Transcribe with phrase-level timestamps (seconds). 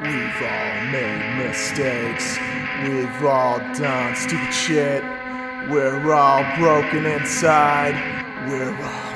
[0.00, 2.38] We've all made mistakes.
[2.84, 5.02] We've all done stupid shit.
[5.68, 7.94] We're all broken inside.
[8.48, 9.07] We're all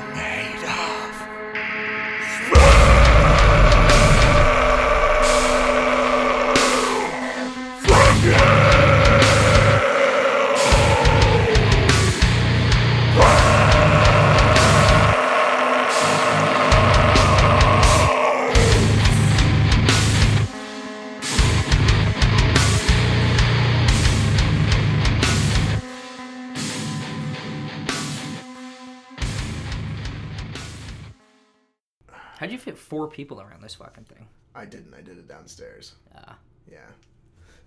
[33.13, 34.27] people around this fucking thing?
[34.55, 34.95] I didn't.
[34.95, 35.95] I did it downstairs.
[36.15, 36.33] Uh,
[36.71, 36.79] Yeah.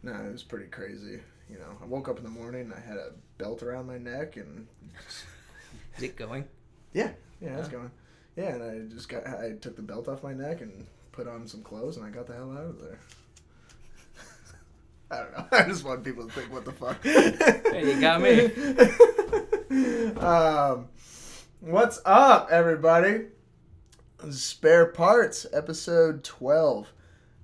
[0.03, 1.19] No, it was pretty crazy.
[1.49, 2.71] You know, I woke up in the morning.
[2.75, 4.67] I had a belt around my neck, and
[5.97, 6.45] is it going?
[6.93, 7.89] yeah, yeah, it's going.
[8.35, 9.25] Yeah, and I just got.
[9.27, 12.27] I took the belt off my neck and put on some clothes, and I got
[12.27, 12.99] the hell out of there.
[15.11, 15.45] I don't know.
[15.57, 17.03] I just want people to think, what the fuck?
[17.03, 18.45] Hey, you got me.
[20.19, 20.87] um,
[21.61, 23.25] what's up, everybody?
[24.31, 26.91] Spare Parts, episode 12.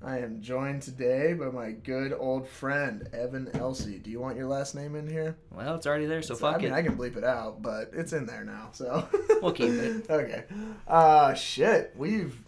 [0.03, 3.99] I am joined today by my good old friend, Evan Elsey.
[3.99, 5.37] Do you want your last name in here?
[5.51, 6.73] Well, it's already there, so I fuck mean, it.
[6.73, 9.07] I can bleep it out, but it's in there now, so.
[9.41, 10.05] We'll keep it.
[10.09, 10.43] Okay.
[10.87, 11.93] Uh, shit.
[11.95, 12.39] We've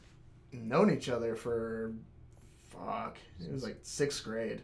[0.52, 1.94] known each other for.
[2.70, 3.18] Fuck.
[3.40, 4.62] It was like sixth grade.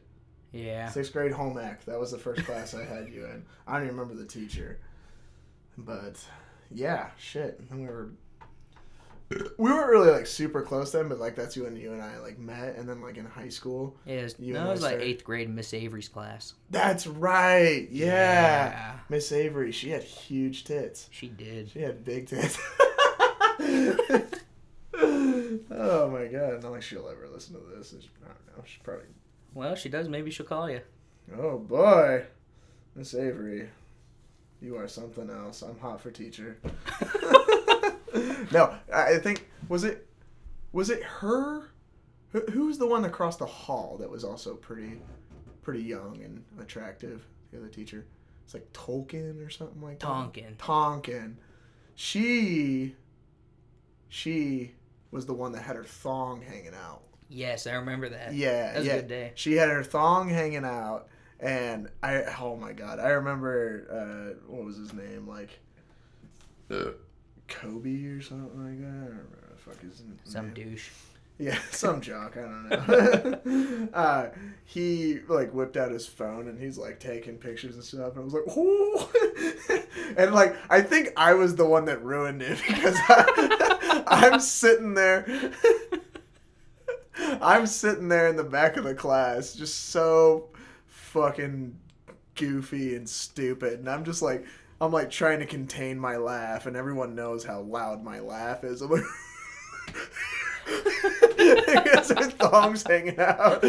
[0.51, 0.89] Yeah.
[0.89, 1.85] Sixth grade home ec.
[1.85, 3.45] That was the first class I had you in.
[3.67, 4.79] I don't even remember the teacher.
[5.77, 6.23] But
[6.71, 7.61] yeah, shit.
[7.69, 8.09] And we were
[9.29, 12.39] we weren't really like super close then, but like that's when you and I like
[12.39, 13.95] met and then like in high school.
[14.05, 16.55] Yeah, it was, no, it was like eighth grade Miss Avery's class.
[16.71, 17.87] That's right.
[17.91, 18.05] Yeah.
[18.05, 18.99] Yeah.
[19.09, 21.07] Miss Avery, she had huge tits.
[21.11, 21.69] She did.
[21.69, 22.57] She had big tits.
[25.71, 27.93] oh my god, not like she'll ever listen to this.
[27.93, 28.63] I don't know.
[28.65, 29.05] She's probably
[29.53, 30.09] Well, she does.
[30.09, 30.81] Maybe she'll call you.
[31.37, 32.25] Oh boy,
[32.95, 33.69] Miss Avery,
[34.59, 35.61] you are something else.
[35.61, 36.57] I'm hot for teacher.
[38.51, 40.07] no, I I think was it
[40.71, 41.69] was it her?
[42.31, 45.01] Who, who was the one across the hall that was also pretty
[45.61, 47.25] pretty young and attractive?
[47.51, 48.05] The other teacher.
[48.43, 50.05] It's like Tolkien or something like that.
[50.05, 50.55] Tonkin.
[50.57, 51.37] Tonkin.
[51.95, 52.95] She
[54.07, 54.71] she
[55.11, 57.01] was the one that had her thong hanging out.
[57.29, 58.33] Yes, I remember that.
[58.33, 58.93] Yeah, That was yeah.
[58.93, 59.31] a good day.
[59.35, 64.65] She had her thong hanging out, and I oh my god, I remember uh, what
[64.65, 65.59] was his name like
[67.49, 68.87] Kobe or something like that.
[68.87, 70.19] I don't remember the fuck his name.
[70.23, 70.89] Some douche.
[71.39, 72.37] Yeah, some jock.
[72.37, 73.89] I don't know.
[73.93, 74.29] uh,
[74.65, 78.23] he like whipped out his phone and he's like taking pictures and stuff, and I
[78.23, 79.87] was like,
[80.17, 84.93] and like I think I was the one that ruined it because I, I'm sitting
[84.93, 85.51] there.
[87.41, 90.49] I'm sitting there in the back of the class, just so
[90.87, 91.77] fucking
[92.35, 94.45] goofy and stupid, and I'm just like,
[94.81, 98.81] I'm like trying to contain my laugh, and everyone knows how loud my laugh is.
[98.81, 99.03] I'm like.
[101.37, 103.59] because her thong's hanging out.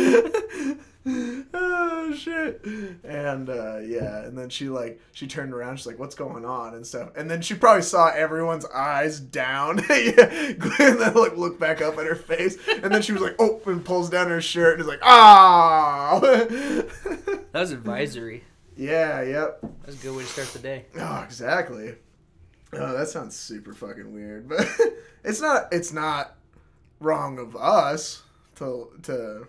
[1.54, 2.64] oh shit!
[3.04, 5.78] And uh, yeah, and then she like she turned around.
[5.78, 7.10] She's like, "What's going on?" and stuff.
[7.16, 9.78] And then she probably saw everyone's eyes down.
[9.88, 10.26] yeah,
[10.78, 12.58] and then like look back up at her face.
[12.68, 16.20] And then she was like, "Oh!" and pulls down her shirt and is like, "Ah!"
[16.20, 18.44] That was advisory.
[18.76, 19.22] Yeah.
[19.22, 19.60] Yep.
[19.84, 20.86] That's a good way to start the day.
[20.98, 21.94] Oh, exactly.
[22.72, 24.66] Oh, that sounds super fucking weird, but
[25.24, 25.68] it's not.
[25.72, 26.36] It's not
[27.00, 28.22] wrong of us
[28.56, 29.46] to to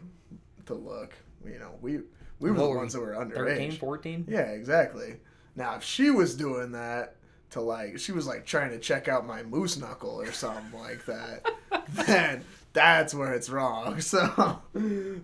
[0.66, 1.14] to look.
[1.46, 2.00] You know, we
[2.40, 3.78] we were What the were ones we, that were 13, underage.
[3.78, 4.26] 14?
[4.28, 5.18] Yeah, exactly.
[5.56, 7.16] Now, if she was doing that
[7.52, 11.06] to like, she was like trying to check out my moose knuckle or something like
[11.06, 11.46] that,
[11.90, 12.44] then
[12.74, 14.00] that's where it's wrong.
[14.02, 14.62] So,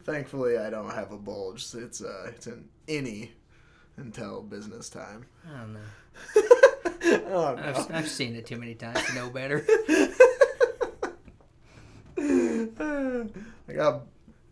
[0.04, 1.66] thankfully, I don't have a bulge.
[1.74, 3.30] It's uh, it's an innie
[3.98, 5.26] until business time.
[5.48, 5.80] I don't know.
[7.28, 7.64] oh no.
[7.64, 9.66] I've, I've seen it too many times to know better.
[12.20, 14.04] I got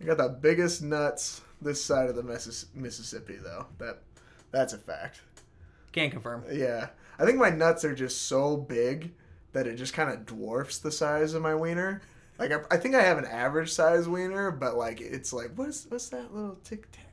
[0.02, 3.66] I got the biggest nuts this side of the Missis- Mississippi though.
[3.78, 4.00] That
[4.52, 5.22] that's a fact.
[5.92, 6.44] Can't confirm.
[6.52, 6.90] Yeah.
[7.18, 9.14] I think my nuts are just so big
[9.54, 12.02] that it just kind of dwarfs the size of my wiener.
[12.38, 15.86] Like I, I think I have an average size wiener, but like it's like what's
[15.90, 17.05] what's that little tic tac?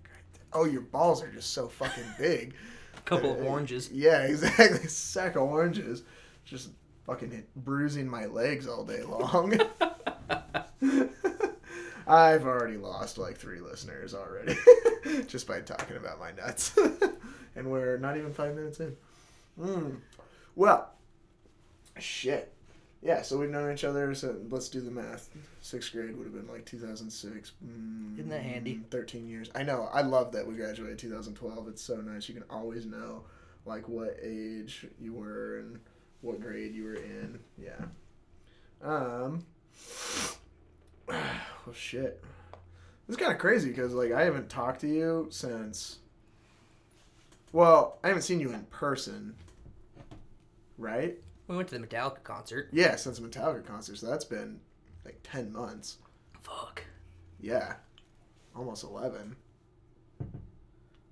[0.55, 2.55] Oh, your balls are just so fucking big.
[2.97, 3.91] A Couple of oranges.
[3.93, 4.89] Yeah, exactly.
[4.89, 6.03] Sack of oranges,
[6.45, 6.71] just
[7.07, 9.55] fucking hit, bruising my legs all day long.
[12.07, 14.57] I've already lost like three listeners already
[15.29, 16.77] just by talking about my nuts,
[17.55, 18.97] and we're not even five minutes in.
[19.59, 19.97] Mm.
[20.57, 20.91] Well,
[21.99, 22.53] shit.
[23.03, 25.29] Yeah, so we've known each other since, let's do the math.
[25.61, 27.53] Sixth grade would have been like 2006.
[27.65, 28.81] Mm, Isn't that handy?
[28.91, 29.51] 13 years.
[29.55, 29.89] I know.
[29.93, 31.69] I love that we graduated 2012.
[31.69, 32.29] It's so nice.
[32.29, 33.25] You can always know
[33.67, 35.79] like what age you were and
[36.21, 37.39] what grade you were in.
[37.59, 37.85] Yeah.
[38.83, 39.45] Um.
[41.65, 42.23] Well, shit.
[43.09, 45.99] It's kind of crazy because like I haven't talked to you since.
[47.53, 49.35] Well, I haven't seen you in person.
[50.79, 51.19] Right?
[51.53, 52.71] We went to the Metallica concert.
[52.73, 53.99] Yeah, since the Metallica concert.
[53.99, 54.59] So that's been
[55.05, 55.99] like 10 months.
[56.41, 56.83] Fuck.
[57.43, 57.75] Yeah.
[58.57, 59.37] Almost 11.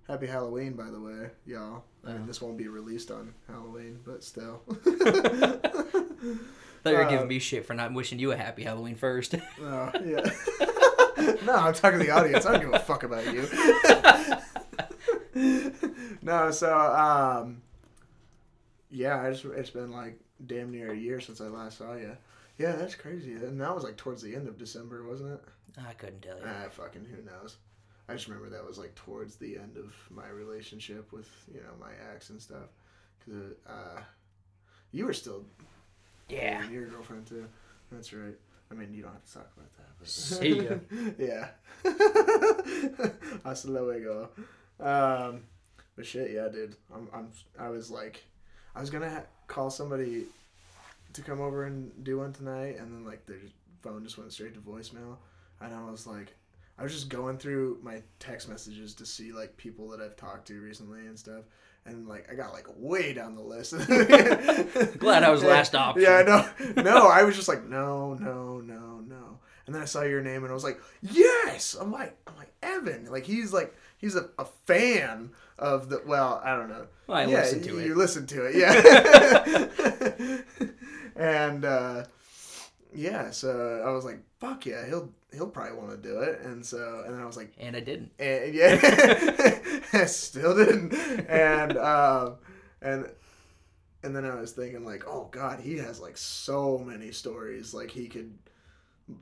[0.09, 1.85] Happy Halloween, by the way, y'all.
[2.07, 4.63] I mean, this won't be released on Halloween, but still.
[4.67, 5.61] Thought
[6.87, 9.35] you were Uh, giving me shit for not wishing you a happy Halloween first.
[9.61, 11.37] Oh, yeah.
[11.45, 12.47] no, I'm talking to the audience.
[12.47, 13.47] I don't give a fuck about you.
[16.23, 17.61] no, so, um,
[18.91, 22.17] yeah, it's, it's been like damn near a year since I last saw you.
[22.59, 23.33] Yeah, that's crazy.
[23.33, 25.41] And that was like towards the end of December, wasn't it?
[25.79, 26.45] I couldn't tell you.
[26.47, 27.57] Ah, fucking who knows.
[28.09, 31.75] I just remember that was like towards the end of my relationship with you know
[31.79, 32.69] my ex and stuff.
[33.25, 34.01] Cause uh,
[34.93, 35.45] you were still
[36.29, 36.69] yeah.
[36.69, 37.47] your girlfriend too.
[37.91, 38.37] That's right.
[38.71, 39.89] I mean, you don't have to talk about that.
[39.99, 40.09] But...
[40.09, 40.77] See ya.
[41.19, 43.09] yeah.
[43.45, 44.31] Hasta luego.
[44.79, 45.43] Um,
[45.97, 46.77] but shit, yeah, dude.
[46.95, 47.29] I'm, I'm,
[47.59, 48.25] I was like,
[48.75, 50.25] I was gonna ha- call somebody
[51.13, 53.41] to come over and do one tonight, and then like their
[53.83, 55.17] phone just went straight to voicemail,
[55.61, 56.35] and I was like,
[56.79, 60.47] I was just going through my text messages to see like people that I've talked
[60.49, 61.43] to recently and stuff.
[61.85, 63.73] And like I got like way down the list.
[64.99, 66.03] Glad I was last option.
[66.03, 67.09] Yeah, no, no.
[67.09, 69.39] I was just like, no, no, no, no.
[69.67, 71.75] And then I saw your name and I was like, yes.
[71.79, 73.07] I'm like, I'm like Evan.
[73.11, 76.03] Like he's like he's a, a fan of the.
[76.07, 76.87] Well, I don't know.
[77.07, 77.87] Well, I yeah, listened to you, it.
[77.87, 80.39] You listened to it, yeah.
[81.17, 82.05] and uh,
[82.95, 86.41] yeah, so I was like, fuck yeah, he'll he'll probably want to do it.
[86.41, 88.11] And so and then I was like, And I didn't.
[88.19, 88.79] and yeah,
[89.93, 90.95] I still didn't.
[91.29, 92.37] And um,
[92.83, 93.09] and
[94.03, 97.91] and then I was thinking like, oh god, he has like so many stories like
[97.91, 98.33] he could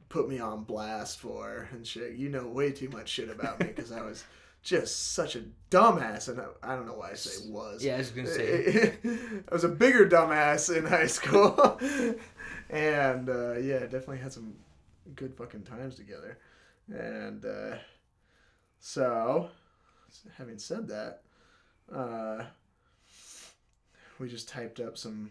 [0.09, 2.15] put me on blast for and shit.
[2.15, 4.25] You know way too much shit about me because I was
[4.63, 7.83] just such a dumbass, and I, I don't know why I say was.
[7.83, 8.95] Yeah, I was gonna say.
[9.05, 11.81] I was a bigger dumbass in high school,
[12.71, 14.55] and uh, yeah, definitely had some
[15.15, 16.39] good fucking times together.
[16.89, 17.77] And uh,
[18.81, 19.49] so,
[20.37, 21.23] having said that,
[21.95, 22.45] uh,
[24.19, 25.31] we just typed up some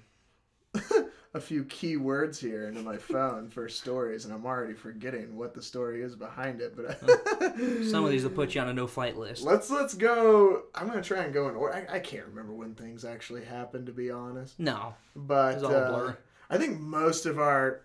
[1.37, 5.53] a few key words here into my phone for stories, and I'm already forgetting what
[5.53, 6.75] the story is behind it.
[6.75, 6.99] But
[7.85, 9.43] Some of these will put you on a no-flight list.
[9.43, 10.63] Let's let's go.
[10.75, 11.87] I'm gonna try and go in order.
[11.89, 14.59] I, I can't remember when things actually happened, to be honest.
[14.59, 16.17] No, But It's all uh, blur.
[16.49, 17.81] I think most of our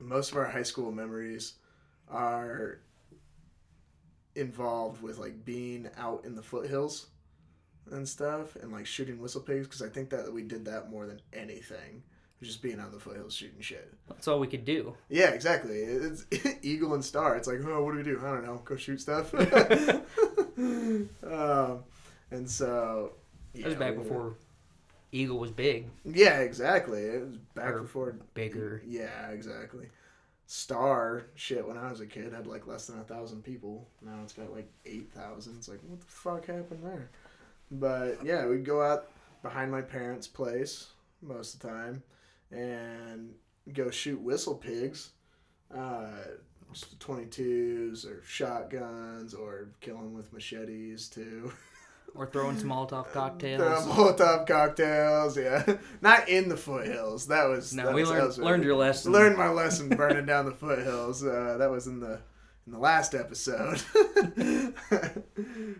[0.00, 1.54] most of our high school memories
[2.08, 2.80] are
[4.34, 7.08] involved with like being out in the foothills
[7.90, 11.06] and stuff and like shooting whistle pigs because I think that we did that more
[11.06, 12.02] than anything.
[12.42, 13.92] Just being out the foothills shooting shit.
[14.08, 14.94] that's all we could do.
[15.08, 15.76] Yeah, exactly.
[15.78, 16.26] It's
[16.62, 17.36] Eagle and Star.
[17.36, 18.18] It's like, oh, what do we do?
[18.20, 18.60] I don't know.
[18.64, 19.32] Go shoot stuff.
[20.56, 21.84] um,
[22.30, 23.12] and so.
[23.54, 24.34] That was back we were- before
[25.14, 27.02] Eagle was big, Yeah, exactly.
[27.02, 28.16] It was back Or before.
[28.34, 28.82] bigger.
[28.86, 29.86] Yeah, exactly.
[30.46, 33.86] Star shit when I was a kid had like less than a thousand people.
[34.00, 35.56] Now it's got like eight thousand.
[35.58, 37.10] It's like what the fuck happened there?
[37.70, 39.08] But yeah, we'd go out
[39.42, 40.88] behind my parents' place
[41.20, 42.02] most of the time
[42.52, 43.34] and
[43.72, 45.10] go shoot whistle pigs,
[45.74, 46.08] uh,
[46.98, 51.52] twenty twos or shotguns or kill them with machetes too.
[52.14, 53.86] Or throwing some Molotov cocktails.
[53.86, 55.76] Molotov cocktails, yeah.
[56.02, 57.28] Not in the foothills.
[57.28, 58.44] That was No, that we was learned, elsewhere.
[58.44, 59.12] learned your lesson.
[59.12, 61.24] Learned my lesson burning down the foothills.
[61.24, 62.20] Uh, that was in the
[62.66, 63.80] in the last episode.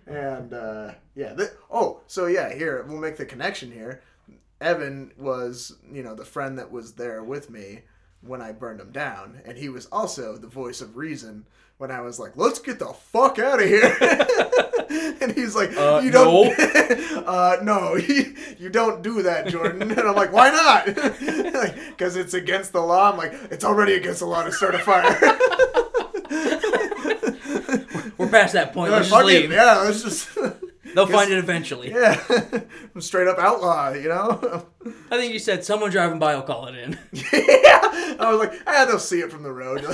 [0.07, 4.03] and uh, yeah, th- oh, so yeah, here we'll make the connection here.
[4.63, 7.81] Evan was, you know, the friend that was there with me
[8.21, 11.45] when I burned him down, and he was also the voice of reason
[11.79, 13.97] when I was like, "Let's get the fuck out of here."
[15.21, 16.59] and he's like, Uh, "You don't,
[17.27, 20.87] uh, no, you, you don't do that, Jordan." And I'm like, "Why not?"
[21.89, 23.11] Because it's against the law.
[23.11, 25.19] I'm like, "It's already against the law to start a fire."
[28.19, 28.93] We're past that point.
[28.93, 29.51] Let's just leave.
[29.51, 30.29] Yeah, let's just.
[30.95, 31.91] They'll find it eventually.
[31.91, 32.23] Yeah,
[32.95, 34.67] I'm straight up outlaw, you know.
[35.11, 36.99] I think you said someone driving by will call it in.
[37.13, 39.83] yeah, I was like, ah, they'll see it from the road.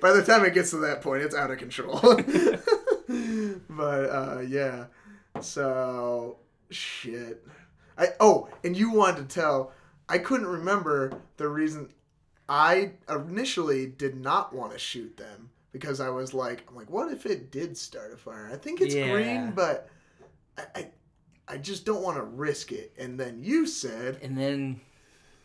[0.00, 2.00] By the time it gets to that point, it's out of control.
[3.70, 4.86] but uh, yeah,
[5.40, 6.38] so
[6.70, 7.46] shit.
[7.96, 9.72] I oh, and you wanted to tell.
[10.08, 11.90] I couldn't remember the reason.
[12.48, 17.10] I initially did not want to shoot them because I was like, I'm like, what
[17.12, 18.50] if it did start a fire?
[18.52, 19.10] I think it's Yeah.
[19.10, 19.88] green, but
[20.58, 20.86] I, I,
[21.48, 22.92] I just don't want to risk it.
[22.98, 24.80] And then you said, And then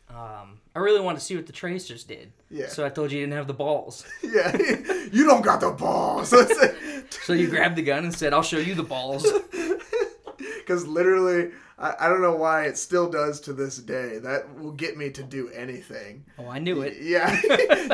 [0.09, 2.31] um, I really want to see what the tracers did.
[2.49, 2.67] Yeah.
[2.67, 4.05] So I told you you didn't have the balls.
[4.23, 4.55] yeah,
[5.11, 6.33] you don't got the balls.
[7.23, 9.25] So you grabbed the gun and said, "I'll show you the balls."
[10.67, 14.17] Because literally, I, I don't know why it still does to this day.
[14.17, 16.25] That will get me to do anything.
[16.37, 16.97] Oh, I knew it.
[17.01, 17.39] Yeah,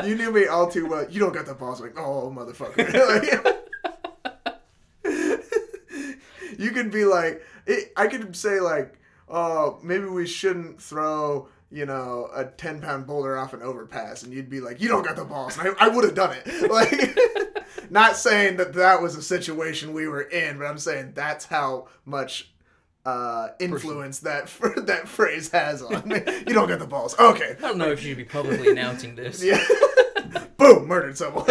[0.04, 1.08] you knew me all too well.
[1.08, 1.80] You don't got the balls.
[1.80, 3.60] Like, oh, motherfucker.
[6.56, 8.94] You could be like, it, I could say like,
[9.28, 14.32] oh, maybe we shouldn't throw, you know, a ten pound boulder off an overpass, and
[14.32, 15.58] you'd be like, you don't got the balls.
[15.58, 16.70] And I, I would have done it.
[16.70, 17.18] Like,
[17.90, 21.88] not saying that that was a situation we were in, but I'm saying that's how
[22.04, 22.53] much.
[23.04, 24.46] Uh, influence that
[24.86, 26.22] that phrase has on me.
[26.46, 27.14] You don't get the balls.
[27.18, 29.44] Okay, I don't know if you should be publicly announcing this.
[29.44, 29.62] yeah.
[30.56, 31.44] Boom, murdered someone.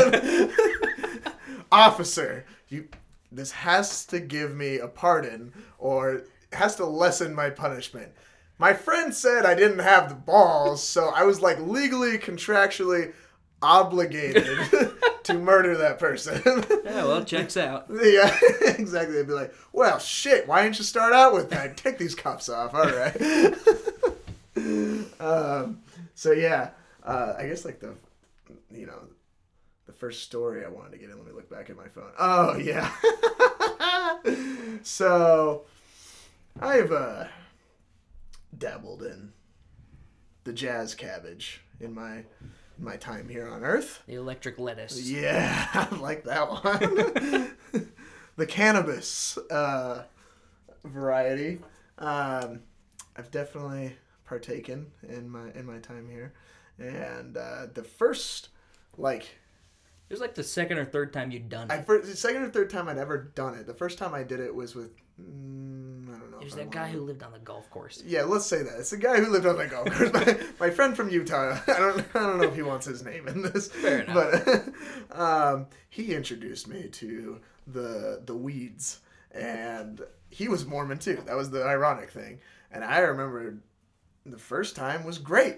[1.72, 2.88] Officer, you
[3.31, 8.12] this has to give me a pardon or has to lessen my punishment.
[8.57, 13.13] My friend said I didn't have the balls, so I was like legally contractually
[13.63, 14.46] obligated
[15.24, 16.41] to murder that person.
[16.84, 17.88] Yeah, well, checks out.
[18.03, 18.38] yeah,
[18.77, 19.15] exactly.
[19.15, 21.77] They'd be like, "Well, shit, why didn't you start out with that?
[21.77, 23.15] Take these cops off." All right.
[25.20, 25.82] um,
[26.13, 26.72] so yeah,
[27.03, 27.96] uh, I guess like the,
[28.70, 29.00] you know,
[29.86, 31.17] the first story I wanted to get in.
[31.17, 32.12] Let me look back at my phone.
[32.20, 32.91] Oh yeah.
[34.84, 35.63] so,
[36.60, 37.25] I've uh,
[38.58, 39.32] dabbled in
[40.43, 42.24] the jazz cabbage in my
[42.77, 44.01] my time here on Earth.
[44.08, 45.00] The electric lettuce.
[45.01, 47.51] Yeah, I like that one.
[48.36, 50.03] the cannabis uh,
[50.84, 51.60] variety.
[51.98, 52.62] Um,
[53.15, 56.34] I've definitely partaken in my in my time here,
[56.80, 58.50] and uh, the first
[58.98, 59.24] like
[60.10, 61.74] It was like the second or third time you'd done it.
[61.74, 63.68] I first the second or third time I'd ever done it.
[63.68, 64.92] The first time I did it was with
[65.24, 66.38] mm, I don't know.
[66.39, 68.03] It was if I that guy who lived on the golf course.
[68.06, 68.80] Yeah, let's say that.
[68.80, 70.13] It's the guy who lived on the golf course.
[70.13, 71.58] My, my friend from Utah.
[71.68, 73.68] I don't I don't know if he wants his name in this.
[73.68, 74.46] Fair enough.
[74.46, 79.00] But um, he introduced me to the the weeds
[79.32, 81.22] and he was Mormon too.
[81.25, 82.39] That was the ironic thing.
[82.72, 83.58] And I remember
[84.25, 85.56] the first time was great.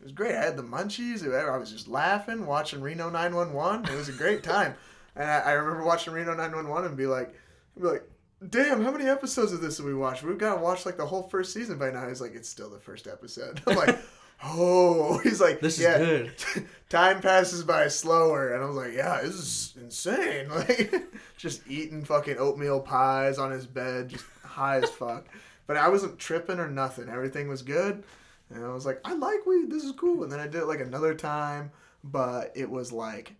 [0.00, 0.34] It was great.
[0.34, 1.26] I had the munchies.
[1.26, 3.92] I was just laughing, watching Reno 911.
[3.92, 4.74] It was a great time.
[5.14, 7.34] And I, I remember watching Reno 911 and be like,
[7.78, 8.05] be like,
[8.50, 10.22] damn, how many episodes of this have we watched?
[10.22, 12.08] We've got to watch like the whole first season by now.
[12.08, 13.60] He's like, it's still the first episode.
[13.66, 13.98] I'm like,
[14.44, 15.18] oh.
[15.22, 16.32] He's like, This is yeah, good.
[16.88, 18.54] time passes by slower.
[18.54, 20.48] And I was like, yeah, this is insane.
[20.48, 20.94] Like,
[21.36, 25.26] just eating fucking oatmeal pies on his bed, just high as fuck.
[25.66, 27.08] But I wasn't tripping or nothing.
[27.08, 28.04] Everything was good.
[28.50, 29.70] And I was like, I like weed.
[29.70, 30.22] This is cool.
[30.22, 31.72] And then I did it like another time,
[32.04, 33.34] but it was like,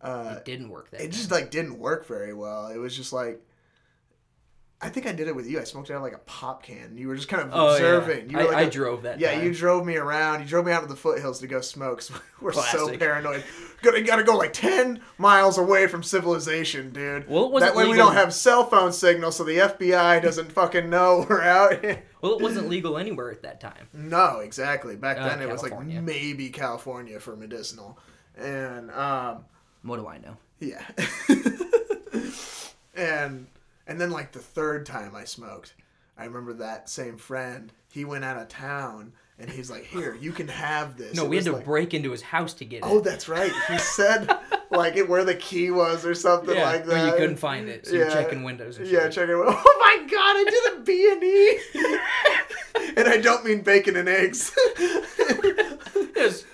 [0.00, 1.10] uh, It didn't work that it time.
[1.10, 2.68] just like didn't work very well.
[2.68, 3.42] It was just like,
[4.86, 5.60] I think I did it with you.
[5.60, 6.96] I smoked it out of like a pop can.
[6.96, 8.30] You were just kind of Oh, observing.
[8.30, 8.38] yeah.
[8.40, 9.44] You were I, like I a- drove that yeah, time.
[9.44, 10.40] you drove me around.
[10.42, 11.98] You drove me out to the foothills to go smoke.
[11.98, 13.42] 'cause we're so paranoid.
[13.82, 17.28] Gotta gotta go like ten miles away from civilization, dude.
[17.28, 20.50] Well, it wasn't that way we don't have cell phone signal, so the FBI doesn't
[20.52, 21.80] fucking know we're out.
[21.84, 22.02] Here.
[22.22, 23.88] Well, it wasn't legal anywhere at that time.
[23.92, 24.96] no, exactly.
[24.96, 27.98] Back Uh, then it was like maybe California for medicinal,
[28.38, 29.44] and um,
[29.82, 30.36] What do I know?
[30.58, 30.82] yeah.
[32.96, 33.46] and
[33.86, 35.74] and then like the third time I smoked,
[36.18, 37.72] I remember that same friend.
[37.92, 41.28] He went out of town and he's like, "Here, you can have this." No, It
[41.30, 42.92] we had to like- break into his house to get oh, it.
[42.96, 43.52] Oh, that's right.
[43.68, 44.30] He said
[44.70, 47.06] like it where the key was or something yeah, like that.
[47.06, 48.94] you couldn't find it, so you're checking windows and shit.
[48.94, 49.38] Yeah, checking.
[49.38, 49.54] Windows.
[49.56, 54.08] Oh my god, I did a B and E, and I don't mean bacon and
[54.08, 54.52] eggs.
[56.16, 56.44] Was-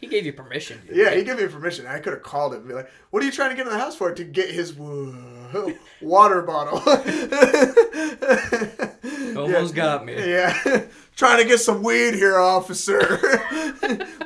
[0.00, 0.80] he gave you permission.
[0.92, 1.16] Yeah, right?
[1.18, 1.86] he gave me permission.
[1.86, 3.72] I could have called him and be like, "What are you trying to get in
[3.72, 5.12] the house for?" To get his w-
[6.00, 6.78] water bottle.
[9.38, 10.14] almost got me.
[10.14, 10.86] Yeah,
[11.16, 13.00] trying to get some weed here, officer.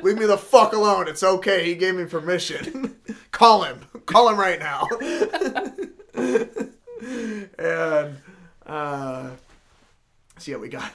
[0.01, 1.07] Leave me the fuck alone.
[1.07, 1.65] It's okay.
[1.65, 2.97] He gave me permission.
[3.31, 3.81] Call him.
[4.05, 4.87] Call him right now.
[7.57, 8.17] and
[8.65, 9.29] uh,
[10.37, 10.91] so yeah, we got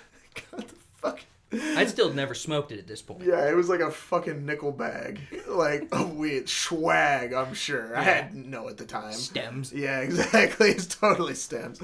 [0.50, 1.20] got the fuck.
[1.76, 3.22] I'd still never smoked it at this point.
[3.22, 7.32] Yeah, it was like a fucking nickel bag, like of weed, swag.
[7.32, 7.96] I'm sure.
[7.96, 9.12] I had no at the time.
[9.12, 9.72] Stems.
[9.72, 10.70] Yeah, exactly.
[10.70, 11.80] It's totally stems.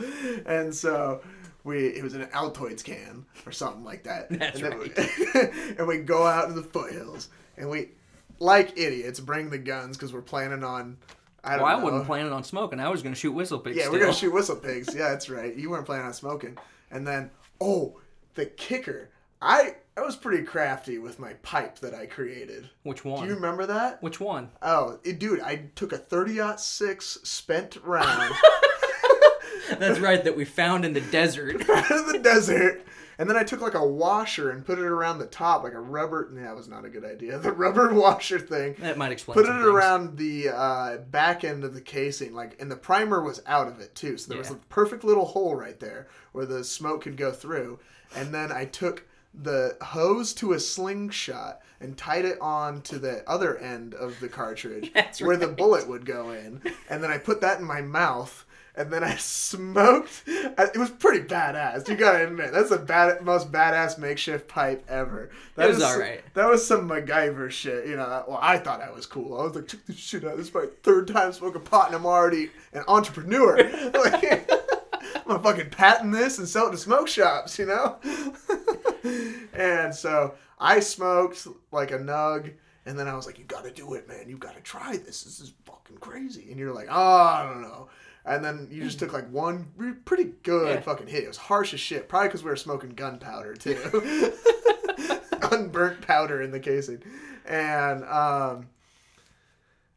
[0.46, 1.22] And so
[1.64, 4.30] we it was an Altoids can or something like that.
[4.30, 7.90] That's and then We, and we go out to the foothills and we
[8.38, 10.96] like idiots bring the guns because we're planning on
[11.44, 12.78] I don't Well, I wasn't planning on smoking.
[12.80, 13.76] I was gonna shoot whistle pigs.
[13.76, 13.94] Yeah, still.
[13.94, 14.94] we're gonna shoot whistle pigs.
[14.94, 15.54] Yeah, that's right.
[15.56, 16.56] You weren't planning on smoking.
[16.90, 18.00] And then oh,
[18.34, 19.10] the kicker.
[19.42, 22.70] I I was pretty crafty with my pipe that I created.
[22.82, 23.22] Which one?
[23.22, 24.02] Do you remember that?
[24.02, 24.50] Which one?
[24.62, 28.32] Oh, it, dude, I took a 30 6 spent round
[29.78, 30.22] That's right.
[30.22, 31.56] That we found in the desert.
[31.60, 32.86] of the desert.
[33.18, 35.80] And then I took like a washer and put it around the top, like a
[35.80, 36.28] rubber.
[36.32, 37.38] Nah, that was not a good idea.
[37.42, 38.76] The rubber washer thing.
[38.78, 39.34] That might explain.
[39.34, 39.66] Put it things.
[39.66, 43.80] around the uh, back end of the casing, like, and the primer was out of
[43.80, 44.16] it too.
[44.16, 47.78] So there was a perfect little hole right there where the smoke could go through.
[48.16, 53.28] And then I took the hose to a slingshot and tied it on to the
[53.28, 56.60] other end of the cartridge That's where the bullet would go in.
[56.88, 58.44] And then I put that in my mouth.
[58.74, 60.22] And then I smoked.
[60.26, 61.86] It was pretty badass.
[61.88, 65.30] You gotta admit, that's the bad, most badass makeshift pipe ever.
[65.56, 66.22] That was is- alright.
[66.34, 67.86] That was some MacGyver shit.
[67.86, 69.38] You know, well, I thought I was cool.
[69.38, 70.38] I was like, check this shit out.
[70.38, 73.56] This is my third time smoking pot, and I'm already an entrepreneur.
[73.94, 77.58] like, I'm gonna fucking patent this and sell it to smoke shops.
[77.58, 77.98] You know.
[79.52, 82.52] And so I smoked like a nug.
[82.84, 84.28] And then I was like, "You got to do it, man.
[84.28, 85.22] You got to try this.
[85.22, 87.88] This is fucking crazy." And you're like, "Oh, I don't know."
[88.24, 89.66] And then you just took like one
[90.04, 90.80] pretty good Yeah.
[90.80, 91.22] fucking hit.
[91.22, 92.08] It was harsh as shit.
[92.08, 93.76] Probably because we were smoking gunpowder too,
[95.52, 97.02] unburnt powder in the casing.
[97.46, 98.68] And um,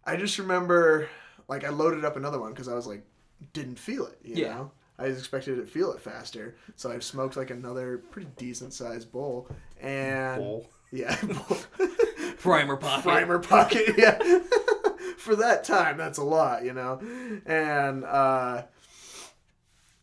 [0.06, 1.10] I just remember,
[1.48, 3.04] like, I loaded up another one because I was like,
[3.54, 4.20] didn't feel it.
[4.24, 4.50] You Yeah.
[4.56, 6.56] know, I expected to feel it faster.
[6.76, 9.50] So I smoked like another pretty decent sized bowl.
[9.82, 10.70] And Bowl.
[10.92, 11.58] yeah, bowl.
[12.38, 13.04] Primer pocket.
[13.04, 13.82] primer pocket.
[13.98, 14.18] Yeah,
[15.18, 17.00] for that time, that's a lot, you know.
[17.46, 18.64] And uh,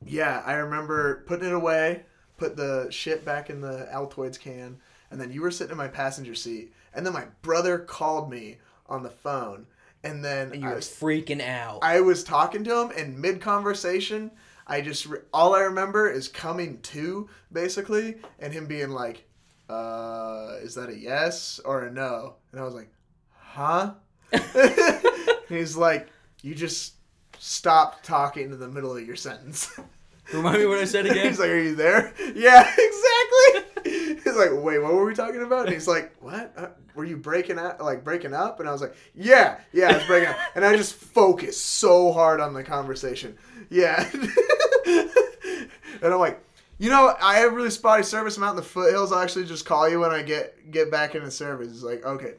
[0.04, 2.02] yeah, I remember putting it away,
[2.36, 4.78] put the shit back in the Altoids can,
[5.10, 8.58] and then you were sitting in my passenger seat, and then my brother called me
[8.86, 9.66] on the phone,
[10.02, 11.78] and then And you I were was freaking out.
[11.82, 14.32] I was talking to him in mid conversation.
[14.72, 19.26] I just re- all I remember is coming to basically, and him being like,
[19.68, 22.88] "Uh, is that a yes or a no?" And I was like,
[23.36, 23.92] "Huh?"
[25.50, 26.08] He's like,
[26.40, 26.94] "You just
[27.38, 29.78] stopped talking in the middle of your sentence."
[30.32, 31.28] Remind me what I said again.
[31.28, 33.92] He's like, "Are you there?" Yeah, exactly.
[34.24, 36.50] He's like, "Wait, what were we talking about?" And he's like, "What?
[36.56, 37.82] Uh, were you breaking up?
[37.82, 40.74] Like breaking up?" And I was like, "Yeah, yeah, I was breaking up." And I
[40.78, 43.36] just focused so hard on the conversation.
[43.72, 44.08] Yeah.
[44.86, 46.40] and I'm like,
[46.78, 48.36] you know, I have really spotty service.
[48.36, 49.12] I'm out in the foothills.
[49.12, 51.68] I'll actually just call you when I get get back into service.
[51.68, 52.34] It's like, okay,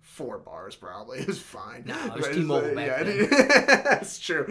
[0.00, 1.24] four bars probably.
[1.24, 1.84] Was fine.
[1.86, 3.28] No, it was T-Mobile like- back yeah, then.
[3.84, 4.46] that's true.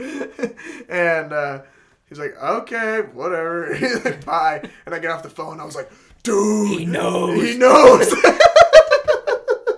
[0.90, 1.62] and uh,
[2.10, 3.74] he's like, okay, whatever.
[3.80, 4.70] He's like, Bye.
[4.86, 5.60] And I get off the phone.
[5.60, 5.92] I was like,
[6.24, 7.42] dude, He knows.
[7.42, 8.10] He knows.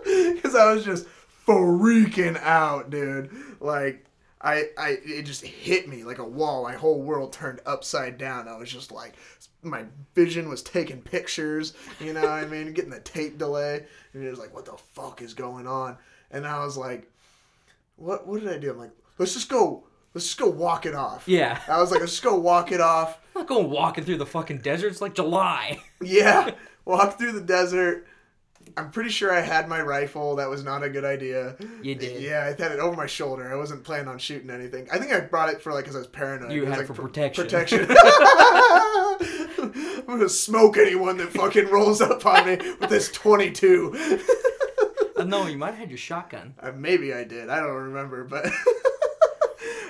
[0.05, 1.07] Because I was just
[1.47, 3.29] freaking out, dude.
[3.59, 4.05] Like,
[4.45, 6.63] I, I, it just hit me like a wall.
[6.63, 8.47] My whole world turned upside down.
[8.47, 9.15] I was just like,
[9.63, 11.73] my vision was taking pictures.
[11.99, 12.71] You know what I mean?
[12.73, 15.97] Getting the tape delay, and it was like, what the fuck is going on?
[16.29, 17.11] And I was like,
[17.95, 18.69] what, what did I do?
[18.69, 21.27] I'm like, let's just go, let's just go walk it off.
[21.27, 21.59] Yeah.
[21.67, 23.19] I was like, let's just go walk it off.
[23.35, 24.89] I'm not going walking through the fucking desert.
[24.89, 25.81] It's like July.
[26.03, 26.51] Yeah,
[26.83, 28.05] walk through the desert.
[28.77, 30.35] I'm pretty sure I had my rifle.
[30.35, 31.55] That was not a good idea.
[31.81, 32.21] You did.
[32.21, 33.51] Yeah, I had it over my shoulder.
[33.51, 34.87] I wasn't planning on shooting anything.
[34.91, 36.51] I think I brought it for like because I was paranoid.
[36.51, 37.45] You was, had it for pr- protection.
[37.45, 37.87] Protection.
[39.57, 44.19] I'm gonna smoke anyone that fucking rolls up on me with this 22.
[45.17, 46.53] Uh, no, you might have had your shotgun.
[46.59, 47.49] Uh, maybe I did.
[47.49, 48.45] I don't remember, but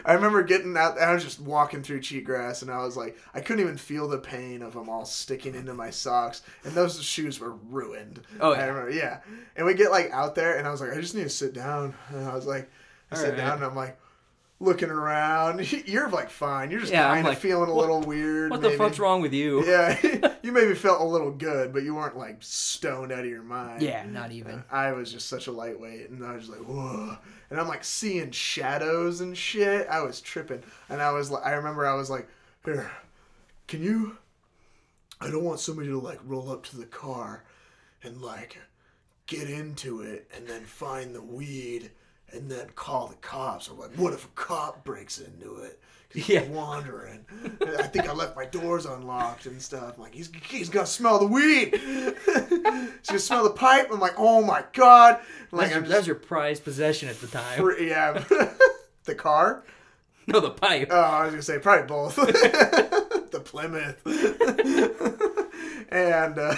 [0.06, 1.00] I remember getting out.
[1.00, 4.20] I was just walking through cheatgrass, and I was like, I couldn't even feel the
[4.20, 8.22] pain of them all sticking into my socks, and those shoes were ruined.
[8.39, 8.65] Oh, I yeah.
[8.68, 9.20] remember, yeah.
[9.56, 11.54] And we get like out there, and I was like, I just need to sit
[11.54, 12.70] down, and I was like,
[13.12, 13.38] I All sit right.
[13.38, 13.98] down, and I'm like.
[14.62, 16.72] Looking around, you're like fine.
[16.72, 18.52] You're just Yeah, I'm kind of like, feeling a what- little weird.
[18.52, 19.65] What the fuck's wrong with you?
[19.68, 23.44] Yeah, you maybe felt a little good, but you weren't like stoned out of your
[23.44, 23.82] mind.
[23.82, 24.60] Yeah, not even.
[24.60, 27.18] Uh, I was just such a lightweight, and I was just like, whoa.
[27.50, 29.88] And I'm like seeing shadows and shit.
[29.89, 32.28] I was tripping, and I was like, I remember I was like,
[32.63, 32.89] here,
[33.68, 34.18] can you?
[35.20, 37.44] I don't want somebody to like roll up to the car,
[38.04, 38.58] and like
[39.28, 41.91] get into it, and then find the weed,
[42.36, 43.67] and then call the cops.
[43.69, 45.80] I'm like, what if a cop breaks into it?
[46.13, 46.43] he's Yeah.
[46.43, 47.26] wandering.
[47.78, 49.95] I think I left my doors unlocked and stuff.
[49.98, 51.76] I'm like, he's, he's gonna smell the weed.
[51.76, 53.89] he's gonna smell the pipe.
[53.91, 55.19] I'm like, oh my god.
[55.52, 57.60] Like, That's, your, your prized possession at the time.
[57.60, 58.24] fr- yeah.
[59.04, 59.63] the car?
[60.28, 60.88] No, the pipe.
[60.89, 62.15] Oh, I was gonna say probably both.
[62.15, 64.02] the Plymouth.
[65.89, 66.56] and uh,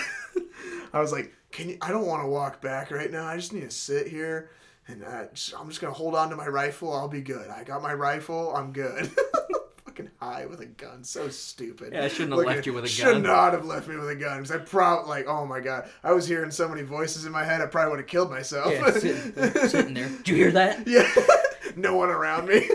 [0.93, 1.77] I was like, "Can you?
[1.81, 3.25] I don't want to walk back right now.
[3.25, 4.51] I just need to sit here,
[4.87, 6.93] and uh, just, I'm just gonna hold on to my rifle.
[6.93, 7.49] I'll be good.
[7.49, 8.55] I got my rifle.
[8.55, 9.11] I'm good."
[9.85, 11.03] Fucking high with a gun.
[11.03, 11.93] So stupid.
[11.93, 13.13] Yeah, I shouldn't have left you with a Should gun.
[13.15, 15.89] Should not have left me with a gun because I probably like, oh my god,
[16.03, 17.61] I was hearing so many voices in my head.
[17.61, 18.71] I probably would have killed myself.
[18.71, 20.09] Yeah, sitting, sitting there.
[20.09, 20.87] Did you hear that?
[20.87, 21.09] yeah,
[21.75, 22.67] no one around me.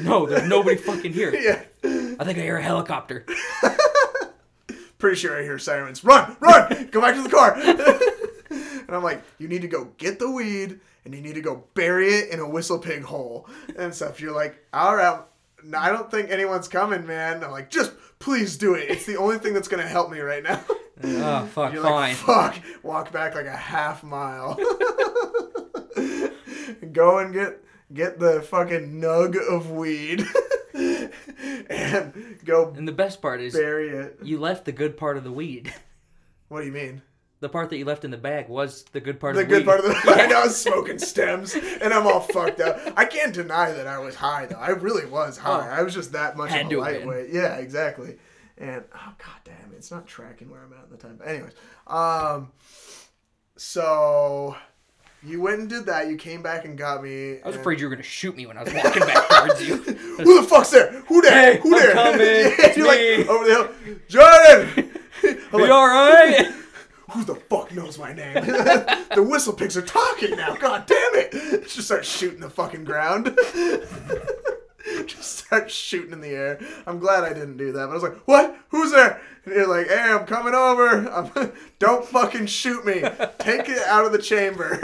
[0.00, 1.34] No, there's nobody fucking here.
[1.34, 1.62] yeah,
[2.18, 3.26] I think I hear a helicopter.
[4.98, 6.04] pretty sure I hear sirens.
[6.04, 7.54] Run, run, go back to the car.
[7.58, 11.64] and I'm like, you need to go get the weed and you need to go
[11.74, 14.20] bury it in a whistle pig hole and stuff.
[14.20, 15.20] You're like, all right.
[15.76, 17.44] I don't think anyone's coming, man.
[17.44, 18.90] I'm like, just please do it.
[18.90, 20.60] It's the only thing that's gonna help me right now.
[21.04, 22.10] Oh fuck, You're fine.
[22.10, 22.60] like, fuck.
[22.84, 24.54] Walk back like a half mile.
[26.92, 30.24] Go and get get the fucking nug of weed
[30.74, 34.18] and go and the best part is bury it.
[34.22, 35.72] you left the good part of the weed.
[36.48, 37.02] What do you mean?
[37.42, 39.54] The part that you left in the bag was the good part The of the
[39.54, 39.66] good weed.
[39.66, 42.78] part of the I know I was smoking stems and I'm all fucked up.
[42.96, 44.56] I can't deny that I was high though.
[44.56, 45.68] I really was high.
[45.68, 45.72] Oh.
[45.72, 46.78] I was just that much of a been.
[46.78, 47.30] lightweight.
[47.30, 48.16] Yeah, exactly.
[48.58, 51.16] And oh god damn it, it's not tracking where I'm at in the time.
[51.18, 51.52] But anyways,
[51.88, 52.52] um
[53.56, 54.56] so
[55.24, 57.40] you went and did that, you came back and got me.
[57.42, 59.76] I was afraid you were gonna shoot me when I was walking back towards you.
[60.22, 60.92] Who the fuck's there?
[61.08, 61.54] Who there?
[61.54, 61.92] Hey, Who I'm there?
[61.92, 62.18] coming.
[62.58, 63.16] yeah, you're me.
[63.18, 63.98] like over the hill.
[64.08, 64.90] Jordan!
[65.52, 66.52] Are like, you alright?
[67.12, 68.34] Who the fuck knows my name?
[68.34, 70.54] the whistle pigs are talking now.
[70.56, 71.62] God damn it!
[71.62, 73.36] Just start shooting the fucking ground.
[75.06, 76.60] Just start shooting in the air.
[76.86, 77.86] I'm glad I didn't do that.
[77.86, 78.56] But I was like, "What?
[78.70, 81.08] Who's there?" And you're like, "Hey, I'm coming over.
[81.08, 83.02] I'm, don't fucking shoot me.
[83.38, 84.78] Take it out of the chamber."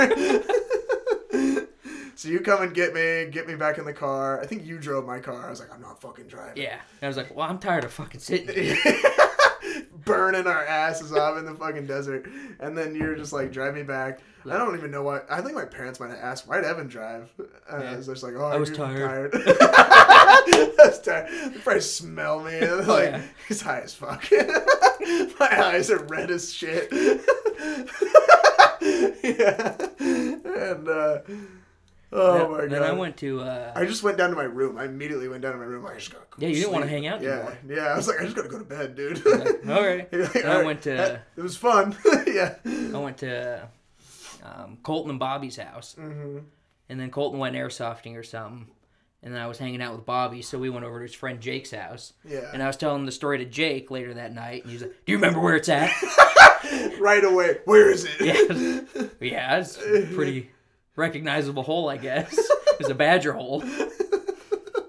[2.14, 4.40] so you come and get me, get me back in the car.
[4.40, 5.46] I think you drove my car.
[5.46, 6.78] I was like, "I'm not fucking driving." yeah.
[7.00, 8.76] And I was like, well, I'm tired of fucking sitting.
[10.08, 12.28] Burning our asses off in the fucking desert.
[12.60, 14.20] And then you're just like, drive me back.
[14.50, 15.20] I don't even know why.
[15.28, 17.28] I think my parents might have asked, why'd Evan drive?
[17.38, 18.00] Uh, Yeah.
[18.00, 19.30] so it's like, oh, I was you're tired.
[19.34, 21.28] I was tired.
[21.52, 22.54] They probably smell me.
[22.54, 23.22] And they're Oh, like, yeah.
[23.46, 24.24] he's high as fuck.
[25.40, 26.88] my eyes are red as shit.
[29.22, 29.76] yeah.
[30.00, 31.18] And, uh,
[32.12, 32.70] oh my god.
[32.70, 33.40] then I went to.
[33.42, 34.78] Uh, I just went down to my room.
[34.78, 35.86] I immediately went down to my room.
[35.86, 37.58] I just gotta Yeah, you didn't wanna hang out Yeah, anymore.
[37.68, 37.82] yeah.
[37.92, 39.26] I was like, I just gotta go to bed, dude.
[39.26, 40.08] all right.
[40.12, 41.96] Like, Then I "Alright, went to- that- it was fun.
[42.26, 42.54] yeah.
[42.64, 43.68] I went to
[44.44, 46.38] um, Colton and Bobby's house, hmm
[46.90, 48.66] and then Colton went airsofting or something,
[49.22, 51.38] and then I was hanging out with Bobby, so we went over to his friend
[51.38, 52.48] Jake's house, Yeah.
[52.54, 55.12] and I was telling the story to Jake later that night, and he's like, "Do
[55.12, 55.90] you remember where it's at?"
[56.98, 57.58] right away.
[57.66, 58.86] Where is it?
[58.90, 60.50] yeah, yeah, it's pretty
[60.98, 62.36] recognizable hole, I guess.
[62.80, 63.60] It's a badger hole.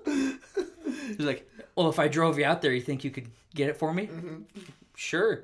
[0.06, 3.78] He's like, "Well, if I drove you out there, you think you could get it
[3.78, 4.42] for me?" Mm-hmm.
[4.96, 5.44] Sure.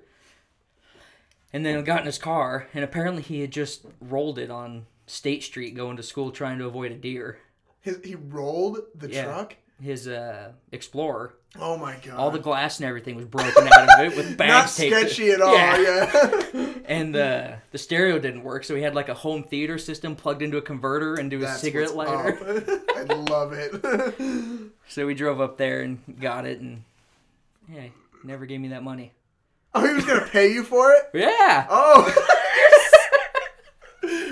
[1.51, 5.41] And then got in his car, and apparently he had just rolled it on State
[5.43, 7.39] Street going to school, trying to avoid a deer.
[7.81, 9.23] His, he rolled the Yeah.
[9.23, 9.55] truck.
[9.81, 12.15] His uh, Explorer, Oh my god.
[12.15, 14.93] all the glass and everything was broken out of it with not bags taped.
[14.95, 15.53] to- sketchy at all.
[15.55, 16.71] Yeah.
[16.87, 20.43] And the the stereo didn't work, so he had like a home theater system plugged
[20.43, 22.37] into a converter his That's cigarette lighter.
[22.95, 24.71] I love it.
[24.87, 26.83] So we drove up there and got it, and
[27.67, 27.91] yeah, he
[28.23, 29.13] never gave me that money.
[29.73, 31.09] oh, he was gonna pay you for it.
[31.15, 31.65] Yeah.
[31.71, 32.03] Oh.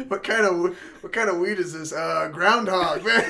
[0.07, 1.91] what kind of what kind of weed is this?
[1.91, 3.23] Uh, groundhog, man.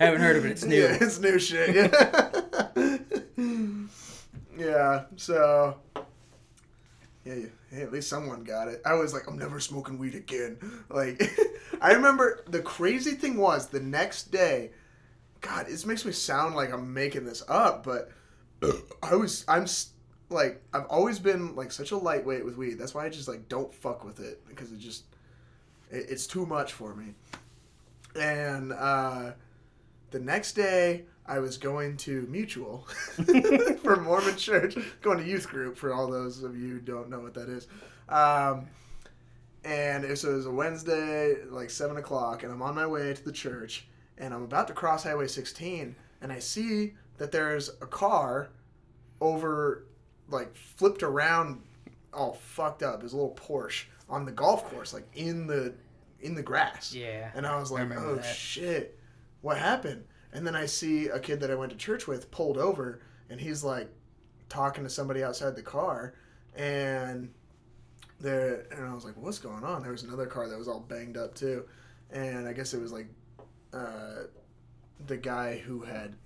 [0.00, 0.52] Haven't heard of it.
[0.52, 0.82] It's new.
[0.82, 1.74] Yeah, it's new shit.
[1.74, 2.98] Yeah.
[4.58, 5.04] yeah.
[5.16, 5.76] So.
[7.24, 8.82] Yeah, yeah, hey, at least someone got it.
[8.84, 10.58] I was like, I'm never smoking weed again.
[10.90, 11.22] Like,
[11.80, 14.72] I remember the crazy thing was the next day.
[15.40, 18.10] God, this makes me sound like I'm making this up, but
[19.02, 19.66] I was, I'm
[20.28, 22.74] like, I've always been like such a lightweight with weed.
[22.74, 25.04] That's why I just like don't fuck with it because it just,
[25.90, 27.14] it, it's too much for me.
[28.16, 29.32] And uh,
[30.14, 32.86] the next day, I was going to Mutual
[33.82, 37.18] for Mormon Church, going to youth group for all those of you who don't know
[37.18, 37.66] what that is.
[38.08, 38.66] Um,
[39.64, 43.12] and it was, it was a Wednesday, like 7 o'clock, and I'm on my way
[43.12, 47.70] to the church, and I'm about to cross Highway 16, and I see that there's
[47.82, 48.50] a car
[49.20, 49.86] over,
[50.28, 51.60] like, flipped around,
[52.12, 53.00] all fucked up.
[53.00, 55.74] There's a little Porsche on the golf course, like, in the
[56.20, 56.94] in the grass.
[56.94, 57.30] Yeah.
[57.34, 58.24] And I was like, remember oh that.
[58.24, 58.98] shit,
[59.44, 60.04] what happened?
[60.32, 63.38] And then I see a kid that I went to church with pulled over, and
[63.38, 63.90] he's like
[64.48, 66.14] talking to somebody outside the car,
[66.56, 67.30] and
[68.18, 69.82] there, and I was like, what's going on?
[69.82, 71.66] There was another car that was all banged up too,
[72.10, 73.06] and I guess it was like
[73.74, 74.24] uh,
[75.06, 76.16] the guy who had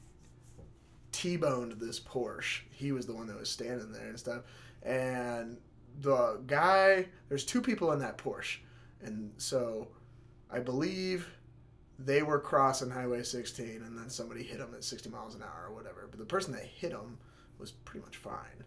[1.11, 2.61] T-boned this Porsche.
[2.71, 4.43] He was the one that was standing there and stuff,
[4.85, 5.59] and
[6.01, 7.07] the guy.
[7.29, 8.59] There's two people in that Porsche,
[9.03, 9.89] and so
[10.53, 11.29] I believe
[11.99, 15.67] they were crossing Highway 16, and then somebody hit them at 60 miles an hour
[15.69, 16.07] or whatever.
[16.09, 17.19] But the person that hit them
[17.59, 18.65] was pretty much fine.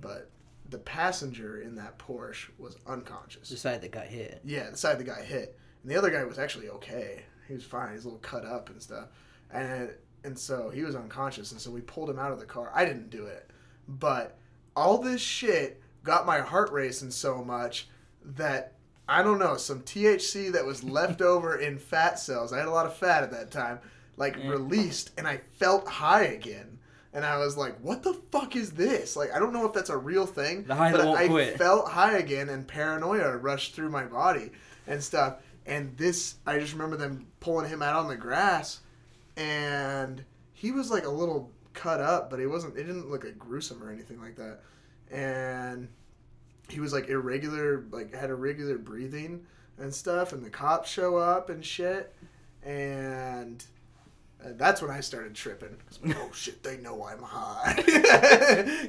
[0.00, 0.30] But
[0.70, 3.50] the passenger in that Porsche was unconscious.
[3.50, 4.40] The side that got hit.
[4.44, 7.24] Yeah, the side the guy hit, and the other guy was actually okay.
[7.48, 7.88] He was fine.
[7.88, 9.08] He was a little cut up and stuff,
[9.52, 9.90] and
[10.24, 11.52] and so he was unconscious.
[11.52, 12.70] And so we pulled him out of the car.
[12.74, 13.50] I didn't do it,
[13.88, 14.38] but
[14.76, 17.88] all this shit got my heart racing so much
[18.24, 18.74] that
[19.10, 22.52] I don't know some THC that was left over in fat cells.
[22.52, 23.80] I had a lot of fat at that time,
[24.16, 24.48] like Yeah.
[24.50, 26.78] released, and I felt high again.
[27.12, 29.90] And I was like, "What the fuck is this?" Like, I don't know if that's
[29.90, 30.62] a real thing.
[30.62, 31.58] The high but I quit.
[31.58, 34.52] felt high again, and paranoia rushed through my body
[34.86, 35.38] and stuff.
[35.66, 38.78] And this, I just remember them pulling him out on the grass,
[39.36, 42.76] and he was like a little cut up, but he wasn't.
[42.78, 44.60] It didn't look like gruesome or anything like that.
[45.10, 45.88] And
[46.70, 49.44] he was like irregular, like had irregular breathing
[49.78, 50.32] and stuff.
[50.32, 52.14] And the cops show up and shit,
[52.62, 53.64] and.
[54.56, 55.76] that's when I started tripping.
[56.02, 57.74] Like, oh shit, they know I'm high.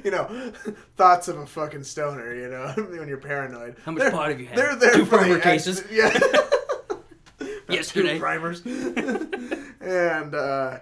[0.04, 0.52] you know,
[0.96, 2.34] thoughts of a fucking stoner.
[2.34, 2.68] You know,
[2.98, 3.76] when you're paranoid.
[3.84, 4.56] How much They're- pot have you had?
[4.56, 5.84] They're there Two primer cases.
[5.90, 6.10] Yeah.
[7.68, 8.14] Yesterday.
[8.14, 8.62] Two primers.
[9.80, 10.78] and uh,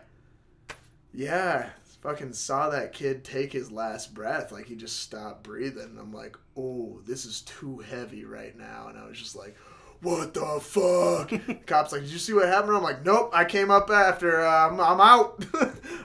[1.14, 4.52] yeah, fucking saw that kid take his last breath.
[4.52, 5.96] Like he just stopped breathing.
[6.00, 8.86] I'm like, oh, this is too heavy right now.
[8.88, 9.56] And I was just like,
[10.02, 11.30] what the fuck?
[11.66, 12.74] Cops like, did you see what happened?
[12.76, 13.30] I'm like, nope.
[13.34, 14.40] I came up after.
[14.44, 15.44] Uh, I'm, I'm out.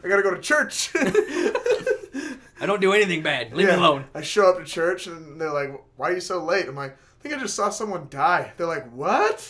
[0.03, 0.91] I gotta go to church.
[2.59, 3.53] I don't do anything bad.
[3.53, 3.75] Leave Yeah.
[3.75, 4.05] me alone.
[4.13, 6.93] I show up to church and they're like, "Why are you so late?" I'm like,
[6.93, 9.49] "I think I just saw someone die." They're like, "What?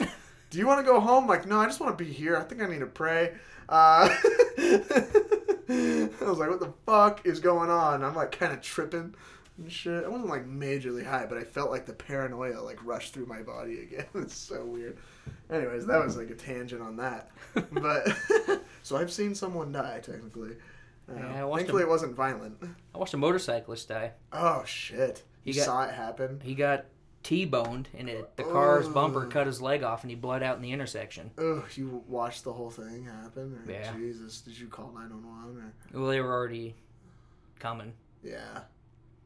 [0.49, 2.35] Do you want to go home?" I'm like, no, I just want to be here.
[2.35, 3.33] I think I need to pray.
[3.69, 4.09] Uh,
[5.69, 9.15] I was like, "What the fuck is going on?" I'm like, kind of tripping
[9.57, 10.03] and shit.
[10.03, 13.41] I wasn't like majorly high, but I felt like the paranoia like rushed through my
[13.41, 14.05] body again.
[14.15, 14.97] it's so weird.
[15.49, 17.29] Anyways, that was like a tangent on that.
[17.71, 18.07] But
[18.83, 20.57] so I've seen someone die technically.
[21.09, 22.57] Uh, Yeah, thankfully, him- it wasn't violent.
[22.93, 24.11] I watched a motorcyclist die.
[24.33, 25.23] Oh shit!
[25.43, 26.41] He You got- saw it happen.
[26.43, 26.85] He got
[27.25, 30.61] T-boned, and it, the car's bumper cut his leg off, and he bled out in
[30.61, 31.31] the intersection.
[31.39, 33.59] Ugh, you watched the whole thing happen?
[33.65, 33.91] Or, Yeah.
[33.97, 35.73] Jesus, did you call nine one one?
[35.91, 36.75] Or Well, they were already
[37.57, 37.93] coming.
[38.23, 38.59] yeah,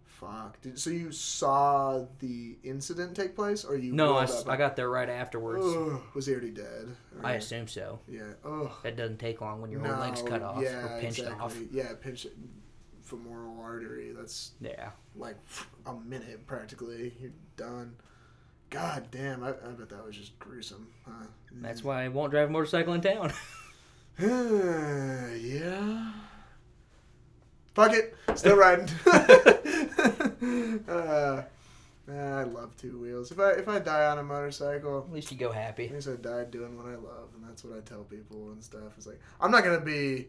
[0.05, 0.61] fuck.
[0.61, 3.91] Did, so you saw the incident take place, or you?
[3.91, 5.65] No, I, I got there right afterwards.
[5.65, 6.95] Ugh, was he already dead?
[7.19, 7.99] Or- I assume so.
[8.07, 8.31] Yeah.
[8.45, 8.71] Ugh.
[8.83, 11.41] That doesn't take long when your whole leg's cut off yeah, or pinched exactly.
[11.43, 11.57] off.
[11.69, 12.27] Yeah, pinched
[13.09, 14.11] femoral artery.
[14.15, 14.91] That's Yeah.
[15.15, 15.35] like
[15.85, 17.13] a minute practically.
[17.19, 17.95] You're done.
[18.69, 20.87] God damn, I, I bet that was just gruesome.
[21.05, 21.25] Huh?
[21.53, 23.33] That's why I won't drive a motorcycle in town.
[24.19, 26.11] yeah.
[27.73, 28.15] Fuck it.
[28.35, 28.87] Still riding.
[30.87, 31.43] uh,
[32.11, 33.31] I love two wheels.
[33.31, 35.85] If I if I die on a motorcycle, At least you go happy.
[35.85, 38.63] at least I died doing what I love, and that's what I tell people and
[38.63, 38.93] stuff.
[38.97, 40.27] It's like I'm not gonna be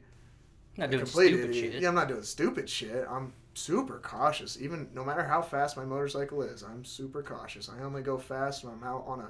[0.76, 1.72] Not doing stupid idiot.
[1.74, 1.83] shit.
[1.83, 3.06] Yeah, I'm not doing stupid shit.
[3.11, 4.61] I'm super cautious.
[4.61, 7.68] Even no matter how fast my motorcycle is, I'm super cautious.
[7.68, 9.28] I only go fast when I'm out on a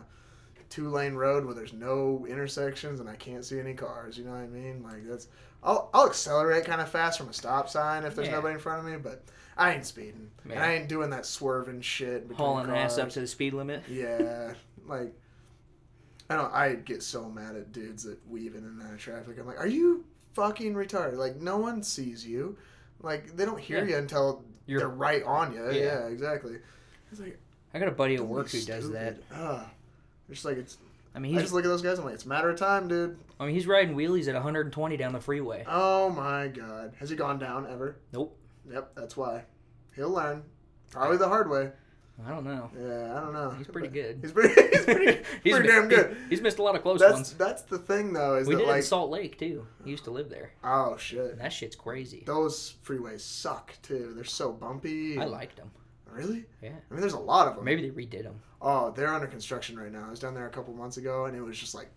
[0.69, 4.17] two lane road where there's no intersections and I can't see any cars.
[4.17, 4.83] You know what I mean?
[4.85, 5.27] Like that's
[5.65, 8.35] I'll I'll accelerate kind of fast from a stop sign if there's Yeah.
[8.35, 9.25] nobody in front of me, but
[9.57, 10.31] I ain't speeding.
[10.45, 12.29] And I ain't doing that swerving shit.
[12.29, 13.83] between Hauling ass up to the speed limit.
[13.89, 14.53] Yeah,
[14.87, 15.13] like
[16.29, 16.53] I don't.
[16.55, 19.39] I get so mad at dudes that weave in and out of traffic.
[19.41, 21.15] I'm like, are you fucking retarded?
[21.17, 22.57] Like, no one sees you.
[23.03, 23.91] Like, they don't hear Yeah.
[23.93, 25.65] you until You're- they're right on you.
[25.67, 25.73] Yeah.
[25.73, 26.59] Yeah, exactly.
[27.11, 27.39] It's like
[27.75, 29.15] I got a buddy at work who does that.
[29.17, 29.25] stupid.
[29.33, 29.63] Ah.
[29.63, 29.69] Ugh.
[30.31, 30.79] Just like it's.
[31.15, 31.99] I mean, I just look at those guys.
[31.99, 33.19] I'm like, it's a matter of time, dude.
[33.41, 35.65] I mean he's riding wheelies at 120 down the freeway.
[35.67, 37.97] Oh my god, has he gone down ever?
[38.13, 38.37] Nope.
[38.71, 39.45] Yep, that's why.
[39.97, 40.45] He'll learn.
[40.91, 41.71] Probably the hard way.
[42.27, 42.71] I don't know.
[42.79, 43.51] Yeah, I don't know.
[43.57, 44.19] He's pretty good.
[44.23, 44.55] He's pretty.
[44.73, 46.17] He's pretty, He's pretty damn good.
[46.25, 47.33] he- he's missed a lot of close That's ones.
[47.35, 49.67] that's the thing though is We that did it in Salt Lake too.
[49.85, 50.53] He used to live there.
[50.63, 52.23] oh shit And that shit's crazy.
[52.27, 54.13] those freeways suck too.
[54.15, 55.19] They're so bumpy.
[55.19, 55.71] I liked them.
[56.13, 56.45] Really?
[56.63, 56.71] Yeah.
[56.91, 57.65] I mean, there's a lot of them.
[57.65, 58.41] Maybe they redid them.
[58.63, 60.05] Oh, they're under construction right now.
[60.07, 61.89] I was down there a couple months ago, and it was just like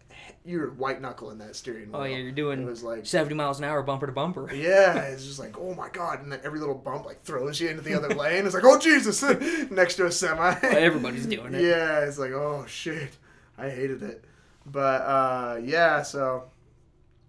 [0.45, 2.01] you're white knuckling that steering wheel.
[2.01, 2.61] Oh yeah, you're doing.
[2.61, 4.49] It was like 70 miles an hour bumper to bumper.
[4.53, 7.67] yeah, it's just like oh my god, and then every little bump like throws you
[7.67, 8.45] into the other lane.
[8.45, 9.21] It's like oh Jesus,
[9.71, 10.57] next to a semi.
[10.61, 11.63] Everybody's doing it.
[11.63, 13.17] Yeah, it's like oh shit,
[13.57, 14.23] I hated it,
[14.65, 16.45] but uh, yeah, so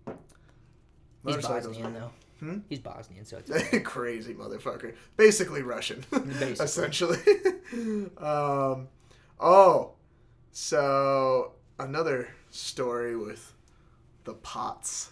[0.06, 0.14] He's
[1.24, 2.10] motorcycles, Bosnian though.
[2.40, 2.58] Hmm?
[2.68, 3.50] He's Bosnian, so it's
[3.88, 4.94] crazy motherfucker.
[5.16, 6.04] Basically Russian.
[6.10, 6.64] Basically.
[6.64, 7.18] Essentially.
[8.18, 8.88] um,
[9.40, 9.92] oh,
[10.52, 13.52] so another story with
[14.24, 15.10] the pots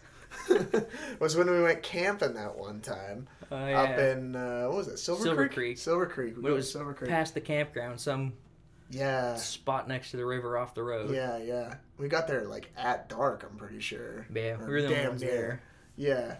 [1.20, 4.98] was when we went camping that one time Oh, up in uh, what was it
[4.98, 5.52] Silver, Silver Creek?
[5.54, 5.78] Creek.
[5.78, 6.34] Silver Creek.
[6.36, 7.10] We it went was Silver Creek.
[7.10, 8.32] past the campground, some
[8.90, 9.36] Yeah.
[9.36, 11.14] spot next to the river off the road.
[11.14, 11.74] Yeah, yeah.
[11.98, 14.26] We got there like at dark, I'm pretty sure.
[14.34, 15.30] Yeah, Or we were the damn ones near.
[15.30, 15.62] there.
[15.96, 16.36] Yeah.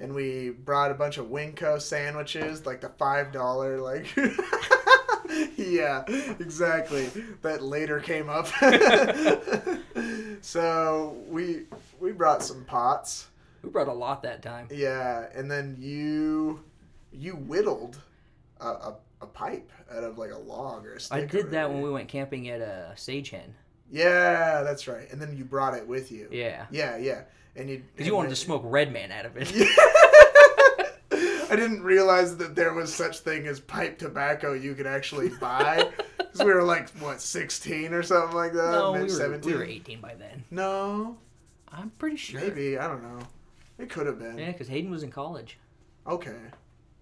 [0.00, 4.06] And we brought a bunch of Winco sandwiches, like the five dollar like
[5.56, 6.04] Yeah,
[6.40, 7.10] exactly.
[7.42, 8.48] That later came up.
[10.40, 11.62] so we
[12.00, 13.28] we brought some pots.
[13.62, 14.68] We brought a lot that time.
[14.70, 16.64] Yeah, and then you
[17.12, 18.00] you whittled
[18.60, 21.18] a, a, a pipe out of like a log or a stick.
[21.18, 23.54] I did that when we went camping at uh, a Sage Hen.
[23.90, 25.10] Yeah, that's right.
[25.10, 26.28] And then you brought it with you.
[26.30, 26.66] Yeah.
[26.70, 27.22] Yeah, yeah.
[27.56, 29.50] And you Because you wanted to smoke Red Man out of it.
[31.50, 35.90] I didn't realize that there was such thing as pipe tobacco you could actually buy.
[36.32, 38.70] Because we were like what, sixteen or something like that?
[38.70, 39.50] no, we Maybe were, 17?
[39.50, 40.44] we were 18 by then.
[40.52, 41.18] No,
[41.72, 42.40] I'm pretty sure.
[42.40, 43.18] maybe I don't know.
[43.80, 44.38] It could have been.
[44.38, 45.58] Yeah, because Hayden was in college.
[46.06, 46.36] Okay.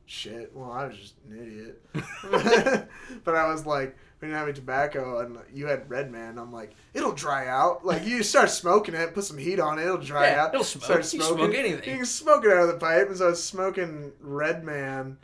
[0.07, 0.51] Shit.
[0.55, 2.89] Well, I was just an idiot.
[3.23, 6.38] but I was like, we didn't have any tobacco, and you had Red Man.
[6.38, 7.85] I'm like, it'll dry out.
[7.87, 10.54] Like you start smoking it, put some heat on it, it'll dry Yeah, out.
[10.54, 10.85] it'll smoke.
[10.85, 11.88] Start You can smoke anything.
[11.90, 13.09] You can smoke it out of the pipe.
[13.09, 15.18] And so I was smoking Red Man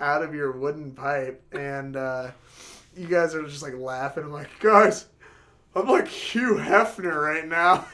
[0.00, 2.30] out of your wooden pipe, and uh,
[2.96, 4.24] you guys are just like laughing.
[4.24, 5.06] I'm like, guys,
[5.74, 7.84] I'm like Hugh Hefner right now.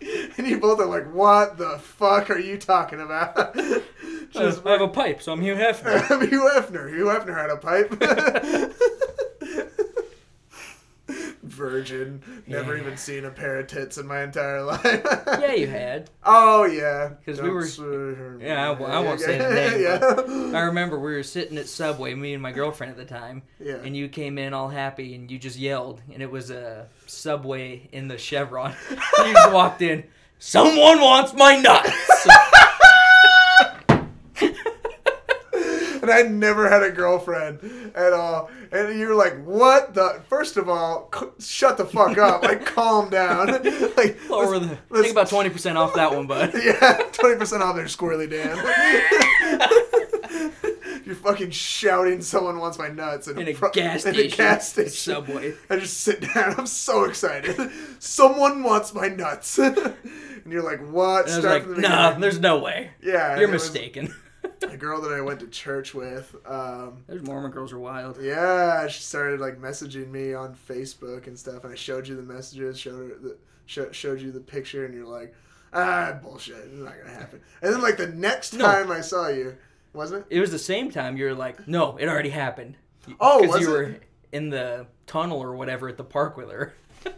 [0.36, 3.56] and you both are like, what the fuck are you talking about?
[4.30, 6.08] Just I have a pipe, so I'm Hugh Hefner.
[6.10, 6.88] I'm Hugh Hefner.
[6.88, 7.90] Hugh Hefner had a pipe.
[11.60, 12.22] Virgin.
[12.46, 12.82] Never Yeah.
[12.82, 14.82] even seen a pair of tits in my entire life.
[14.84, 16.10] yeah, you had.
[16.24, 19.82] Oh yeah, because we were- swear- Yeah, I won't- I won't say the name,
[20.52, 20.58] yeah.
[20.58, 23.74] I remember we were sitting at Subway, me and my girlfriend at the time, Yeah.
[23.84, 27.88] and you came in all happy and you just yelled, and it was a Subway
[27.92, 28.74] in the Chevron.
[28.90, 30.04] you just walked in,
[30.38, 32.26] someone wants my nuts.
[36.10, 38.50] And I never had a girlfriend at all.
[38.72, 40.20] And you're like, what the?
[40.28, 42.42] First of all, c- shut the fuck up.
[42.50, 43.46] Like, calm down.
[43.96, 46.52] like, Lower let's- the, let's- take about twenty percent off that one, bud.
[46.62, 48.56] Yeah, twenty percent off there, Squirrely Dan.
[51.04, 54.68] You're fucking shouting, "Someone wants my nuts!" In a pro- gas in station, a gas
[54.68, 54.90] station.
[54.90, 55.54] Subway.
[55.68, 56.54] I just sit down.
[56.58, 57.56] I'm so excited.
[57.98, 59.94] Someone wants my nuts, and
[60.46, 62.20] you're like, "What?" And I was Start like, the nah, beginning.
[62.20, 62.90] there's no way.
[63.02, 64.14] yeah, You're it was mistaken.
[64.62, 66.34] A girl that I went to church with.
[66.46, 68.18] Um, Those Mormon girls are wild.
[68.20, 72.22] yeah, she started like messaging me on Facebook and stuff, and I showed you the
[72.22, 75.34] messages, showed her the sh- showed you the picture, and you're like,
[75.72, 77.40] ah, bullshit, it's not gonna happen.
[77.62, 78.66] And then like the next No.
[78.66, 79.56] time I saw you,
[79.94, 80.36] wasn't it?
[80.36, 82.76] It was the same time you were like, no, it already happened.
[83.18, 83.78] Oh, because was you it?
[83.78, 83.96] were
[84.32, 86.74] in the tunnel or whatever at the park with her.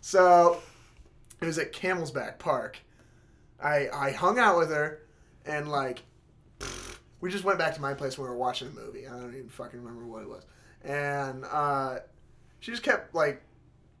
[0.00, 0.60] So
[1.40, 2.78] it was at Camelsback Park.
[3.62, 5.02] I I hung out with her,
[5.46, 6.02] and like
[6.58, 9.06] pfft, we just went back to my place when we were watching a movie.
[9.06, 10.44] I don't even fucking remember what it was,
[10.84, 11.98] and uh,
[12.60, 13.42] she just kept like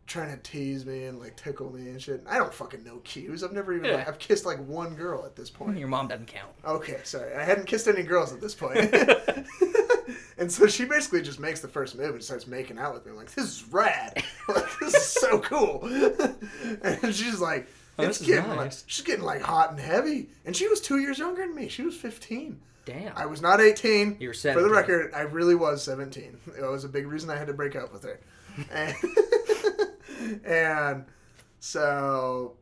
[0.04, 2.22] trying to tease me and like tickle me and shit.
[2.28, 3.42] I don't fucking know cues.
[3.44, 3.96] I've never even Yeah.
[3.98, 5.78] like, I've kissed like one girl at this point.
[5.78, 6.50] Your mom doesn't count.
[6.64, 7.34] Okay, sorry.
[7.34, 8.78] I hadn't kissed any girls at this point.
[10.38, 13.12] and so she basically just makes the first move and starts making out with me.
[13.12, 14.22] I'm like, this is rad.
[14.48, 15.84] like, this is so cool.
[16.82, 18.84] and she's like, Oh, it's getting like, nice.
[18.86, 20.28] she's getting like hot and heavy.
[20.44, 21.68] And she was two years younger than me.
[21.68, 22.58] She was 15.
[22.84, 23.16] Damn.
[23.16, 24.16] I was not 18.
[24.18, 24.62] You were seventeen.
[24.62, 26.38] For the record, I really was 17.
[26.58, 28.20] It was a big reason I had to break up with her.
[28.70, 28.94] And,
[30.44, 31.04] and
[31.58, 32.54] so,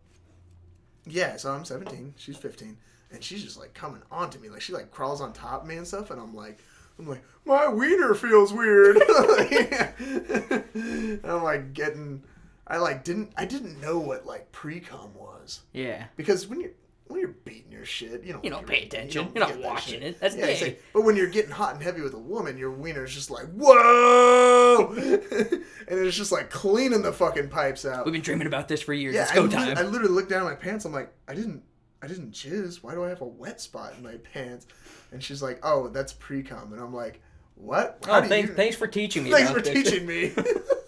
[1.04, 2.14] yeah, so I'm 17.
[2.16, 2.76] She's 15.
[3.12, 4.50] And she's just like coming on to me.
[4.50, 6.12] Like, she like crawls on top of me and stuff.
[6.12, 6.60] And I'm like,
[6.98, 8.98] I'm like, my wiener feels weird.
[10.74, 12.22] and I'm like getting,
[12.70, 15.61] I like didn't, I didn't know what like pre-com was.
[15.72, 16.04] yeah.
[16.16, 16.70] Because when you're
[17.09, 19.33] when you're beating your shit, you don't You don't pay attention.
[19.35, 20.02] You're not get that watching shit.
[20.04, 20.20] it.
[20.20, 20.66] That's yeah, it's gay.
[20.66, 23.46] like- but when you're getting hot and heavy with a woman, your wiener's just like
[23.52, 28.04] whoa, and it's just like cleaning the fucking pipes out.
[28.04, 29.14] We've been dreaming about this for years.
[29.16, 29.76] yeah, it's I, go lit- time.
[29.78, 30.85] I literally looked down at my pants.
[30.85, 31.64] I'm like, I didn't,
[32.00, 32.83] I didn't jizz.
[32.85, 34.68] Why do I have a wet spot in my pants?
[35.11, 36.72] And she's like, Oh, that's pre cum.
[36.72, 37.20] And I'm like,
[37.56, 37.98] What?
[38.06, 39.30] How oh, do thanks, you- thanks for teaching me.
[39.33, 39.90] Thanks about for this.
[39.90, 40.33] teaching me.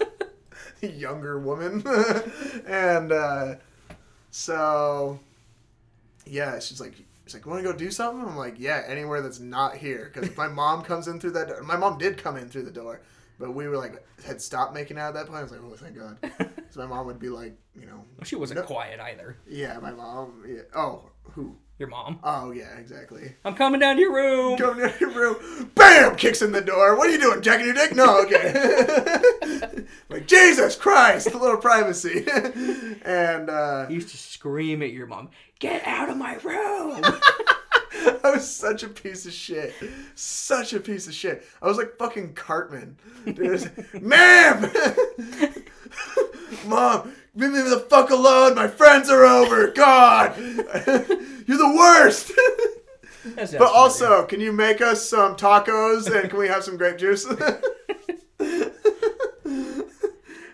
[0.97, 1.83] Younger woman.
[2.67, 3.55] and uh,
[4.31, 5.21] so,
[6.27, 8.27] yeah, she's like, she's like, want to go do something?
[8.27, 10.11] I'm like, yeah, anywhere that's not here.
[10.13, 12.65] Because if my mom comes in through that door, my mom did come in through
[12.65, 13.01] the door,
[13.39, 15.39] but we were like, had stopped making out at that point.
[15.39, 16.17] I was like, oh, thank God.
[16.21, 18.67] Because my mom would be like, you know, Well, she wasn't No.
[18.67, 19.37] quiet either.
[19.49, 20.63] yeah, my mom, yeah.
[20.75, 21.57] Oh, who?
[21.79, 22.21] Your mom.
[22.23, 23.35] Oh, yeah, exactly.
[23.45, 24.57] I'm coming down to your room.
[24.57, 26.97] Come down to your room, bam, kicks in the door.
[26.97, 27.95] What are you doing, jacking your dick?
[27.97, 28.53] No, okay.
[30.09, 32.25] like Jesus Christ, a little privacy.
[33.05, 37.03] and uh, He used to scream at your mom, "Get out of my room!"
[38.25, 39.75] I was such a piece of shit.
[40.15, 41.45] Such a piece of shit.
[41.61, 42.97] I was like fucking Cartman.
[43.25, 43.71] Dude,
[44.03, 44.71] Ma'am!
[46.67, 48.55] Mom, leave me the fuck alone.
[48.55, 49.69] My friends are over.
[49.73, 50.37] God!
[50.39, 52.33] You're the worst!
[53.53, 57.25] But also, can you make us some tacos and can we have some grape juice?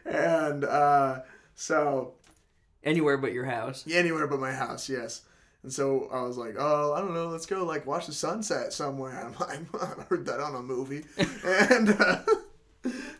[0.04, 1.20] and uh,
[1.54, 2.14] so
[2.84, 3.84] anywhere but your house.
[3.90, 5.22] anywhere but my house, yes.
[5.68, 8.72] And so I was like, oh, I don't know, let's go like watch the sunset
[8.72, 9.22] somewhere.
[9.22, 9.60] I'm like,
[9.98, 11.04] I heard that on a movie,
[11.44, 12.22] and uh,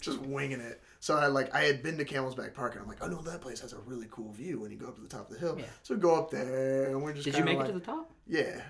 [0.01, 0.81] just winging it.
[0.99, 3.21] So I like I had been to Camel's Back Park, and I'm like, oh no,
[3.21, 5.35] that place has a really cool view when you go up to the top of
[5.35, 5.57] the hill.
[5.59, 5.67] Yeah.
[5.83, 7.85] So we go up there, and we're just Did you make like, it to the
[7.85, 8.11] top?
[8.27, 8.63] Yeah,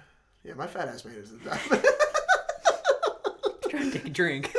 [0.42, 1.60] yeah, my fat ass made it to the top.
[3.70, 4.56] Trying to take a drink.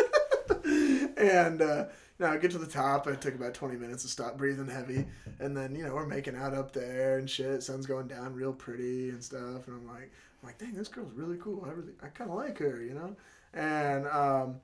[1.17, 1.85] and uh,
[2.25, 3.07] know, I get to the top.
[3.07, 5.05] It took about 20 minutes to stop breathing heavy.
[5.39, 7.63] And then, you know, we're making out up there and shit.
[7.63, 9.67] Sun's going down real pretty and stuff.
[9.67, 10.11] And I'm like,
[10.41, 11.65] I'm like, dang, this girl's really cool.
[11.65, 13.15] I really, I kind of like her, you know?
[13.53, 14.59] And, um,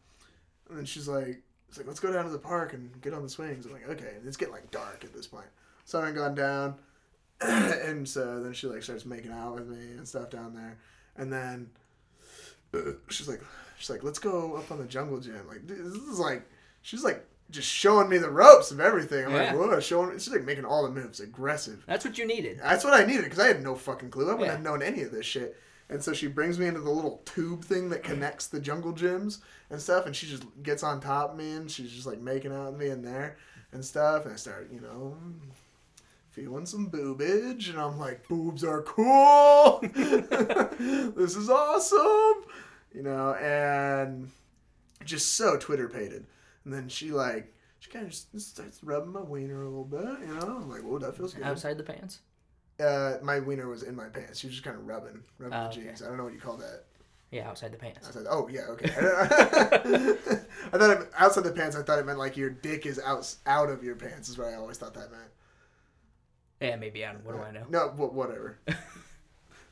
[0.69, 3.23] and then she's like, it's like, let's go down to the park and get on
[3.23, 3.65] the swings.
[3.65, 4.13] I'm like, okay.
[4.17, 5.47] And it's getting like dark at this point.
[5.85, 6.75] So I gone down.
[7.41, 10.77] and so then she like starts making out with me and stuff down there.
[11.17, 11.69] And then
[13.09, 13.41] she's like,
[13.77, 15.47] she's like, let's go up on the jungle gym.
[15.47, 16.43] Like, this is like,
[16.81, 19.25] she's like just showing me the ropes of everything.
[19.25, 19.53] I'm Yeah.
[19.53, 20.11] like, whoa, showing.
[20.13, 21.83] She's like making all the moves, aggressive.
[21.87, 22.59] That's what you needed.
[22.61, 24.25] That's what I needed because I had no fucking clue.
[24.25, 24.51] I wouldn't Yeah.
[24.53, 25.55] have known any of this shit.
[25.87, 29.41] And so she brings me into the little tube thing that connects the jungle gyms
[29.69, 30.07] and stuff.
[30.07, 32.81] And she just gets on top of me and she's just like making out with
[32.81, 33.37] me in there
[33.71, 34.23] and stuff.
[34.25, 35.15] And I start, you know,
[36.31, 37.69] feeling some boobage.
[37.69, 39.79] And I'm like, boobs are cool.
[39.93, 42.45] this is awesome.
[42.91, 44.31] You know, and
[45.03, 46.25] just so Twitter pated.
[46.65, 50.01] And then she like, she kind of just starts rubbing my wiener a little bit.
[50.27, 51.43] You know, I'm like, whoa, that feels good.
[51.43, 52.19] Outside the pants.
[52.79, 54.39] Uh, my wiener was in my pants.
[54.39, 55.81] She was just kind of rubbing, rubbing Oh, the okay.
[55.83, 56.01] jeans.
[56.01, 56.83] I don't know what you call that.
[57.31, 58.07] Yeah, outside the pants.
[58.07, 58.89] I said, oh yeah, okay.
[58.97, 61.75] I thought it, outside the pants.
[61.75, 64.29] I thought it meant like your dick is out out of your pants.
[64.29, 65.23] Is what I always thought that meant.
[66.61, 67.25] Yeah, maybe I don't.
[67.25, 67.65] What do I know?
[67.69, 68.57] No, wh- whatever.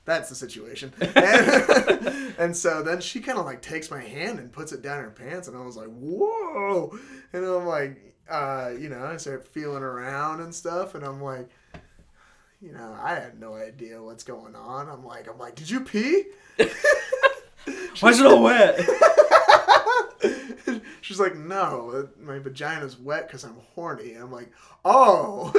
[0.05, 0.93] That's the situation.
[1.15, 5.03] And, and so then she kind of like takes my hand and puts it down
[5.03, 6.97] her pants, and I was like, whoa.
[7.31, 11.49] And I'm like, uh, you know, I start feeling around and stuff, and I'm like,
[12.61, 14.89] you know, I had no idea what's going on.
[14.89, 16.23] I'm like, I'm like, did you pee?
[17.99, 18.79] Why is it all wet?
[21.03, 24.13] She's like, no, my vagina's wet because I'm horny.
[24.13, 24.49] I'm like,
[24.85, 25.51] oh,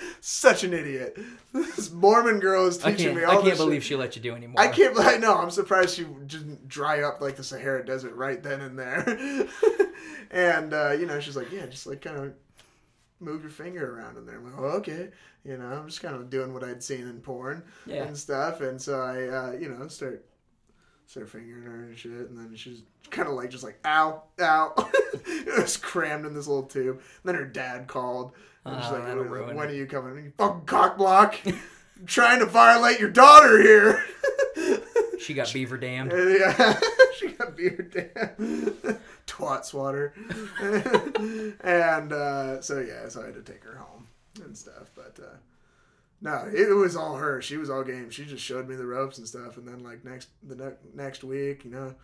[0.20, 1.16] such an idiot.
[1.52, 3.16] This Mormon girl is I teaching can't.
[3.18, 3.88] me I can't believe shit.
[3.90, 4.60] she let you do anymore.
[4.60, 4.98] I can't.
[4.98, 5.36] I know.
[5.36, 9.06] I'm surprised she didn't dry up like the Sahara Desert right then and there.
[10.32, 12.34] and uh, you know, she's like, yeah, just like kind of
[13.20, 14.36] move your finger around in there.
[14.38, 15.10] I'm like, oh, okay.
[15.44, 18.02] You know, I'm just kind of doing what I'd seen in porn Yeah.
[18.02, 18.60] and stuff.
[18.60, 20.24] And so I, uh, you know, start
[21.08, 22.12] start fingering her and shit.
[22.12, 24.72] And then she's kind of like just like, ow, ow.
[25.26, 26.96] it was crammed in this little tube.
[26.98, 28.32] And then her dad called.
[28.64, 30.24] And she's Oh, like, when, when are you coming?
[30.24, 31.34] You fucking cock block.
[32.06, 34.04] trying to violate your daughter here.
[35.20, 36.12] She got beaver damned.
[36.12, 36.78] yeah,
[37.18, 40.14] she got beer damn twat swatter,
[41.60, 44.06] and uh, so yeah, so I had to take her home
[44.44, 44.90] and stuff.
[44.94, 45.36] But uh,
[46.20, 47.40] no, it, was all her.
[47.42, 48.10] She was all game.
[48.10, 51.22] She just showed me the ropes and stuff, and then like next the ne- next
[51.24, 51.94] week, you know,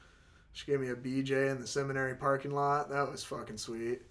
[0.52, 2.90] she gave me a BJ in the seminary parking lot.
[2.90, 4.02] That was fucking sweet.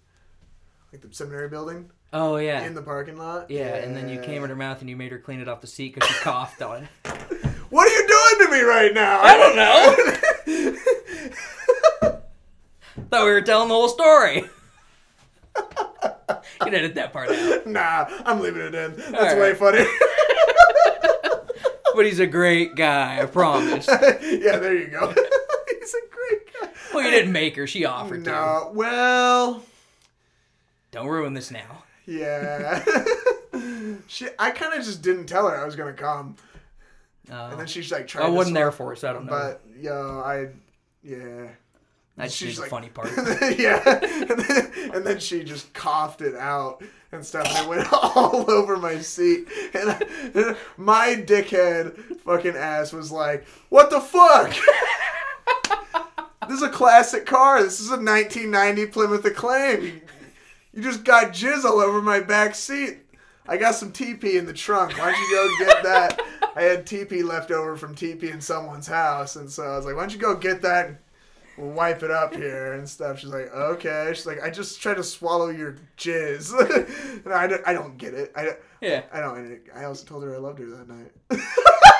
[0.92, 2.64] Like the seminary building Oh yeah.
[2.64, 3.50] in the parking lot.
[3.50, 5.60] yeah, and then you came in her mouth and you made her clean it off
[5.60, 6.88] the seat because she coughed on it.
[7.70, 9.20] What are you doing to me right now?
[9.20, 9.96] I don't know.
[13.10, 14.44] Thought we were telling the whole story.
[16.64, 17.66] Can edit that part out.
[17.66, 18.96] Nah, I'm leaving it in.
[18.96, 19.56] That's All way right.
[19.56, 19.84] funny.
[21.94, 23.86] But he's a great guy, I promise.
[23.90, 25.08] yeah, there you go.
[25.80, 26.68] He's a great guy.
[26.92, 28.30] Well, you didn't make her; she offered to.
[28.32, 29.62] No, well,
[30.90, 31.84] Don't ruin this now.
[32.04, 32.82] yeah.
[34.08, 36.34] she, I kind of just didn't tell her I was gonna come,
[37.30, 38.26] Uh, and then she's like trying.
[38.26, 39.30] I wasn't there for it, so I don't know.
[39.30, 40.48] But yo, I,
[41.04, 41.46] yeah.
[42.16, 43.08] That's she's just the funny part.
[43.58, 47.88] yeah, and then, and then she just coughed it out and stuff, and it went
[47.92, 49.48] all over my seat.
[49.74, 50.02] And, I,
[50.34, 54.54] and my dickhead fucking ass was like, "What the fuck?
[56.48, 57.62] this is a classic car.
[57.62, 60.00] This is a 1990 Plymouth Acclaim.
[60.72, 62.98] You, just got jizz all over my back seat.
[63.46, 64.98] I got some TP in the trunk.
[64.98, 66.20] Why don't you go get that?
[66.56, 69.96] I had TP left over from TP in someone's house, and so I was like,
[69.96, 70.98] why don't you go get that and
[71.56, 73.18] we'll wipe it up here and stuff.
[73.20, 74.12] She's like, okay.
[74.14, 76.52] She's like, I just tried to swallow your jizz.
[77.24, 78.32] and I don't, I don't get it.
[78.36, 79.02] I, Yeah.
[79.12, 79.60] I don't.
[79.74, 81.12] I also told her I loved her that night.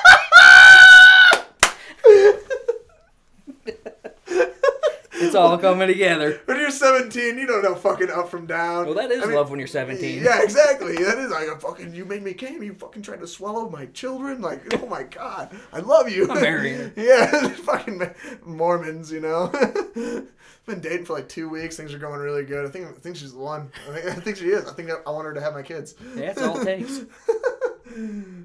[5.27, 6.41] It's all coming together.
[6.47, 8.87] When you're 17, you don't know fucking up from down.
[8.87, 10.23] Well, that is I mean, love when you're 17.
[10.23, 10.97] Yeah, exactly.
[10.97, 11.95] That is like a fucking.
[11.95, 12.63] You made me came.
[12.63, 14.41] You fucking tried to swallow my children.
[14.41, 16.31] Like, oh my god, I love you.
[16.31, 18.03] I'm marrying yeah, fucking
[18.45, 19.11] Mormons.
[19.11, 19.51] You know.
[19.55, 21.77] I've been dating for like two weeks.
[21.77, 22.67] Things are going really good.
[22.67, 22.89] I think.
[22.89, 23.71] I think she's the one.
[23.89, 24.67] I think, I think she is.
[24.67, 25.95] I think I, I want her to have my kids.
[26.17, 27.01] Yeah, that's all it takes.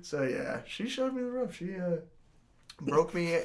[0.02, 1.54] so yeah, she showed me the rope.
[1.54, 1.98] She uh,
[2.82, 3.40] broke me,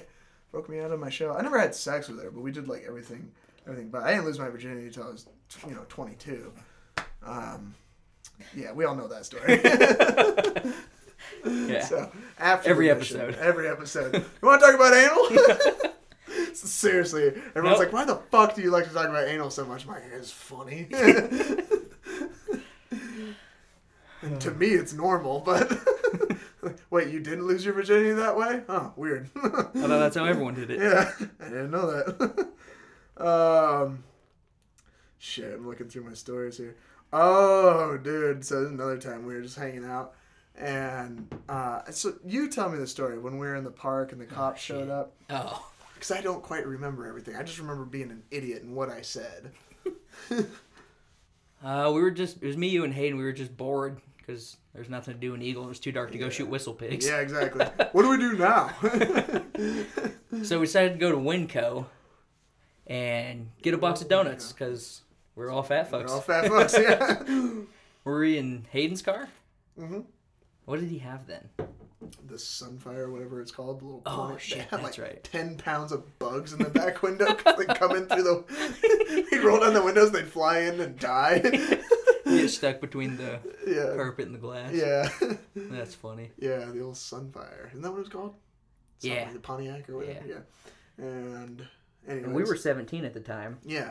[0.55, 1.37] broke me out of my shell.
[1.37, 3.29] I never had sex with her, but we did like everything,
[3.67, 3.89] everything.
[3.91, 5.27] But I didn't lose my virginity until I was,
[5.69, 6.53] you know, 22.
[7.27, 7.75] Um,
[8.55, 9.61] yeah, we all know that story.
[11.47, 11.83] Yeah.
[11.85, 13.41] So after Every mission, episode.
[13.43, 14.15] every episode.
[14.15, 15.31] You want to talk about anal?
[16.55, 17.79] Seriously, everyone's Nope.
[17.79, 20.31] like, "Why the fuck do you like to talk about anal so much?" My it's
[20.31, 20.87] funny.
[24.23, 25.41] and to me, it's normal.
[25.41, 25.73] But
[26.91, 28.63] wait, you didn't lose your virginity that way?
[28.67, 29.31] Huh, weird.
[29.37, 30.81] I thought that's how everyone did it.
[30.83, 31.11] yeah,
[31.41, 32.49] I didn't know that.
[33.27, 34.05] um,
[35.19, 36.77] shit, I'm looking through my stories here.
[37.13, 38.45] Oh, dude.
[38.45, 40.15] So another time we were just hanging out,
[40.57, 44.21] and uh, so you tell me the story when we were in the park and
[44.21, 45.71] the cops showed up Oh.
[45.95, 47.37] because I don't quite remember everything.
[47.37, 49.53] I just remember being an idiot and what I said.
[51.63, 53.17] Uh, we were just, it was me, you, and Hayden.
[53.17, 55.65] We were just bored because there's nothing to do in Eagle.
[55.65, 57.07] It was too dark to go shoot whistle pigs.
[57.07, 57.65] Yeah, exactly.
[57.93, 58.71] what do we do now?
[60.43, 61.87] So we decided to go to Winco
[62.89, 65.03] and get a box of donuts because
[65.37, 66.11] we're all fat folks.
[66.11, 66.77] We're all fat fucks.
[66.83, 67.63] Yeah.
[68.05, 69.29] Were we in Hayden's car?
[69.79, 70.01] hmm
[70.65, 71.49] What did he have then?
[72.27, 75.25] The Sunfire, whatever it's called, the little Oh, shit, had that's like right.
[75.25, 79.27] ten pounds of bugs in the back window, come in through the.
[79.31, 81.39] He'd roll down the windows, they'd fly in and die.
[82.45, 84.73] Get stuck between the yeah, carpet and the glass.
[84.73, 85.09] yeah,
[85.57, 86.31] That's funny.
[86.39, 86.65] yeah.
[86.67, 87.69] The old Sunfire.
[87.69, 88.35] Isn't that what it was called?
[89.01, 89.15] Yeah.
[89.25, 90.27] Something, The Pontiac or whatever.
[90.27, 91.05] Yeah.
[91.05, 91.67] And
[92.09, 93.91] anyways, And we were 17 at the time, Yeah.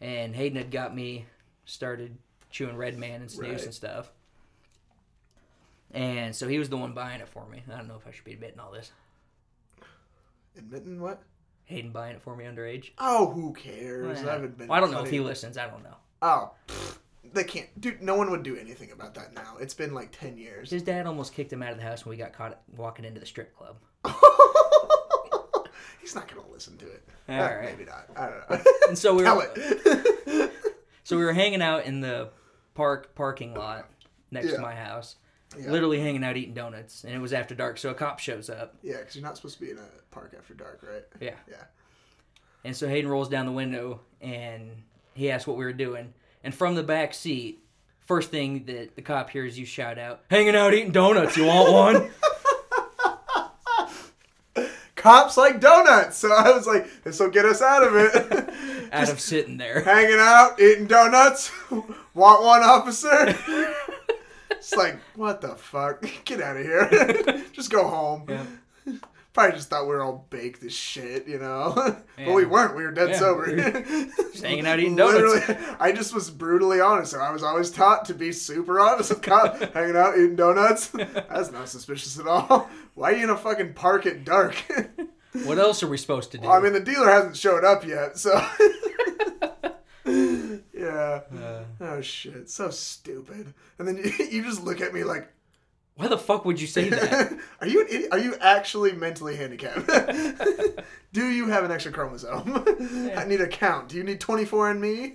[0.00, 1.26] and Hayden had got me
[1.64, 2.16] started
[2.50, 3.62] chewing Red Man and snus Right.
[3.64, 4.12] and stuff.
[5.92, 7.62] And so he was the one buying it for me.
[7.72, 8.90] I don't know if I should be admitting all this.
[10.58, 11.22] Admitting what?
[11.64, 12.90] Hayden buying it for me underage.
[12.98, 14.18] Oh, who cares?
[14.20, 14.70] Well, I haven't been.
[14.70, 15.56] I don't know if he listens.
[15.58, 15.96] I don't know.
[16.22, 16.98] Oh, pfft,
[17.32, 17.68] they can't.
[17.80, 19.56] Dude, no one would do anything about that now.
[19.60, 20.70] It's been like 10 years.
[20.70, 23.20] His dad almost kicked him out of the house when we got caught walking into
[23.20, 23.76] the strip club.
[26.00, 27.02] He's not going to listen to it.
[27.28, 27.64] All Uh, right.
[27.76, 28.06] Maybe not.
[28.16, 28.72] I don't know.
[28.88, 30.50] And so we were
[31.02, 32.30] so we were hanging out in the
[32.74, 33.90] park parking lot
[34.30, 34.56] next Yeah.
[34.56, 35.16] to my house,
[35.58, 35.70] Yeah.
[35.72, 37.78] literally hanging out eating donuts, and it was after dark.
[37.78, 38.76] So a cop shows up.
[38.82, 41.02] Yeah, because you're not supposed to be in a park after dark, right?
[41.20, 41.34] Yeah.
[41.50, 41.64] Yeah.
[42.64, 44.70] And so Hayden rolls down the window and
[45.14, 46.14] he asks what we were doing.
[46.46, 47.58] And from the back seat,
[48.06, 51.36] first thing that the cop hears you shout out, "Hanging out eating donuts.
[51.36, 51.72] You want
[54.54, 56.16] one?" Cops like donuts.
[56.16, 58.88] So I was like, this will get us out of it.
[58.92, 59.82] out of sitting there.
[59.82, 61.50] Hanging out, eating donuts.
[62.14, 63.34] Want one, officer?
[64.50, 66.08] it's like, what the fuck?
[66.24, 67.44] Get out of here.
[67.52, 68.24] just go home.
[68.28, 68.46] Yeah.
[69.36, 71.74] Probably just thought we were all baked as shit, you know?
[72.16, 72.74] but we weren't.
[72.74, 73.44] We were dead Yeah, sober.
[73.54, 75.50] we Just hanging out eating donuts.
[75.78, 77.10] I just was brutally honest.
[77.10, 80.86] So I was always taught to be super honest with cop hanging out eating donuts.
[80.88, 82.70] That's not suspicious at all.
[82.94, 84.56] Why are you in a fucking park at dark?
[85.44, 86.48] What else are we supposed to do?
[86.48, 88.32] I mean, the dealer hasn't showed up yet, so.
[90.06, 91.20] yeah.
[91.38, 93.52] Uh, Oh shit, so stupid.
[93.78, 95.30] And then you, you just look at me like,
[95.96, 97.38] why the fuck would you say that?
[97.60, 98.08] are you an?
[98.12, 99.86] Are you actually mentally handicapped?
[101.12, 102.64] Do you have an extra chromosome?
[103.16, 103.88] I need a count.
[103.88, 105.14] Do you need 24 in me?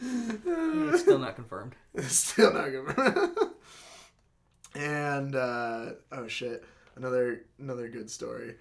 [0.00, 1.76] It's still not confirmed.
[2.00, 3.36] Still not confirmed.
[4.74, 6.64] and uh, oh shit,
[6.96, 8.56] another another good story.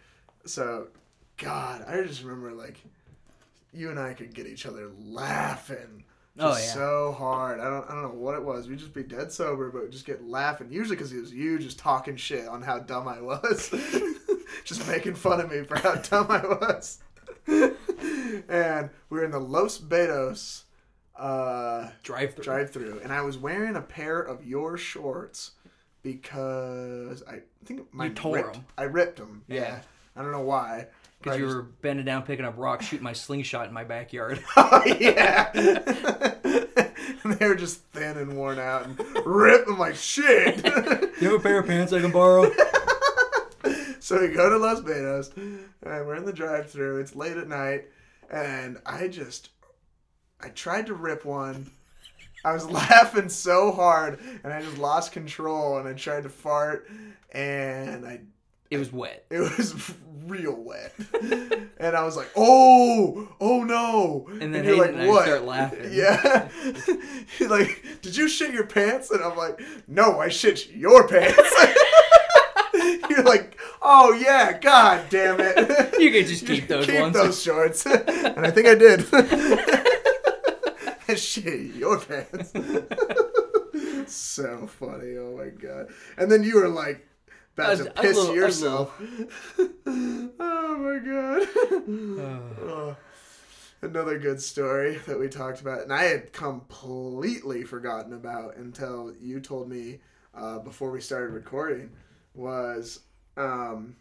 [0.46, 0.90] So,
[1.38, 2.80] God, I just remember like
[3.74, 6.04] you and I could get each other laughing.
[6.40, 6.74] Oh, Just yeah.
[6.76, 7.60] so hard.
[7.60, 8.68] I don't I don't know what it was.
[8.68, 10.68] We'd just be dead sober, but just get laughing.
[10.72, 13.70] Usually because it was you just talking shit on how dumb I was,
[14.64, 17.00] just making fun of me for how dumb I was.
[17.48, 20.64] and we were in the Los Betos.
[21.16, 22.44] Uh, Drive through.
[22.44, 25.54] drive through and I was wearing a pair of your shorts
[26.04, 28.66] because I think my You tore ripped, 'em.
[28.78, 29.44] I ripped them.
[29.48, 29.62] Yeah.
[29.62, 29.80] Yeah.
[30.16, 30.88] I don't know why.
[31.22, 34.44] Because you were bending down, picking up rocks, shooting my slingshot in my backyard.
[34.56, 35.52] Oh, yeah.
[37.24, 39.68] and they were just thin and worn out and ripped.
[39.68, 40.58] I'm like, shit.
[41.22, 42.52] you have a pair of pants I can borrow?
[44.00, 47.00] so we go to Los Betos and we're in the drive through.
[47.00, 47.86] It's late at night.
[48.30, 49.50] And I just,
[50.42, 51.72] I tried to rip one.
[52.44, 56.90] I was laughing so hard and I just lost control and I tried to fart
[57.32, 58.22] and I
[58.70, 59.26] It was wet.
[59.30, 59.94] It was
[60.28, 60.94] real wet.
[61.80, 64.28] and I was like, oh, oh no.
[64.42, 65.90] And then you're Hayden and I start laughing.
[65.94, 66.50] Yeah.
[67.40, 69.10] You're like, did you shit your pants?
[69.12, 71.38] And I'm like, no, I shit your pants.
[73.10, 76.00] you're like, oh yeah, god damn it.
[76.00, 77.14] You can just keep those Keep ones.
[77.16, 77.86] those shorts.
[77.86, 79.06] and I think I did.
[81.18, 82.52] shit your pants.
[84.14, 85.18] so funny.
[85.18, 85.88] Oh my god.
[86.18, 87.08] And then you were like
[87.58, 89.02] about was- to piss a little- I was a yourself.
[90.40, 91.48] oh my god.
[92.70, 92.96] Oh,
[93.82, 99.40] another good story that we talked about, and I had completely forgotten about until you
[99.40, 100.00] told me
[100.34, 101.92] uh, before we started recording,
[102.34, 103.00] was
[103.38, 103.96] um,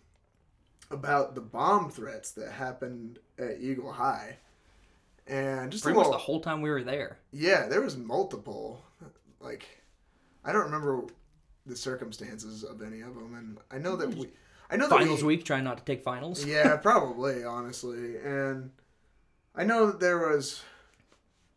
[0.90, 4.36] about the bomb threats that happened at Eagle High.
[5.26, 7.18] And just Pretty a much the whole time we were there.
[7.32, 8.84] yeah, there was multiple.
[9.40, 9.66] Like,
[10.44, 11.04] I don't remember
[11.66, 14.20] the circumstances of any of them, and I know that hmm.
[14.20, 14.28] we,
[14.70, 16.44] I know that Finals we, week, trying not to take finals.
[16.44, 18.16] yeah, probably, honestly.
[18.18, 18.70] And
[19.54, 20.62] I know that there was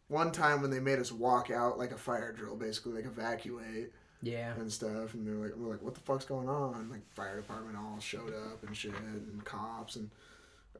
[0.07, 3.91] one time when they made us walk out like a fire drill, basically like evacuate
[4.21, 4.53] Yeah.
[4.55, 5.13] and stuff.
[5.13, 6.89] And they're like, we're like, what the fuck's going on?
[6.89, 10.09] Like fire department all showed up and shit, and cops and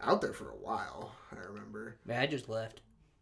[0.01, 1.15] out there for a while.
[1.31, 1.95] I remember.
[2.05, 2.81] Man, I just left.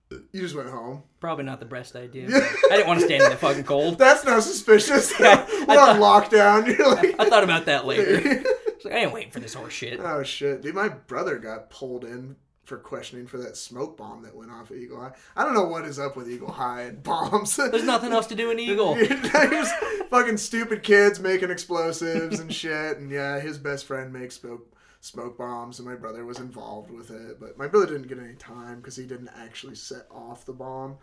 [0.10, 1.04] You just went home.
[1.20, 2.30] Probably not the best idea.
[2.30, 2.48] Yeah.
[2.72, 3.98] I didn't want to stand in the fucking cold.
[4.00, 5.12] That's not suspicious.
[5.20, 6.78] I We're on lockdown.
[6.78, 7.16] You're like.
[7.20, 8.22] I thought about that later.
[8.24, 10.00] It's like, I ain't waiting for this horse shit.
[10.00, 10.76] Oh shit, dude!
[10.76, 14.78] My brother got pulled in for questioning for that smoke bomb that went off at
[14.78, 15.14] Eagle High.
[15.36, 17.56] I don't know what is up with Eagle High and bombs.
[17.56, 18.96] There's nothing else to do in Eagle.
[18.96, 19.72] There's
[20.10, 24.70] fucking stupid kids making explosives and shit, and yeah, his best friend makes smoke
[25.02, 27.40] smoke bombs, and my brother was involved with it.
[27.40, 30.98] But my brother didn't get any time because he didn't actually set off the bomb.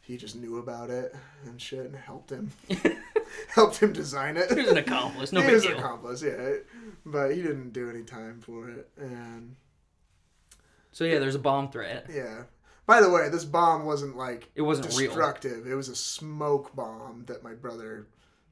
[0.00, 1.14] He just knew about it
[1.44, 2.52] and shit, and helped him,
[3.48, 4.50] helped him design it.
[4.50, 5.32] He was an accomplice.
[5.32, 6.56] No he was an accomplice, yeah,
[7.04, 9.56] but he didn't do any time for it, and
[10.92, 12.06] So yeah, there's a bomb threat.
[12.12, 12.44] yeah.
[12.86, 15.08] By the way, this bomb wasn't like It wasn't real.
[15.08, 15.66] destructive.
[15.66, 18.06] It was a smoke bomb that my brother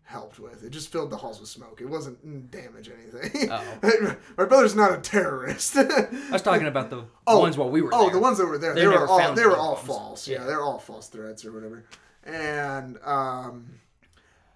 [0.05, 0.63] helped with.
[0.63, 1.81] It just filled the halls with smoke.
[1.81, 3.49] It wasn't mm, damage anything.
[4.39, 5.77] My brother's not a terrorist.
[5.77, 8.13] I was talking about the Oh, ones while we were oh, there.
[8.15, 9.87] the ones that were there, They they, were all they were all bombs.
[9.87, 10.29] false.
[10.29, 10.45] Yeah, Yeah.
[10.47, 11.85] they're all false threats or whatever.
[12.25, 13.67] And um,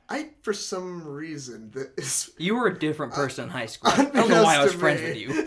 [0.09, 3.91] I for some reason that is You were a different person in high school.
[3.97, 5.47] I don't know why I was friends to with you.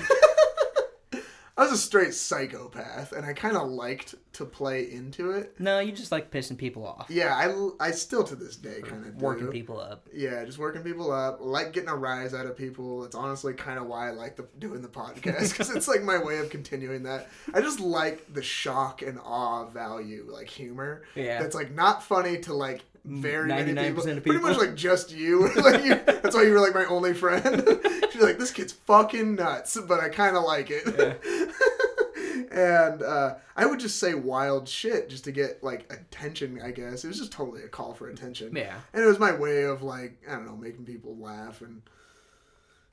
[1.62, 5.60] I was a straight psychopath, and I kind of liked to play into it.
[5.60, 9.06] No, you just like pissing people off, Yeah, I, I still to this day kind
[9.06, 9.52] of working do.
[9.52, 10.08] people up.
[10.12, 11.38] Yeah, just working people up.
[11.40, 13.04] Like getting a rise out of people.
[13.06, 16.18] It's honestly kind of why I like the, doing the podcast because it's like my
[16.18, 17.30] way of continuing that.
[17.54, 21.04] I just like the shock and awe value, like humor.
[21.14, 21.40] Yeah.
[21.40, 24.10] That's like not funny to like very many 99% people.
[24.18, 25.54] of Pretty much like just you.
[25.58, 25.94] like you.
[26.06, 27.64] That's why you were like my only friend.
[28.22, 30.86] Like, this kid's fucking nuts, but I kind of like it.
[32.52, 36.60] and uh, I would just say wild shit just to get like attention.
[36.64, 38.56] I guess it was just totally a call for attention.
[38.56, 38.76] Yeah.
[38.94, 41.82] And it was my way of like I don't know making people laugh and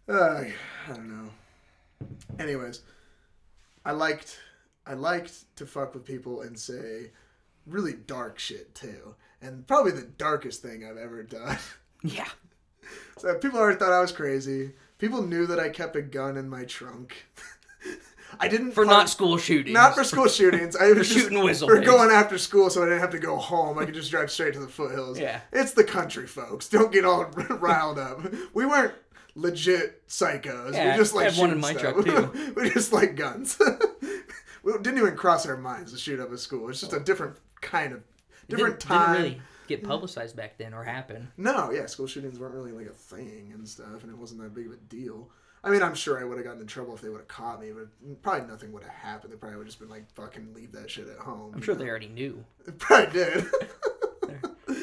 [0.09, 0.45] uh,
[0.89, 1.31] I don't know.
[2.39, 2.83] Anyways,
[3.85, 4.39] I liked
[4.87, 7.11] I liked to fuck with people and say
[7.66, 11.59] really dark shit too, and probably the darkest thing I've ever done.
[12.03, 12.29] Yeah.
[13.18, 14.72] so people already thought I was crazy.
[14.99, 17.26] People knew that I kept a gun in my trunk.
[18.40, 19.72] I didn't For not school shootings.
[19.72, 20.76] not for school shootings.
[20.76, 23.36] I was just shooting whistle for going after school, so I didn't have to go
[23.36, 23.78] home.
[23.78, 25.18] I could just drive straight to the foothills.
[25.18, 25.40] Yeah.
[25.53, 26.68] it's the country, folks.
[26.68, 28.20] Don't get all riled up.
[28.53, 28.92] We weren't
[29.34, 30.74] legit psychos.
[30.74, 32.05] Yeah, we just I like had one in my stuff.
[32.05, 32.53] truck, too.
[32.57, 33.59] we just like guns.
[34.62, 36.68] we didn't even cross our minds to shoot up a school.
[36.68, 37.01] It's just a oh.
[37.01, 38.03] different kind of
[38.49, 39.12] different didn't, time.
[39.12, 41.31] Didn't really get publicized back then or happen.
[41.37, 44.55] No, yeah, school shootings weren't really like a thing and stuff, and it wasn't that
[44.55, 45.31] big of a deal.
[45.62, 47.61] I mean, I'm sure I would have gotten in trouble if they would have caught
[47.61, 49.33] me, but probably nothing would have happened.
[49.33, 51.75] They probably would have just been like, "Fucking leave that shit at home." I'm sure
[51.75, 51.83] know?
[51.83, 52.45] they already knew.
[52.79, 53.45] Probably did.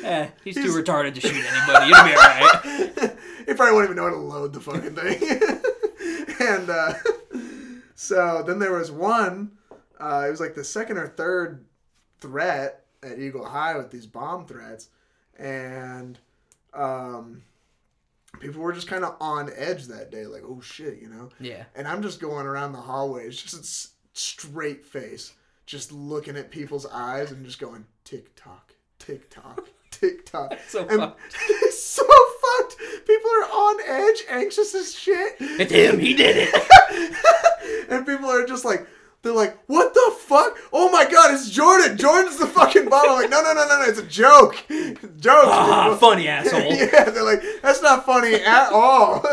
[0.03, 1.91] Eh, he's, too retarded to shoot anybody.
[1.91, 3.17] It'll be alright.
[3.47, 6.47] he probably won't even know how to load the fucking thing.
[6.47, 6.93] and uh,
[7.95, 9.51] so then there was one.
[9.99, 11.65] Uh, it was like the second or third
[12.19, 14.89] threat at Eagle High with these bomb threats,
[15.37, 16.17] and
[16.73, 17.41] um,
[18.39, 21.29] people were just kind of on edge that day, like, "Oh shit," you know.
[21.39, 21.63] Yeah.
[21.75, 25.33] And I'm just going around the hallways, just s- straight face,
[25.65, 30.53] just looking at people's eyes and just going tick tock, tick tock, tick tock.
[30.67, 31.21] So and fucked.
[31.49, 32.77] it's so fucked.
[33.05, 35.35] People are on edge, anxious as shit.
[35.39, 35.99] It's him.
[35.99, 37.87] He did it.
[37.89, 38.87] and people are just like,
[39.25, 40.57] they're like, what the fuck?
[40.71, 41.97] Oh my god, it's Jordan.
[41.97, 43.09] Jordan's the fucking bomb.
[43.09, 44.63] I'm like, no, no, no, no, no, it's a joke.
[44.69, 45.45] It's a joke.
[45.47, 46.61] Ah, funny asshole.
[46.73, 49.25] yeah, they're like, that's not funny at all.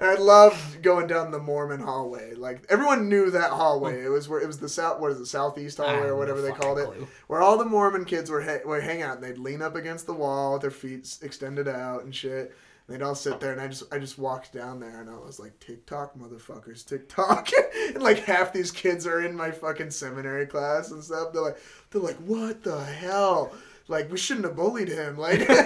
[0.00, 2.34] And I loved going down the Mormon hallway.
[2.34, 4.04] Like everyone knew that hallway.
[4.04, 5.00] It was where it was the south.
[5.00, 6.88] What is the southeast hallway or whatever they called it,
[7.28, 9.16] where all the Mormon kids were ha- were hang out.
[9.16, 12.54] And they'd lean up against the wall with their feet extended out and shit.
[12.88, 15.38] They'd all sit there, and I just I just walked down there, and I was
[15.38, 17.50] like, tick tock, motherfuckers, tick tock.
[17.88, 21.32] and like half these kids are in my fucking seminary class and stuff.
[21.34, 21.58] They're like,
[21.90, 23.52] they're like, what the hell?
[23.88, 25.18] Like we shouldn't have bullied him.
[25.18, 25.48] Like.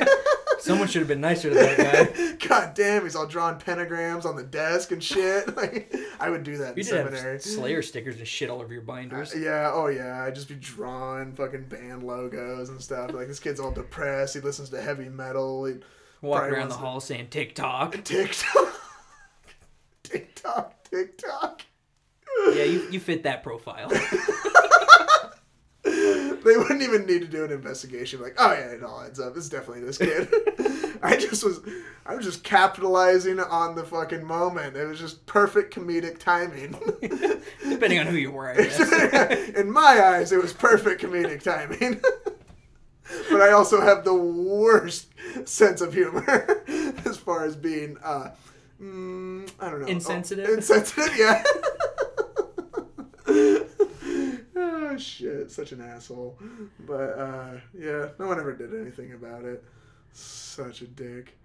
[0.58, 1.76] Someone should have been nicer to that
[2.38, 2.46] guy.
[2.48, 5.56] God damn, he's all drawing pentagrams on the desk and shit.
[5.56, 7.32] Like, I would do that in You did seminary.
[7.32, 9.34] have Slayer stickers and shit all over your binders.
[9.34, 13.12] Uh, yeah, oh yeah, I'd just be drawing fucking band logos and stuff.
[13.12, 14.34] Like this kid's all depressed.
[14.34, 15.64] He listens to heavy metal.
[15.64, 15.74] He
[16.22, 17.98] Walking probably around the hall saying tick tock.
[18.04, 18.74] tick tock,
[20.04, 21.62] tick tock, TikTok.
[22.54, 23.90] Yeah, you, you fit that profile.
[26.44, 28.20] They wouldn't even need to do an investigation.
[28.20, 29.36] Like, oh yeah, it all adds up.
[29.36, 30.28] It's definitely this kid.
[31.00, 31.60] I just was,
[32.04, 34.76] I was just capitalizing on the fucking moment.
[34.76, 36.76] It was just perfect comedic timing.
[37.68, 39.50] Depending on who you were, I guess.
[39.56, 42.00] In my eyes, it was perfect comedic timing.
[43.30, 45.08] But I also have the worst
[45.44, 46.62] sense of humor
[47.04, 48.30] as far as being, uh,
[48.80, 50.46] mm, I don't know, Insensitive?
[50.48, 51.42] Oh, insensitive, yeah.
[54.56, 56.38] oh shit, such an asshole.
[56.80, 59.64] But uh, yeah, no one ever did anything about it.
[60.12, 61.36] Such a dick.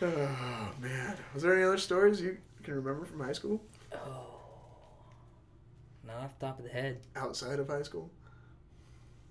[0.00, 3.60] Oh man, was there any other stories you can remember from high school?
[3.92, 4.38] Oh.
[6.06, 7.00] Not off the top of the head.
[7.16, 8.10] Outside of high school?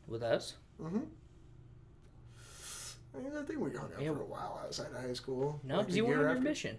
[0.07, 0.55] With us?
[0.81, 0.99] Mm-hmm.
[3.17, 4.13] I, think we hung out Yeah.
[4.13, 5.59] for a while outside of high school.
[5.63, 6.77] No, because a you were on your mission.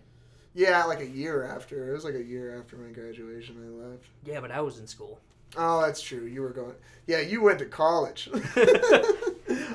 [0.55, 1.91] Yeah, like a year after.
[1.91, 3.57] It was like a year after my graduation.
[3.62, 4.05] I left.
[4.24, 5.20] Yeah, but I was in school.
[5.57, 6.24] Oh, that's true.
[6.24, 6.74] You were going.
[7.07, 8.28] Yeah, you went to college.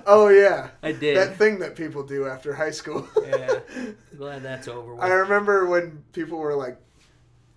[0.06, 1.18] oh yeah, I did.
[1.18, 3.08] that thing that people do after high school.
[3.26, 3.60] Yeah.
[4.18, 5.04] Glad that's over with.
[5.04, 6.78] I remember when people were like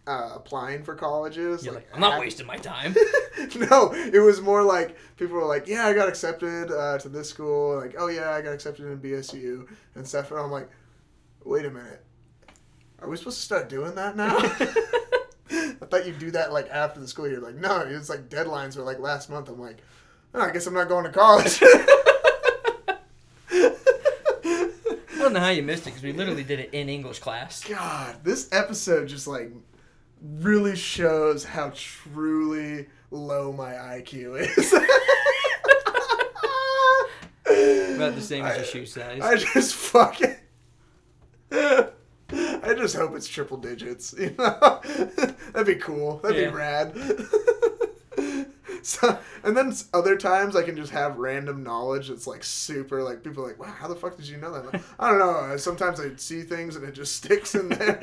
[0.07, 1.65] uh, applying for colleges.
[1.65, 2.95] You're like, like, I'm not half- wasting my time.
[3.71, 7.29] no, it was more like people were like, "Yeah, I got accepted uh, to this
[7.29, 10.69] school." Like, "Oh yeah, I got accepted in BSU and stuff." And I'm like,
[11.45, 12.05] "Wait a minute,
[13.01, 14.37] are we supposed to start doing that now?"
[15.51, 17.41] I thought you'd do that like after the school year.
[17.41, 19.49] Like, no, it's like deadlines were like last month.
[19.49, 19.79] I'm like,
[20.35, 21.63] oh, I guess I'm not going to college.
[23.49, 27.65] I don't know how you missed it because we literally did it in English class.
[27.65, 29.51] God, this episode just like
[30.41, 34.73] really shows how truly low my IQ is.
[37.97, 39.21] About the same as your shoe size.
[39.23, 40.37] I just fucking.
[41.53, 44.15] I just hope it's triple digits.
[44.19, 44.81] You know,
[45.53, 46.19] that'd be cool.
[46.19, 46.51] That'd Yeah.
[46.51, 46.95] be rad.
[48.83, 53.03] so, and then other times I can just have random knowledge that's like super.
[53.03, 54.73] Like people are like, wow, how the fuck did you know that?
[54.73, 55.57] Like, I don't know.
[55.57, 58.01] Sometimes I see things and it just sticks in there.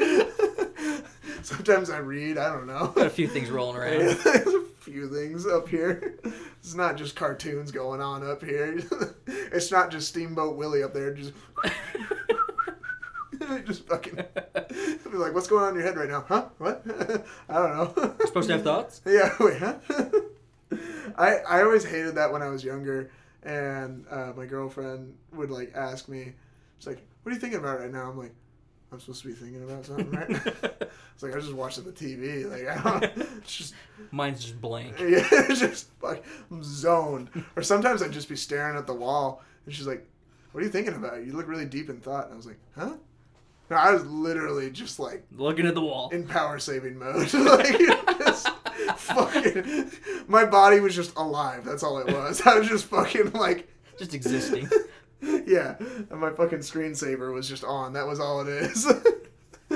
[1.47, 2.37] Sometimes I read.
[2.37, 2.87] I don't know.
[2.87, 3.99] Got a few things rolling around.
[4.23, 6.17] There's a few things up here.
[6.59, 8.81] It's not just cartoons going on up here.
[9.27, 11.13] It's not just Steamboat Willie up there.
[11.13, 11.33] Just,
[13.65, 14.15] just fucking.
[14.15, 16.25] Be like, what's going on in your head right now?
[16.27, 16.47] Huh?
[16.57, 16.83] What?
[17.47, 18.15] I don't know.
[18.25, 19.01] Supposed to have thoughts?
[19.05, 19.31] Yeah.
[19.39, 19.59] Wait.
[19.59, 19.75] Huh?
[21.15, 23.11] I I always hated that when I was younger,
[23.43, 26.33] and uh, my girlfriend would like ask me,
[26.79, 28.33] she's like, "What are you thinking about right now?" I'm like,
[28.93, 30.29] "I'm supposed to be thinking about something, right?"
[31.13, 32.49] it's like I was just watching the TV.
[32.49, 33.27] Like I don't.
[33.39, 33.73] It's just
[34.11, 34.97] Mine's just blank.
[34.99, 37.29] yeah, it's just like I'm zoned.
[37.55, 40.07] Or sometimes I'd just be staring at the wall, and she's like,
[40.51, 41.25] "What are you thinking about?
[41.25, 42.93] You look really deep in thought." And I was like, "Huh?"
[43.69, 46.09] No, I was literally just like Looking at the wall.
[46.09, 47.33] in power saving mode.
[47.33, 47.77] like
[48.19, 48.49] just
[48.97, 49.91] fucking,
[50.27, 51.63] my body was just alive.
[51.65, 52.41] That's all it was.
[52.45, 54.69] I was just fucking like, Just existing.
[55.47, 55.75] yeah.
[56.09, 57.93] And my fucking screensaver was just on.
[57.93, 58.85] That was all it is.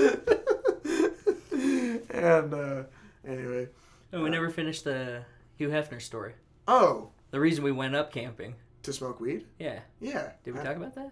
[2.10, 2.84] and uh,
[3.28, 3.68] anyway,
[4.14, 5.24] Oh, we never finished the
[5.58, 6.34] Hugh Hefner story.
[6.68, 8.56] oh, The reason we went up camping.
[8.84, 9.46] to smoke weed.
[9.60, 9.80] Yeah.
[10.00, 10.32] Yeah.
[10.44, 11.12] Did we I- talk about that?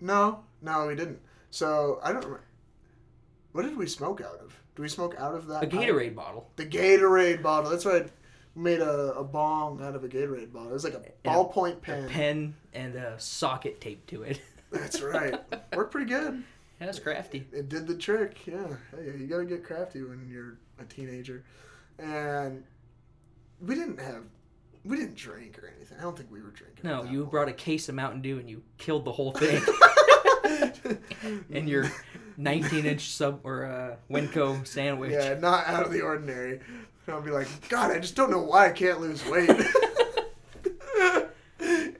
[0.00, 1.18] No, no, we didn't.
[1.50, 2.22] So I don't.
[2.24, 2.44] remember.
[3.52, 4.54] What did we smoke out of?
[4.76, 5.64] Do we smoke out of that?
[5.64, 6.50] A Gatorade bottle.
[6.54, 7.68] The Gatorade bottle.
[7.70, 8.08] That's right.
[8.58, 10.70] Made a, a bong out of a Gatorade bottle.
[10.70, 12.08] It was like a And ballpoint A pen.
[12.08, 14.40] pen and a socket taped to it.
[14.72, 15.36] That's right.
[15.74, 16.42] Worked pretty good.
[16.80, 17.46] Yeah, That's crafty.
[17.52, 18.38] It did the trick.
[18.46, 18.66] Yeah.
[18.90, 21.44] Hey, you gotta get crafty when you're a teenager.
[22.00, 22.64] And
[23.60, 24.24] we didn't have.
[24.84, 25.98] We didn't drink or anything.
[25.98, 26.80] I don't think we were drinking.
[26.82, 29.62] No, you brought a case of Mountain Dew and you killed the whole thing.
[31.50, 31.90] in your
[32.36, 35.12] 19 inch sub or uh, Winco sandwich.
[35.12, 36.60] Yeah, not out of the ordinary.
[37.10, 39.50] I'll be like, God, I just don't know why I can't lose weight.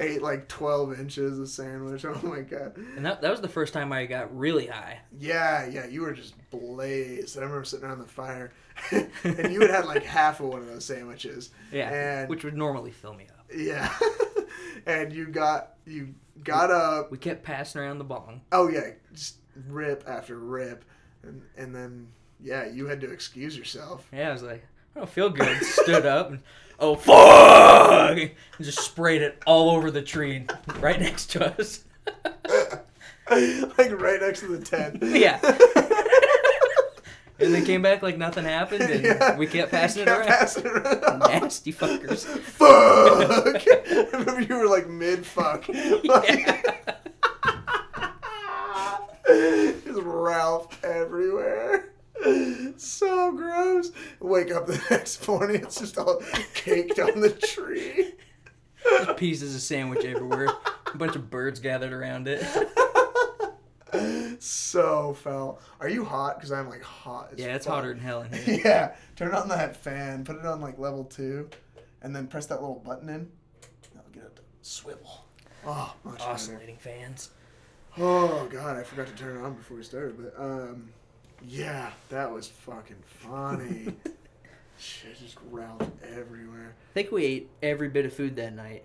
[0.01, 2.05] Ate like 12 inches of sandwich.
[2.09, 2.77] Oh my god.
[2.97, 5.01] And that, that was the first time I got really high.
[5.19, 7.37] Yeah, yeah, you were just blazed.
[7.37, 8.53] I remember sitting around the fire,
[8.93, 11.51] and you had had like half of one of those sandwiches.
[11.73, 11.91] Yeah,
[12.21, 13.47] And- which would normally fill me up.
[13.55, 13.93] Yeah,
[14.87, 17.11] and you got you got up.
[17.11, 18.43] We kept passing around the bong.
[18.53, 19.37] Oh yeah, just
[19.69, 20.85] rip after rip,
[21.23, 22.09] and and then
[22.41, 24.07] yeah, you had to excuse yourself.
[24.13, 24.65] Yeah, I was like,
[24.99, 25.63] I don't feel good.
[25.63, 26.41] Stood up and
[26.81, 30.45] oh fuck, and just sprayed it all over the tree
[30.81, 31.85] right next to us.
[33.31, 34.99] like right next to the tent.
[35.01, 35.39] Yeah.
[37.39, 39.37] and they came back like nothing happened, and Yeah.
[39.37, 40.27] we kept passing it around.
[40.27, 41.21] passing it around.
[41.21, 42.25] Nasty fuckers.
[42.27, 43.63] Fuck!
[43.65, 45.63] I remember you were like mid fuck.
[49.29, 51.91] Just Ralph everywhere.
[52.79, 53.93] So gross.
[54.21, 56.23] Wake up the next morning, it's just all
[56.55, 58.15] caked on the tree.
[58.85, 60.49] Just pieces of sandwich everywhere.
[60.93, 62.45] A bunch of birds gathered around it.
[64.41, 65.61] So foul.
[65.81, 66.37] Are you hot?
[66.37, 67.31] Because I'm like hot.
[67.33, 67.77] As Yeah, it's fuck.
[67.77, 68.61] hotter than hell in here.
[68.65, 68.95] Yeah.
[69.17, 70.25] Turn on that fan.
[70.25, 71.49] Put it on like level two,
[72.03, 73.29] and then press that little button in.
[73.95, 75.25] That'll get it to swivel.
[75.67, 76.31] Oh, much better.
[76.31, 77.31] Oscillating fans.
[77.97, 80.91] Oh god, I forgot to turn it on before we started, but um,
[81.47, 83.95] yeah, that was fucking funny.
[84.79, 86.75] Shit just growled everywhere.
[86.91, 88.85] I think we ate every bit of food that night.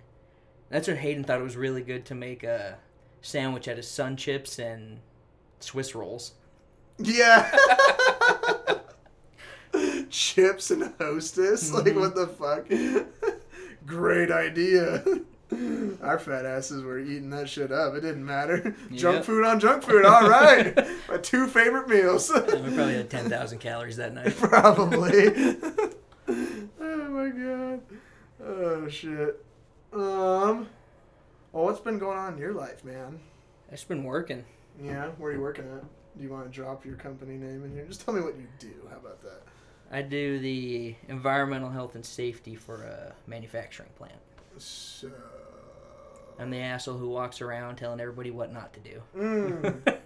[0.69, 2.77] That's when Hayden thought it was really good to make a
[3.21, 4.99] sandwich out of sun chips and
[5.59, 6.33] Swiss rolls.
[6.97, 7.51] Yeah.
[10.09, 11.99] Chips and hostess, like Mhm.
[11.99, 12.67] what the fuck?
[13.85, 15.03] Great idea.
[16.01, 17.93] Our fat asses were eating that shit up.
[17.95, 18.75] It didn't matter.
[18.93, 20.05] Junk food on junk food.
[20.05, 20.75] All right,
[21.09, 22.31] my two favorite meals.
[22.33, 24.35] We probably had 10,000 calories that night.
[24.37, 25.27] Probably.
[26.27, 27.81] oh my god.
[28.45, 29.43] Oh shit.
[29.93, 30.67] Um.
[31.51, 33.19] Well, what's been going on in your life, man?
[33.67, 34.43] I've just been working.
[34.81, 35.83] Yeah, where are you working at?
[36.17, 37.85] Do you want to drop your company name in here?
[37.85, 38.73] Just tell me what you do.
[38.89, 39.43] How about that?
[39.91, 44.15] I do the environmental health and safety for a manufacturing plant.
[44.57, 45.11] So.
[46.39, 49.01] I'm the asshole who walks around telling everybody what not to do.
[49.17, 49.97] Mm.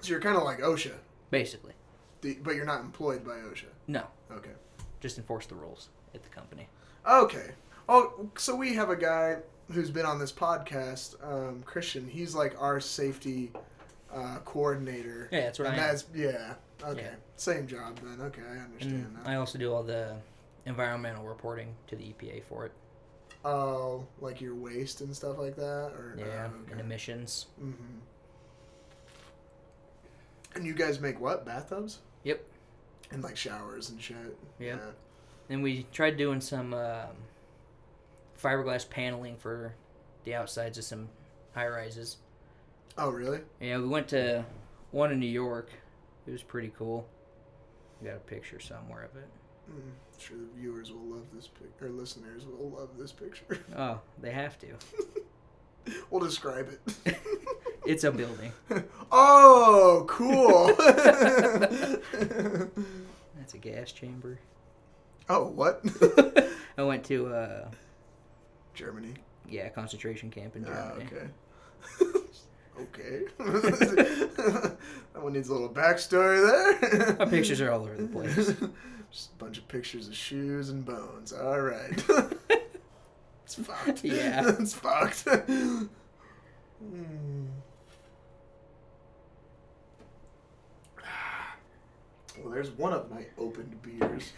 [0.00, 0.92] so you're kind of like OSHA,
[1.30, 1.72] Basically.
[2.20, 3.66] the- but you're not employed by OSHA.
[3.86, 4.50] No, Okay.
[5.00, 6.68] just enforce the rules at the company.
[7.08, 7.50] Okay.
[7.88, 9.38] Oh, so we have a guy
[9.72, 12.06] who's been on this podcast, um, Christian.
[12.08, 13.52] He's like our safety
[14.12, 15.28] uh, coordinator.
[15.32, 15.88] Yeah, that's what and I am.
[15.90, 16.54] that's yeah.
[16.84, 17.02] Okay.
[17.02, 17.14] Yeah.
[17.36, 18.20] Same job then.
[18.26, 19.20] Okay, I understand And now.
[19.24, 20.14] I also do all the
[20.66, 22.72] environmental reporting to the EPA for it.
[23.44, 27.46] Oh, like your waste and stuff like that, or Yeah, oh, and emissions.
[27.58, 27.72] hmm
[30.54, 31.98] And you guys make what bathtubs?
[32.24, 32.44] Yep.
[33.10, 34.38] And like showers and shit.
[34.60, 34.94] Yep.
[35.48, 37.08] And we tried doing some um,
[38.40, 39.74] fiberglass paneling for
[40.24, 41.08] the outsides of some
[41.54, 42.18] high rises.
[42.96, 43.40] Oh, really?
[43.60, 44.44] Yeah, we went to
[44.92, 45.70] one in New York.
[46.26, 47.06] It was pretty cool.
[48.04, 49.28] Got a picture somewhere of it.
[49.68, 53.58] I'm sure the viewers will love this pic, or listeners will love this picture.
[53.76, 54.66] Oh, they have to.
[56.10, 56.68] we'll describe
[57.06, 57.16] it.
[57.84, 58.52] It's a building.
[59.10, 60.68] oh, cool.
[63.36, 64.38] That's a gas chamber.
[65.28, 65.82] oh, what?
[66.78, 67.68] I went to uh
[68.74, 69.14] Germany.
[69.48, 71.10] yeah, concentration camp in Ah, Germany.
[71.12, 72.18] okay.
[72.80, 73.22] Okay.
[73.38, 74.76] that
[75.14, 76.40] one needs a little backstory
[76.80, 77.16] there.
[77.18, 78.36] My pictures are all over the place.
[79.10, 81.32] Just a bunch of pictures of shoes and bones.
[81.32, 82.02] All right.
[83.44, 84.04] it's fucked.
[84.04, 84.52] Yeah.
[84.58, 85.28] it's fucked.
[85.28, 85.84] Hmm.
[92.42, 94.32] Well, there's one of my opened beers.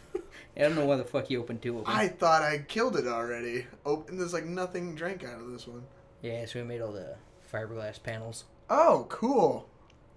[0.56, 1.94] I don't know why the fuck you opened two of them.
[1.94, 3.66] I thought I killed it already.
[3.86, 4.18] Open.
[4.18, 5.84] There's like nothing drank out of this one.
[6.22, 7.16] Yeah, so we made all the
[7.54, 8.44] fiberglass panels.
[8.70, 9.68] Oh, cool.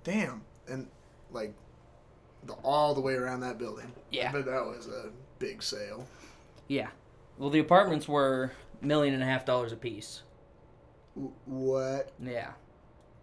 [0.04, 0.42] Damn.
[0.68, 0.88] And
[1.32, 1.54] like
[2.46, 3.92] the all the way around that building.
[4.12, 4.32] Yeah.
[4.32, 5.10] But that was a
[5.40, 6.08] big sale.
[6.68, 6.90] Yeah.
[7.38, 10.22] Well, the apartments were million and a half dollars a piece.
[11.46, 12.12] What?
[12.22, 12.52] Yeah.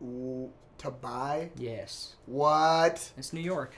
[0.00, 1.50] W- To buy?
[1.56, 2.16] Yes.
[2.26, 3.10] What?
[3.16, 3.74] It's New York.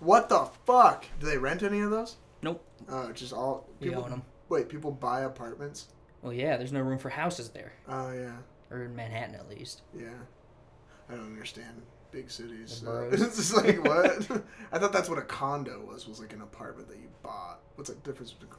[0.00, 1.06] What the fuck?
[1.20, 2.16] Do they rent any of those?
[2.42, 2.62] Nope.
[2.88, 4.04] Oh, it's just all people.
[4.04, 4.22] own them.
[4.48, 5.88] Wait, people buy apartments?
[6.22, 6.56] Well, yeah.
[6.58, 8.36] There's no room for houses there, Oh yeah,
[8.74, 9.82] or in Manhattan at least.
[9.98, 10.08] yeah.
[11.08, 12.80] I don't understand big cities.
[12.82, 14.42] So- it's just like what?
[14.72, 16.08] I thought that's what a condo was.
[16.08, 17.60] Was like an apartment that you bought.
[17.76, 18.58] What's the difference between,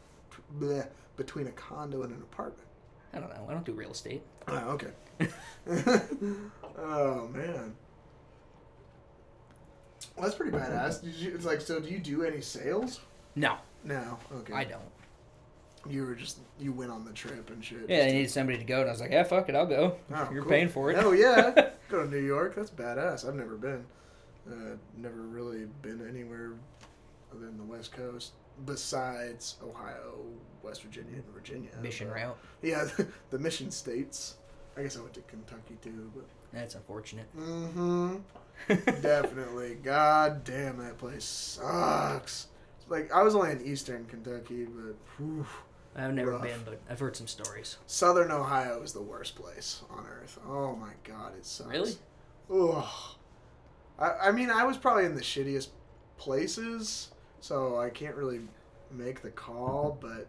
[0.59, 0.87] bleh,
[1.17, 2.67] between a condo and an apartment?
[3.13, 3.45] I don't know.
[3.49, 4.21] I don't do real estate.
[4.47, 4.91] Oh, okay.
[6.77, 7.75] oh man.
[10.15, 11.01] Well, that's pretty badass.
[11.01, 12.99] Did you, it's like, so do you do any sales?
[13.35, 14.17] No, No.
[14.33, 14.53] Okay.
[14.53, 14.81] I don't.
[15.89, 17.85] You were just you went on the trip and shit.
[17.89, 19.97] Yeah, they needed somebody to go, and I was like, yeah, fuck it, I'll go.
[20.13, 20.51] Oh, You're cool.
[20.51, 20.97] paying for it.
[20.99, 22.55] Oh yeah, go to New York.
[22.55, 23.27] That's badass.
[23.27, 23.85] I've never been.
[24.49, 26.53] Uh, never really been anywhere
[27.31, 28.33] other than the West Coast,
[28.65, 30.19] besides Ohio,
[30.63, 31.69] West Virginia, and Virginia.
[31.81, 32.37] Mission But- route.
[32.61, 32.87] Yeah,
[33.31, 34.37] the mission states.
[34.77, 36.25] I guess I went to Kentucky too, but.
[36.53, 37.25] That's unfortunate.
[37.37, 38.15] Mm-hmm.
[39.01, 39.75] Definitely.
[39.83, 42.47] God damn, that place sucks.
[42.87, 45.45] Like I was only in Eastern Kentucky, but whew,
[45.95, 46.43] I've never Rough.
[46.43, 47.77] been, but I've heard some stories.
[47.87, 50.37] Southern Ohio is the worst place on earth.
[50.47, 51.69] Oh my god, it sucks.
[51.69, 51.93] Really?
[52.51, 52.85] Ugh.
[53.97, 55.69] I, I mean, I was probably in the shittiest
[56.17, 58.41] places, so I can't really
[58.91, 60.27] make the call, but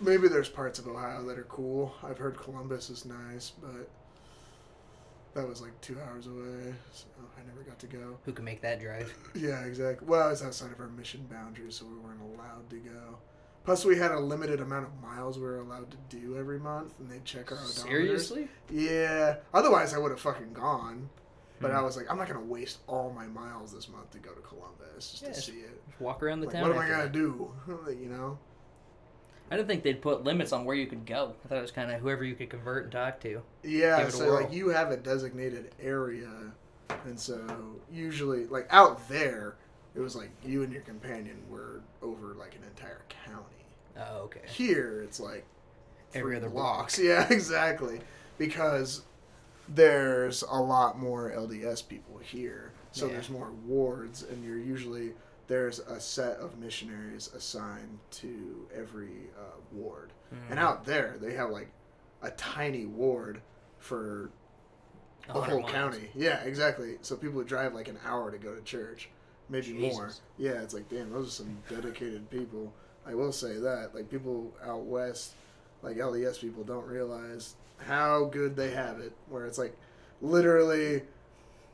[0.00, 1.92] maybe there's parts of Ohio that are cool.
[2.04, 3.88] I've heard Columbus is nice, but
[5.34, 8.18] that was like two hours away, so I never got to go.
[8.24, 9.12] Who can make that drive?
[9.34, 10.06] Yeah, exactly.
[10.06, 13.18] Well, it's outside of our mission boundaries, so we weren't allowed to go.
[13.70, 16.92] Plus, we had a limited amount of miles we were allowed to do every month,
[16.98, 17.82] and they'd check our odometers.
[17.84, 18.48] Seriously?
[18.68, 19.36] Yeah.
[19.54, 21.08] Otherwise, I would have fucking gone.
[21.60, 21.76] But Hmm.
[21.76, 24.40] I was like, I'm not gonna waste all my miles this month to go to
[24.40, 25.80] Columbus just Yeah, to see it.
[26.00, 26.62] Walk around the Like, town.
[26.62, 27.12] what am I gonna that.
[27.12, 27.52] do?
[27.90, 28.38] you know?
[29.52, 31.36] I didn't think they'd put limits on where you could go.
[31.44, 33.40] I thought it was kind of whoever you could convert and talk to.
[33.62, 33.98] Yeah.
[33.98, 36.28] Give it a So like, you have a designated area,
[37.04, 37.40] and so
[37.88, 39.54] usually, like out there,
[39.94, 43.44] it was like you and your companion were over like an entire county.
[44.00, 44.40] Oh, okay.
[44.46, 45.44] Here, it's like
[46.14, 46.98] Every other blocks.
[47.02, 48.00] Yeah, exactly.
[48.38, 49.02] Because
[49.68, 53.12] there's a lot more LDS people here, so Yeah.
[53.12, 55.12] there's more wards, and you're usually
[55.46, 60.10] there's a set of missionaries assigned to every uh, ward.
[60.32, 60.50] Mm.
[60.50, 61.68] And out there, they have like
[62.22, 63.40] a tiny ward
[63.78, 64.30] for
[65.26, 65.72] the 100 whole miles.
[65.72, 66.08] county.
[66.14, 66.96] Yeah, exactly.
[67.02, 69.10] So people would drive like an hour to go to church,
[69.48, 70.10] maybe more.
[70.38, 72.72] Yeah, it's like damn, those are some dedicated people.
[73.06, 73.94] I will say that.
[73.94, 75.32] Like people out west,
[75.82, 79.12] like LDS people, don't realize how good they have it.
[79.28, 79.76] Where it's like
[80.20, 81.02] literally,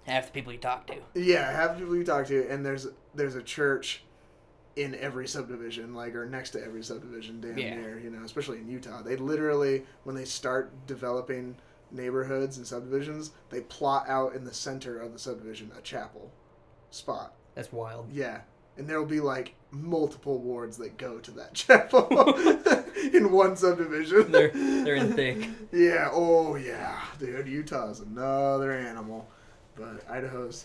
[0.07, 0.95] Half the people you talk to.
[1.15, 4.03] yeah, half the people you talk to, and there's there's a church
[4.77, 7.77] in every subdivision, like or next to every subdivision, damn Yeah.
[7.77, 7.99] near.
[7.99, 11.57] You know, especially in Utah, they literally when they start developing
[11.91, 16.31] neighborhoods and subdivisions, they plot out in the center of the subdivision a chapel
[16.91, 17.35] spot.
[17.55, 18.09] That's wild.
[18.13, 18.41] Yeah.
[18.79, 22.07] And there will be like multiple wards that go to that chapel
[23.13, 24.31] in one subdivision.
[24.33, 25.49] They're they're in thick.
[25.73, 26.09] Yeah.
[26.13, 27.49] Oh yeah, dude.
[27.49, 29.29] Utah's another animal,
[29.75, 30.65] but Idaho's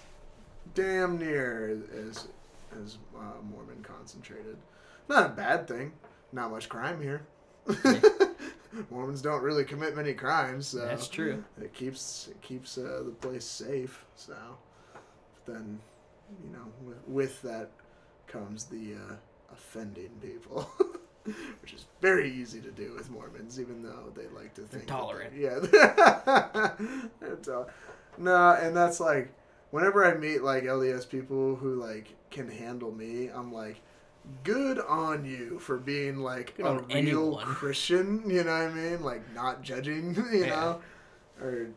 [0.73, 2.27] damn near as
[2.81, 4.57] as uh, Mormon concentrated.
[5.09, 5.91] Not a bad thing.
[6.31, 7.23] Not much crime here.
[8.89, 11.43] Mormons don't really commit many crimes, so That's true.
[11.61, 14.05] it keeps it keeps uh, the place safe.
[14.15, 14.35] So,
[14.93, 15.79] but then,
[16.41, 17.69] you know, with, with that
[18.27, 19.13] comes the uh,
[19.53, 20.61] offending people,
[21.61, 24.87] which is very easy to do with Mormons, even though they like to think that
[24.87, 25.33] tolerant.
[25.33, 26.71] they're- yeah,
[27.19, 27.69] they're tol-
[28.17, 29.31] no, and that's like
[29.71, 33.81] whenever I meet like LDS people who like can handle me, I'm like.
[34.43, 37.43] Good on you for being like Good a real anyone.
[37.55, 39.01] Christian, you know what I mean?
[39.01, 40.49] Like not judging, you Yeah.
[40.49, 40.81] know?
[41.41, 41.69] or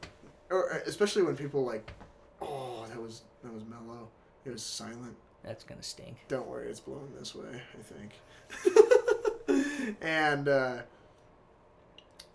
[0.51, 1.91] or especially when people like
[2.43, 4.09] oh that was that was mellow
[4.45, 6.17] it was silent That's gonna stink.
[6.29, 8.13] don't worry it's blowing this way i think
[10.01, 10.79] and uh,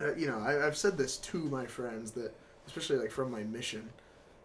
[0.00, 2.32] uh, you know I, i've said this to my friends that
[2.66, 3.90] especially like from my mission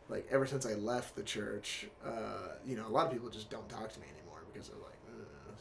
[0.10, 3.50] like ever since i left the church uh, you know a lot of people just
[3.50, 4.92] don't talk to me anymore because they're like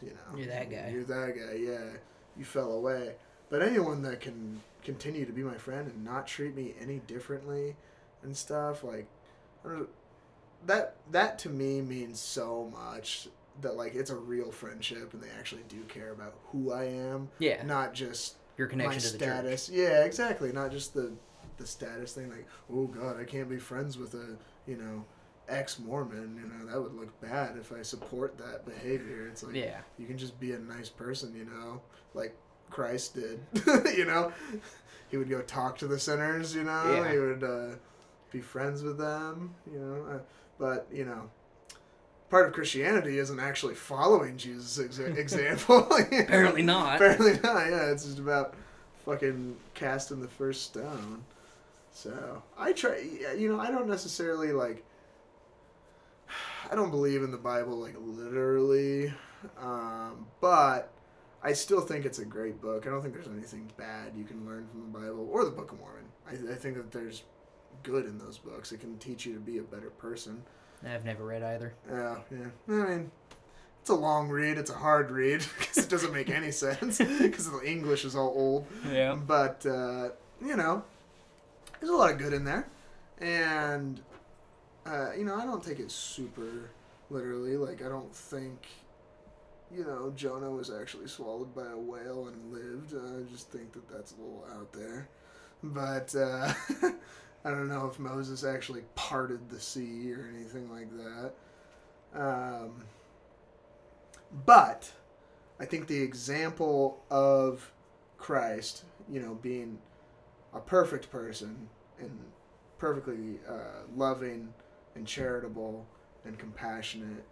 [0.03, 0.91] you know You're that guy.
[0.93, 1.85] you're that guy yeah
[2.37, 3.15] you fell away
[3.51, 7.77] but anyone that can continue to be my friend and not treat me any differently
[8.23, 9.07] and stuff like
[9.65, 9.87] I don't know,
[10.67, 13.29] that that to me means so much
[13.61, 17.29] that like it's a real friendship and they actually do care about who I am,
[17.39, 19.29] Yeah, not just your my connection to the church.
[19.35, 19.71] status.
[19.73, 20.53] Yeah, exactly.
[20.53, 21.13] Not just the
[21.57, 22.31] the status thing.
[22.31, 24.37] Like, oh God, I can't be friends with a
[24.67, 25.05] you know
[25.49, 26.37] ex Mormon.
[26.41, 29.29] You know that would look bad if I support that behavior.
[29.29, 31.35] It's like Yeah, you can just be a nice person.
[31.37, 31.81] You know,
[32.15, 32.35] like
[32.71, 33.41] Christ did.
[33.97, 34.33] you know,
[35.11, 36.55] he would go talk to the sinners.
[36.55, 37.13] You know, Yeah.
[37.13, 37.77] he would uh,
[38.33, 39.55] be friends with them.
[39.73, 40.19] You know, uh,
[40.59, 41.31] but you know.
[42.31, 45.87] Part of Christianity isn't actually following Jesus' ex- example.
[46.13, 46.97] apparently not.
[46.97, 47.69] Apparently not.
[47.69, 48.55] Yeah, it's just about
[49.05, 51.23] fucking casting the first stone.
[51.93, 52.99] So I try.
[53.37, 54.85] You know, I don't necessarily like.
[56.71, 59.13] I don't believe in the Bible like literally,
[59.61, 60.91] um, but
[61.43, 62.87] I still think it's a great book.
[62.87, 65.73] I don't think there's anything bad you can learn from the Bible or the Book
[65.73, 66.05] of Mormon.
[66.27, 67.23] I, I think that there's
[67.85, 68.73] good in those books.
[68.73, 70.43] It can teach you to be a better person.
[70.85, 71.73] I've never read either.
[71.89, 72.47] Yeah, yeah.
[72.69, 73.11] I mean,
[73.81, 74.59] It's a long read.
[74.59, 78.33] It's a hard read because it doesn't make any sense because the English is all
[78.37, 78.67] old.
[78.93, 79.15] Yeah.
[79.15, 80.09] But uh,
[80.45, 80.83] you know,
[81.79, 82.69] there's a lot of good in there,
[83.19, 84.01] and
[84.85, 86.71] uh, you know, I don't take it super
[87.11, 87.57] literally.
[87.57, 88.67] Like, I don't think,
[89.75, 92.95] you know, Jonah was actually swallowed by a whale and lived.
[92.95, 95.09] I just think that that's a little out there.
[95.63, 96.53] But uh,
[97.45, 101.35] I don't know if Moses actually parted the sea or anything like that.
[102.19, 102.85] Um,
[104.47, 104.91] but
[105.61, 107.71] I think the example of
[108.17, 109.79] Christ, you know, being
[110.55, 111.69] a perfect person
[112.01, 112.19] and
[112.79, 114.53] perfectly uh, loving
[114.95, 115.85] and charitable
[116.25, 117.25] and compassionate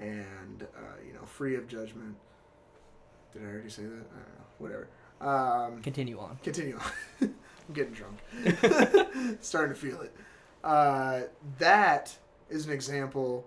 [0.00, 2.16] and uh, you know free of judgment.
[3.32, 3.88] Did I already say that?
[3.92, 4.44] I don't know.
[4.58, 4.88] Whatever.
[5.20, 6.38] Um, Continue on.
[6.42, 6.78] continue
[7.20, 7.34] on.
[7.68, 8.18] I'm getting drunk.
[9.40, 10.14] Starting to feel it.
[10.62, 11.22] Uh,
[11.58, 12.16] that
[12.50, 13.46] is an example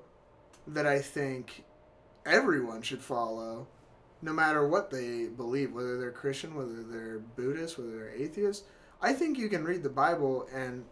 [0.67, 1.63] that I think
[2.25, 3.67] everyone should follow,
[4.21, 8.65] no matter what they believe, whether they're Christian, whether they're Buddhist, whether they're atheist.
[9.01, 10.83] I think you can read the Bible and,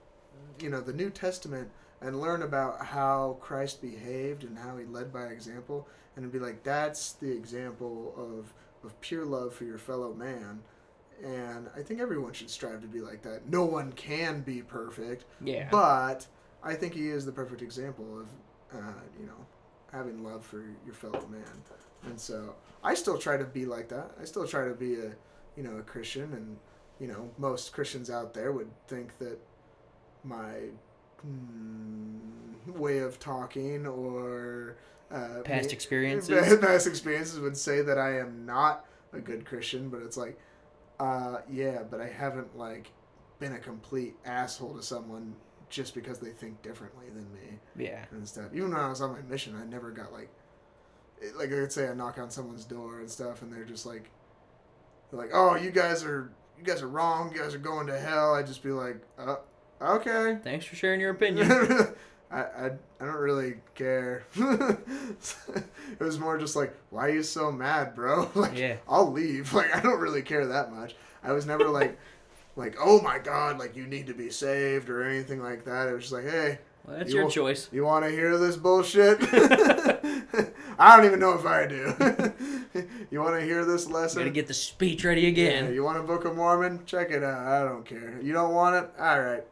[0.59, 1.69] you know, the New Testament
[2.01, 6.63] and learn about how Christ behaved and how he led by example and be like,
[6.63, 8.53] that's the example of,
[8.83, 10.61] of pure love for your fellow man.
[11.75, 13.49] I think everyone should strive to be like that.
[13.49, 15.67] No one can be perfect, Yeah.
[15.71, 16.25] but
[16.63, 18.27] I think he is the perfect example of,
[18.79, 19.45] uh, you know,
[19.91, 21.43] having love for your fellow man.
[22.05, 24.11] And so I still try to be like that.
[24.19, 25.11] I still try to be a,
[25.55, 26.33] you know, a Christian.
[26.33, 26.57] And,
[26.99, 29.39] you know, most Christians out there would think that
[30.23, 30.53] my
[31.25, 32.19] mm,
[32.77, 34.75] way of talking or
[35.11, 36.57] uh, Past experiences.
[36.61, 39.89] past experiences would say that I am not a good Christian.
[39.89, 40.39] But it's like,
[40.99, 42.91] uh, yeah, but I haven't like
[43.39, 45.35] been a complete asshole to someone
[45.69, 48.05] just because they think differently than me yeah.
[48.11, 48.45] and stuff.
[48.53, 50.29] Even when I was on my mission, I never got like,
[51.21, 54.09] it- like I'd say I knock on someone's door and stuff, and they're just like,
[55.09, 57.31] they're like, oh, you guys are you guys are wrong.
[57.33, 58.35] You guys are going to hell.
[58.35, 59.35] I'd just be like, uh,
[59.81, 60.37] okay.
[60.43, 61.49] Thanks for sharing your opinion.
[62.31, 62.65] I, I,
[62.99, 64.23] I don't really care.
[64.35, 68.29] it was more just like, why are you so mad, bro?
[68.35, 68.77] like, Yeah.
[68.87, 69.53] I'll leave.
[69.53, 70.95] Like, I don't really care that much.
[71.23, 71.97] I was never like,
[72.55, 75.87] like, oh my god, like you need to be saved or anything like that.
[75.87, 77.69] It was just like, hey, Well, that's You your will- choice.
[77.71, 79.17] you want to hear this bullshit?
[80.77, 81.93] I don't even know if I do.
[83.11, 84.19] you want to hear this lesson?
[84.19, 85.73] Gotta get the speech ready Yeah, again.
[85.73, 86.85] you want a Book of Mormon?
[86.85, 87.47] Check it out.
[87.47, 88.19] I don't care.
[88.21, 88.89] You don't want it?
[88.99, 89.43] All right.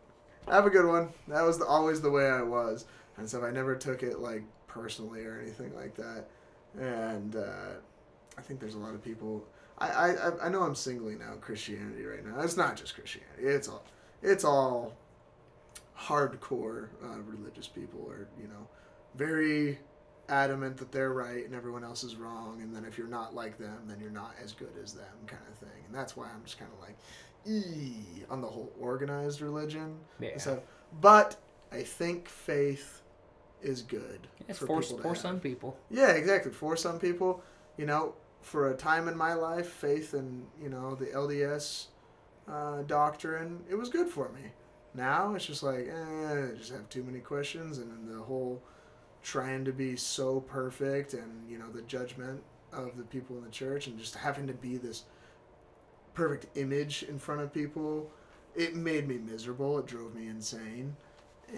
[0.49, 1.09] Have a good one.
[1.27, 2.85] That was the, always the way I was,
[3.17, 6.25] and so I never took it like personally or anything like that.
[6.79, 7.73] And uh,
[8.37, 9.45] I think there's a lot of people.
[9.79, 12.41] I, I I- know I'm singling out Christianity right now.
[12.41, 13.43] It's not just Christianity.
[13.43, 13.83] It's all
[14.21, 14.93] it's all
[15.97, 18.67] hardcore uh, religious people are you know
[19.15, 19.77] very
[20.29, 23.57] adamant that they're right and everyone else is wrong and then if you're not like
[23.57, 26.41] them then you're not as good as them kind of thing and that's why i'm
[26.43, 26.97] just kind of like
[27.47, 27.95] ee,
[28.29, 30.29] on the whole organized religion Yeah.
[30.31, 30.59] and stuff.
[31.01, 31.35] but
[31.71, 33.01] i think faith
[33.61, 35.77] is good It's for for, people for some people.
[35.89, 36.51] Yeah, exactly.
[36.51, 37.41] For some people,
[37.77, 41.87] you know, for a time in my life, faith in you know the LDS
[42.47, 44.51] uh, doctrine, it was good for me.
[44.93, 48.61] Now it's just like, eh, I just have too many questions, and the whole
[49.21, 53.49] trying to be so perfect, and you know the judgment of the people in the
[53.49, 55.03] church, and just having to be this
[56.13, 58.09] perfect image in front of people,
[58.55, 59.79] it made me miserable.
[59.79, 60.95] It drove me insane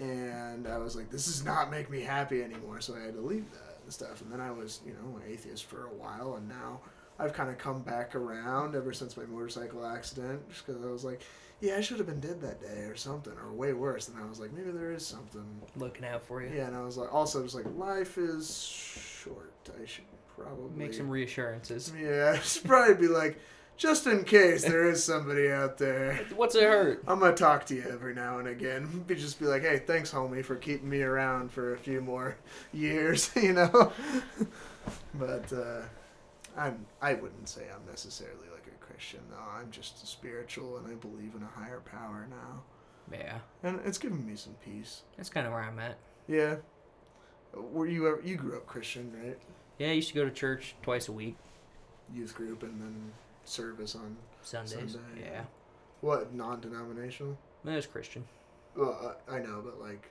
[0.00, 2.80] and I was like, this does not make me happy anymore.
[2.80, 4.20] So I had to leave that and stuff.
[4.20, 6.80] And then I was, you know, an atheist for a while, and now
[7.18, 11.04] I've kind of come back around ever since my motorcycle accident, just because I was
[11.04, 11.22] like,
[11.60, 14.08] yeah, I should have been dead that day or something, or way worse.
[14.08, 15.46] And I was like, maybe there is something.
[15.76, 16.50] Looking out for you.
[16.54, 19.52] Yeah, and I was like, also just like, life is short.
[19.82, 20.04] I should
[20.36, 21.90] probably Make some reassurances.
[21.98, 23.38] Yeah, I should probably be like,
[23.76, 26.14] just in case there is somebody out there.
[26.36, 27.02] What's it hurt?
[27.06, 29.04] I'm gonna talk to you every now and again.
[29.06, 32.36] Be just be like, hey, thanks, homie, for keeping me around for a few more
[32.72, 33.92] years, you know.
[35.14, 35.82] but uh,
[36.56, 39.36] I'm I wouldn't say I'm necessarily like a Christian though.
[39.58, 42.62] I'm just spiritual and I believe in a higher power now,
[43.18, 43.38] Yeah.
[43.62, 45.02] and it's given me some peace.
[45.16, 45.98] That's kind of where I'm at.
[46.28, 46.56] Yeah.
[47.54, 49.38] Were you ever you grew up Christian, right?
[49.78, 51.36] Yeah, I used to go to church twice a week,
[52.14, 53.12] Youth group and then
[53.48, 54.92] service on Sundays.
[54.92, 55.42] Sunday, yeah.
[56.00, 57.36] what non-denominational?
[57.64, 58.24] It was Christian.
[58.76, 60.10] Well, I, I know, but like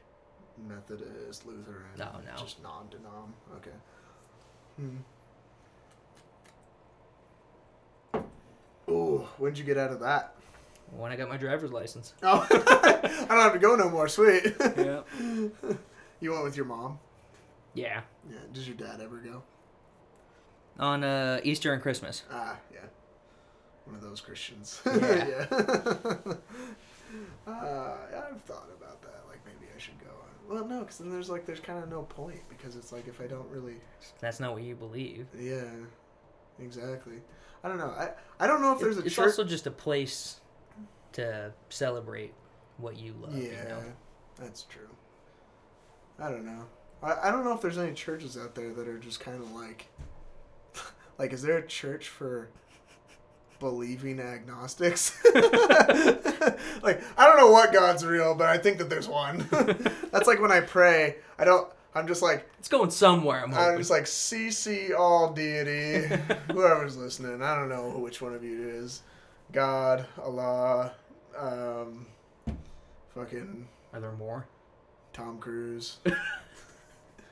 [0.68, 1.86] Methodist, Lutheran.
[1.98, 2.42] No, no.
[2.42, 3.32] Just non-denom.
[3.58, 3.72] Okay.
[4.78, 4.98] Hmm.
[8.90, 10.36] Ooh, when'd you get out of that?
[10.96, 12.14] When I got my driver's license.
[12.24, 14.08] Oh, I don't have to go no more.
[14.08, 14.56] Sweet.
[14.60, 15.02] Yeah.
[16.20, 17.00] you went with your mom.
[17.74, 18.02] Yeah.
[18.30, 18.38] Yeah.
[18.54, 19.42] Does your dad ever go?
[20.80, 22.24] on uh, Easter and Christmas.
[22.32, 22.80] Ah, yeah.
[23.86, 24.82] One of those Christians.
[24.86, 25.26] Yeah.
[25.28, 25.46] yeah.
[27.48, 27.96] uh,
[28.32, 29.24] I've thought about that.
[29.28, 30.08] Like maybe I should go.
[30.50, 33.22] Well, no, because then there's like there's kind of no point because it's like if
[33.22, 33.76] I don't really.
[34.20, 35.28] That's not what you believe.
[35.38, 35.64] Yeah.
[36.60, 37.16] Exactly.
[37.64, 37.90] I don't know.
[37.98, 38.10] I
[38.40, 39.06] I don't know if there's a church.
[39.08, 39.26] it's church.
[39.26, 40.40] also just a place
[41.14, 42.34] to celebrate
[42.78, 43.36] what you love.
[43.38, 43.84] yeah, You know?
[44.40, 44.90] that's true.
[46.20, 46.66] I don't know.
[47.04, 49.52] I, I don't know if there's any churches out there that are just kind of
[49.52, 49.88] like,
[51.18, 52.50] like, is there a church for
[53.60, 55.18] believing agnostics?
[55.36, 59.48] like, I don't know what God's real, but I think that there's one.
[60.12, 61.68] That's like when I pray, I don't.
[61.94, 63.42] I'm just like It's going somewhere.
[63.42, 63.72] I'm hoping.
[63.74, 66.14] I'm just like CC all deity,
[66.52, 67.42] whoever's listening.
[67.42, 69.02] I don't know which one of you it is.
[69.54, 70.92] God, Allah,
[71.38, 72.06] um,
[73.14, 74.46] fucking Are there more?
[75.14, 75.98] Tom Cruise.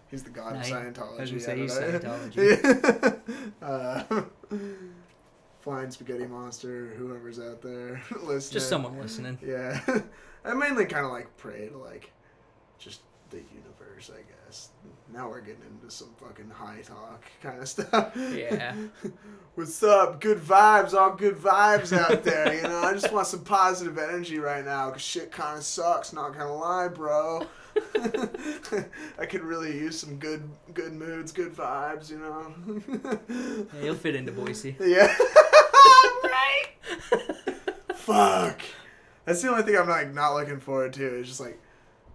[0.09, 0.71] He's the god Nice.
[0.71, 1.17] of Scientology.
[1.17, 3.21] I was gonna say, I he's don't
[3.61, 4.03] uh,
[5.63, 8.53] Flying Spaghetti Monster, whoever's out there listening.
[8.53, 9.37] Just someone listening.
[9.41, 9.79] Yeah.
[10.45, 12.11] I mainly kind of like pray to like
[12.77, 12.99] just
[13.29, 14.71] the universe, I guess.
[15.13, 18.11] Now we're getting into some fucking high talk kind of stuff.
[18.13, 18.75] Yeah.
[19.55, 20.19] What's up?
[20.19, 22.53] Good vibes, all good vibes out there.
[22.53, 26.11] You know, I just want some positive energy right now because shit kind of sucks.
[26.11, 27.47] Not gonna lie, bro.
[29.17, 32.09] I could really use some good, good moods, good vibes.
[32.09, 32.53] You know.
[33.73, 34.75] Yeah, you'll fit into Boise.
[34.81, 35.15] Yeah.
[36.43, 37.95] Right.
[37.95, 38.61] Fuck.
[39.25, 41.19] That's the only thing I'm like not looking forward to.
[41.19, 41.59] Is just like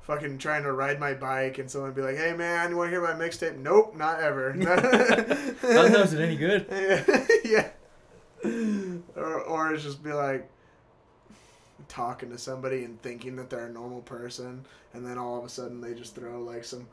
[0.03, 2.91] fucking trying to ride my bike and someone be like, "Hey man, you want to
[2.91, 4.53] hear my mixtape?" Nope, not ever.
[5.63, 6.67] How knows it any good?
[7.45, 7.69] yeah.
[9.17, 10.49] Or or it's just be like
[11.89, 15.49] talking to somebody and thinking that they're a normal person, and then all of a
[15.49, 16.87] sudden they just throw like some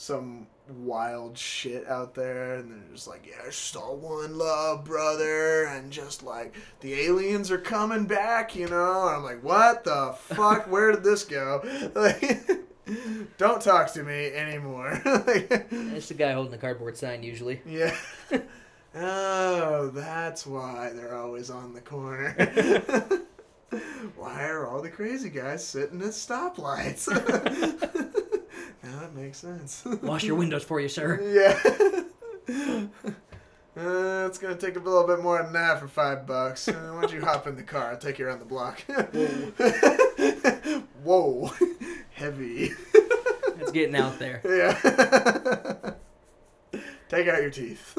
[0.00, 5.64] some wild shit out there and they're just like yeah just all one love brother
[5.64, 9.08] and just like the aliens are coming back you know?
[9.08, 10.66] And i'm like what the fuck?
[10.70, 11.62] Where did this go?
[11.96, 12.48] Like
[13.38, 15.02] don't talk to me anymore.
[15.04, 17.60] Like, It's the guy holding the cardboard sign usually.
[17.66, 17.92] yeah.
[18.94, 22.34] Oh that's why they're always on the corner.
[24.16, 27.08] Why are all the crazy guys sitting at stoplights
[28.82, 31.20] now that makes sense Wash your windows for you, sir.
[32.48, 32.86] yeah.
[33.76, 36.66] Uh, it's gonna take a little bit more than that for five bucks.
[36.66, 37.92] Uh, why don't you hop in the car?
[37.92, 38.80] I'll take you around the block.
[41.04, 41.52] Whoa,
[42.10, 42.72] heavy.
[43.60, 44.40] It's getting out there.
[44.44, 44.72] Yeah.
[47.08, 47.92] take out your teeth.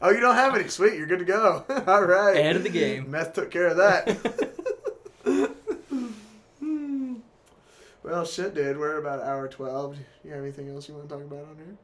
[0.00, 0.68] oh, you don't have any.
[0.68, 1.64] Sweet, you're good to go.
[1.88, 2.36] All right.
[2.36, 3.10] End of the game.
[3.10, 4.60] Meth took care of that.
[8.04, 8.78] Well, shit, dude.
[8.78, 9.96] We're about hour twelve.
[10.22, 11.76] You have anything else you want to talk about on here?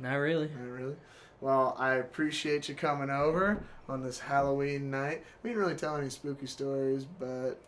[0.00, 0.48] Not really.
[0.48, 0.96] Not really.
[1.40, 5.22] Well, I appreciate you coming over on this Halloween night.
[5.42, 7.58] We didn't really tell any spooky stories, but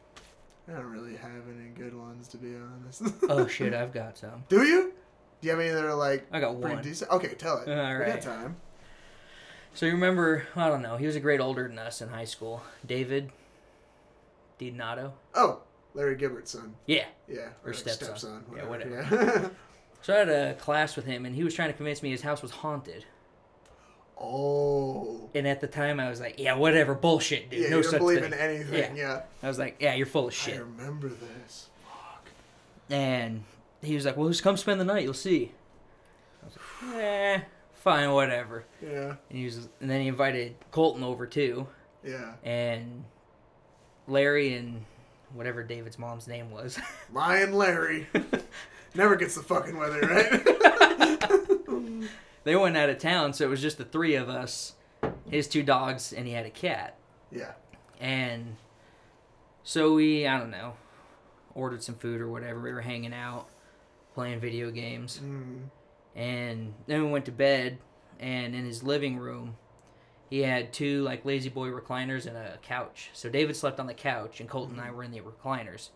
[0.68, 3.02] I don't really have any good ones to be honest.
[3.28, 4.44] Oh shit, I've got some.
[4.48, 4.93] Do you?
[5.40, 6.84] Do you have any that are like I got pretty one.
[6.84, 7.10] decent?
[7.10, 7.68] Okay, tell it.
[7.68, 8.06] All right.
[8.06, 8.56] We got time.
[9.74, 10.47] So you remember?
[10.55, 10.97] I don't know.
[10.97, 12.62] He was a grade older than us in high school.
[12.86, 13.30] David
[14.60, 15.12] Dinato.
[15.34, 15.60] Oh,
[15.94, 16.74] Larry Gebert's son.
[16.86, 17.05] Yeah.
[17.28, 18.44] Yeah, Or like stepson.
[18.56, 19.06] Yeah, whatever.
[19.10, 19.48] Yeah.
[20.05, 22.23] So I had a class with him, and he was trying to convince me his
[22.23, 23.05] house was haunted.
[24.20, 25.31] oh.
[25.35, 27.60] And at the time, I was like, "Yeah, whatever, bullshit, dude.
[27.62, 28.97] Yeah, no you don't believe thing." in anything.
[28.97, 29.23] Yeah.
[29.43, 31.69] I was like, "Yeah, you're full of shit." I remember this.
[31.85, 32.28] Fuck.
[32.90, 33.44] And
[33.81, 35.05] he was like, "Well, just come spend the night.
[35.05, 35.52] You'll see."
[36.43, 37.40] I was like, "Eh,
[37.74, 39.14] fine, whatever." Yeah.
[39.31, 41.69] And he was, and then he invited Colton over too,
[42.05, 42.32] Yeah.
[42.43, 43.05] and
[44.09, 44.85] Larry and
[45.34, 46.78] whatever David's mom's name was.
[47.12, 48.06] Lion Larry.
[48.94, 51.62] Never gets the fucking weather right.
[52.44, 54.74] they went out of town, so it was just the three of us,
[55.30, 56.96] his two dogs, and he had a cat.
[57.30, 57.52] yeah.
[58.00, 58.56] And
[59.62, 60.74] so we, I don't know,
[61.54, 62.60] ordered some food or whatever.
[62.60, 63.46] We were hanging out,
[64.14, 65.20] playing video games.
[65.22, 65.68] Mm.
[66.16, 67.78] And then we went to bed,
[68.18, 69.56] and in his living room,
[70.32, 73.10] he had two like lazy boy recliners and a couch.
[73.12, 75.90] So David slept on the couch, and Colton and I were in the recliners.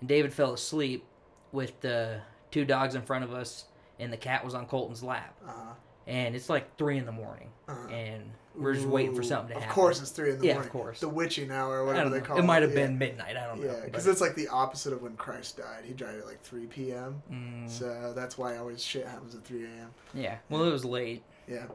[0.00, 1.02] And David fell asleep
[1.50, 2.20] with the
[2.50, 3.64] two dogs in front of us,
[3.98, 5.34] and the cat was on Colton's lap.
[5.48, 5.72] Uh,
[6.06, 9.54] And it's like three in the morning, uh, and we're just waiting for something to
[9.54, 9.68] happen.
[9.70, 10.72] of course, it's three in the Yeah, of morning.
[10.72, 11.00] course.
[11.00, 12.86] The witching hour, or whatever they call It It might have yeah.
[12.86, 13.34] been midnight.
[13.38, 13.66] I don't know.
[13.72, 15.84] Yeah, because it's like the opposite of when Christ died.
[15.86, 17.22] He died at like 3 p.m.
[17.32, 19.90] Mm, So that's why always shit happens at 3 a.m.
[20.12, 20.36] yeah.
[20.50, 21.66] Well, it was late, Yeah.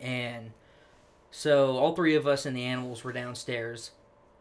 [0.00, 0.50] and
[1.32, 3.90] so all three of us and the animals were downstairs,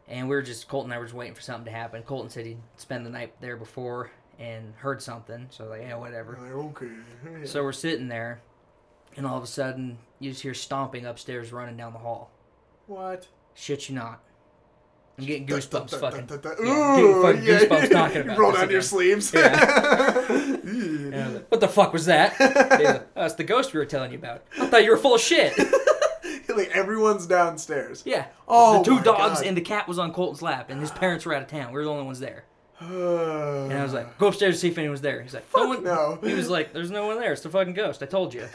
[0.07, 2.03] and we were just Colton and I were just waiting for something to happen.
[2.03, 6.37] Colton said he'd spend the night there before and heard something, so like yeah, whatever.
[6.41, 6.87] Like, okay.
[7.39, 7.45] Yeah.
[7.45, 8.41] So we're sitting there,
[9.17, 12.29] and all of a sudden you just hear stomping upstairs, running down the hall.
[12.87, 13.27] What?
[13.55, 14.21] Shit you not.
[15.17, 15.89] I'm getting goosebumps.
[15.91, 16.25] Da- da- fucking.
[16.25, 17.59] da- da- yeah, getting Ooh, fucking yeah.
[17.59, 19.31] goosebumps talking about Roll down your sleeves.
[19.33, 22.33] Was like, what the fuck was that?
[23.15, 24.43] Oh, it's the ghost we were telling you about.
[24.59, 25.53] I thought you were full of shit.
[26.67, 28.03] Like everyone's downstairs.
[28.05, 28.25] Yeah.
[28.47, 29.45] Oh the two my dogs God.
[29.47, 31.71] and the cat was on Colton's lap, and his parents were out of town.
[31.71, 32.45] We were the only ones there.
[32.79, 32.91] and
[33.71, 35.21] And I was like, go upstairs to see if anyone's there.
[35.21, 35.83] He's like, no one.
[35.83, 36.17] no.
[36.23, 37.31] He was like, there's no one there.
[37.33, 38.01] It's the fucking ghost.
[38.01, 38.47] I told you.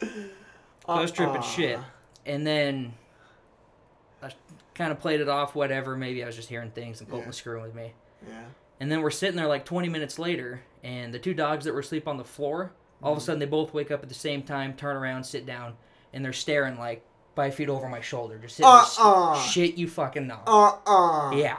[0.86, 1.42] Ghost tripping Uh-uh.
[1.42, 1.78] shit.
[2.26, 2.94] And then
[4.22, 4.30] I
[4.74, 5.96] kind of played it off, whatever.
[5.96, 7.28] Maybe I was just hearing things and Colton Yeah.
[7.28, 7.92] was screwing with me.
[8.28, 8.42] Yeah.
[8.80, 11.80] And then we're sitting there like 20 minutes later, and the two dogs that were
[11.80, 12.72] asleep on the floor,
[13.02, 13.24] all of a Mm.
[13.24, 15.74] sudden they both wake up at the same time, turn around, sit down,
[16.12, 17.04] and they're staring like
[17.34, 18.80] five feet over my shoulder, just sitting there.
[18.80, 19.40] Uh-uh.
[19.40, 20.40] Shit, you fucking know.
[20.46, 21.58] Uh uh yeah.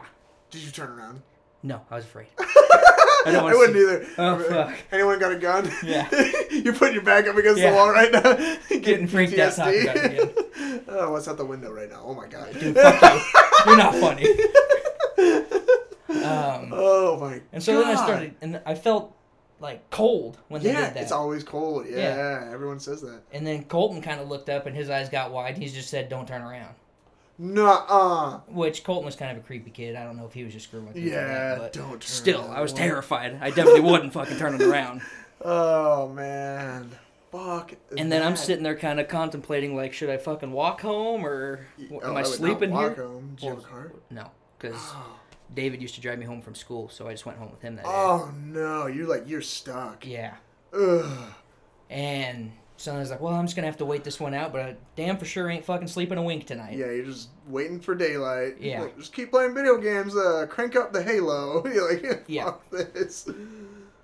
[0.51, 1.21] Did you turn around?
[1.63, 2.27] No, I was afraid.
[2.39, 4.05] I, don't wanna wouldn't see- either.
[4.17, 4.75] Oh, fuck.
[4.91, 5.71] Anyone got a gun?
[5.81, 6.09] Yeah.
[6.51, 7.71] You're putting your back up against Yeah.
[7.71, 8.55] the wall right now.
[8.81, 12.01] Getting freaked out oh, what's out the window right now?
[12.03, 12.51] Oh my god.
[12.59, 13.21] Dude, fuck you.
[13.65, 14.25] You're not funny.
[16.09, 19.15] Um, Oh my and so then I started, and I felt
[19.59, 21.01] like cold when they Yeah, did that.
[21.03, 21.85] it's always cold.
[21.89, 21.97] Yeah,
[22.43, 22.51] Yeah.
[22.53, 23.21] everyone says that.
[23.31, 25.57] and then Colton kind of looked up, and his eyes got wide.
[25.57, 26.75] He just said, "Don't turn around."
[27.39, 28.39] Nuh-uh.
[28.47, 29.95] Which Colton was kind of a creepy kid.
[29.95, 31.09] I don't know if he was just screwing with me.
[31.09, 33.37] Yeah, that, but don't turn Still, I was terrified.
[33.41, 35.01] I definitely wouldn't fucking turning around.
[35.45, 36.91] Oh man.
[37.29, 37.73] Fuck.
[37.97, 41.65] And then I'm sitting there kind of contemplating, like, should I fucking walk home or
[41.91, 43.03] Oh, am I, not sleeping walk here?
[43.05, 43.31] Home.
[43.35, 43.91] Did you have a Well, car?
[44.09, 45.05] No, because Oh.
[45.53, 47.75] David used to drive me home from school, so I just went home with him
[47.75, 47.91] that day.
[47.91, 50.05] oh no, you're like you're stuck.
[50.05, 50.35] Yeah.
[50.73, 51.33] Ugh.
[51.89, 54.51] And so I was like, well, I'm just gonna have to wait this one out,
[54.51, 56.77] but I damn for sure ain't fucking sleeping a wink tonight.
[56.77, 58.55] Yeah, you're just waiting for daylight.
[58.59, 58.81] Yeah.
[58.81, 60.15] Like, just keep playing video games.
[60.15, 61.65] Uh, crank up the Halo.
[61.71, 62.45] you're like, Yeah.
[62.45, 63.29] fuck this.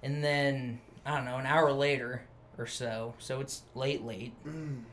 [0.03, 2.21] And then I don't know, an hour later
[2.57, 4.83] or so, so it's late, late, Mm.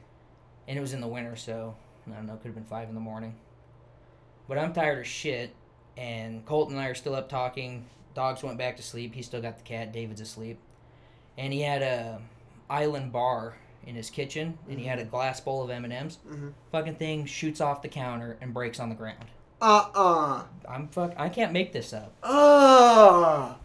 [0.69, 1.75] and it was in the winter, so
[2.07, 3.35] I don't know, could have been five in the morning.
[4.49, 5.51] But I'm tired as shit,
[5.97, 7.85] and Colton and I are still up talking.
[8.15, 9.15] Dogs went back to sleep.
[9.15, 9.93] He still got the cat.
[9.93, 10.59] David's asleep,
[11.37, 12.21] and he had a
[12.71, 13.57] island bar
[13.87, 16.19] in his kitchen, and he had a glass bowl of M and M's.
[16.29, 16.53] Mhm.
[16.73, 19.27] Fucking thing shoots off the counter and breaks on the ground.
[19.61, 20.43] Uh-uh.
[20.69, 21.15] I'm fuck.
[21.17, 22.13] I can't make this up.
[22.23, 23.57] Ah.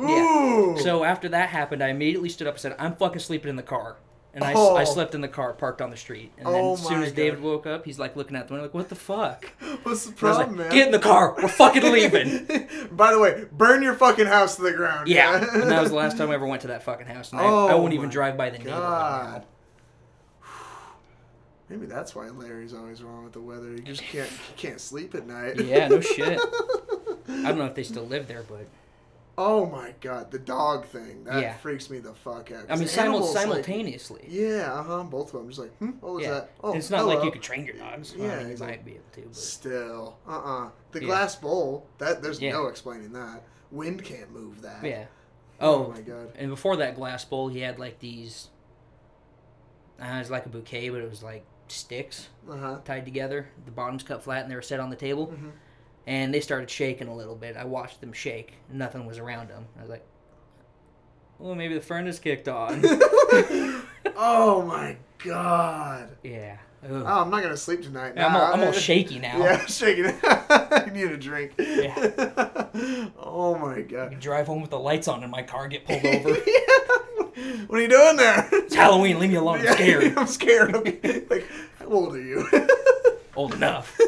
[0.00, 0.74] Ooh.
[0.76, 0.82] Yeah.
[0.82, 3.62] So after that happened, I immediately stood up and said, "I'm fucking sleeping in the
[3.62, 3.96] car."
[4.36, 4.76] And I, Oh.
[4.76, 6.30] I slept in the car parked on the street.
[6.36, 7.44] And then Oh as soon as David God.
[7.48, 9.46] woke up, he's like looking out the window, like, "What the fuck?"
[9.82, 10.70] What's the I problem, like, man?
[10.72, 11.34] "Get in the car.
[11.40, 12.46] We're fucking leaving."
[12.92, 15.08] By the way, burn your fucking house to the ground.
[15.08, 15.38] yeah.
[15.54, 17.32] And that was the last time I ever went to that fucking house.
[17.32, 19.44] And I, I Oh won't even drive by the neighborhood God.
[21.68, 23.72] Maybe that's why Larry's always wrong with the weather.
[23.72, 25.58] He just can't he can't sleep at night.
[25.60, 26.38] Yeah, no shit.
[27.28, 28.66] I don't know if they still live there, but
[29.38, 31.56] Oh my god, the dog thing that Yeah.
[31.58, 32.64] freaks me the fuck out.
[32.70, 34.24] I mean, simul- animals, like- simultaneously.
[34.28, 35.02] yeah, uh huh.
[35.02, 36.30] Both of them just like, hmm, what was yeah.
[36.30, 36.50] that?
[36.64, 38.14] Oh, it's not like you could train your dogs.
[38.16, 38.76] Well, I Yeah, mean, you exactly.
[38.76, 39.20] might be able to.
[39.22, 39.36] But...
[39.36, 41.06] Still, uh uh The Yeah.
[41.06, 42.52] glass bowl, that there's Yeah.
[42.52, 43.42] no explaining that.
[43.70, 44.82] Wind can't move that.
[44.82, 45.04] Yeah.
[45.60, 46.32] Oh, Oh, my god.
[46.36, 48.48] and before that glass bowl, he had like these.
[50.00, 52.78] Uh, it was like a bouquet, but it was like sticks Uh huh.
[52.84, 53.48] tied together.
[53.66, 55.26] The bottoms cut flat, and they were set on the table.
[55.28, 55.52] Mhm.
[56.06, 57.56] And they started shaking a little bit.
[57.56, 58.54] I watched them shake.
[58.72, 59.66] Nothing was around them.
[59.76, 60.04] I was like,
[61.38, 62.80] "Well, maybe the furnace kicked on."
[64.16, 66.10] oh my god.
[66.22, 66.58] yeah.
[66.88, 68.12] Oh, I'm not gonna sleep tonight.
[68.16, 69.38] I'm, all, Nah, I'm all shaky now.
[69.38, 70.06] Yeah, I'm shaking.
[70.22, 71.54] I need a drink.
[71.58, 73.08] Yeah.
[73.18, 74.10] oh my god.
[74.12, 76.34] can drive home with the lights on and my car get pulled over.
[77.66, 78.48] What are you doing there?
[78.52, 79.18] it's Halloween.
[79.18, 79.58] Leave me alone.
[79.58, 80.16] I'm Yeah, scared.
[80.18, 80.74] I'm scared.
[80.76, 81.24] Okay.
[81.28, 81.46] Like,
[81.78, 82.48] how old are you?
[83.34, 83.98] Old enough.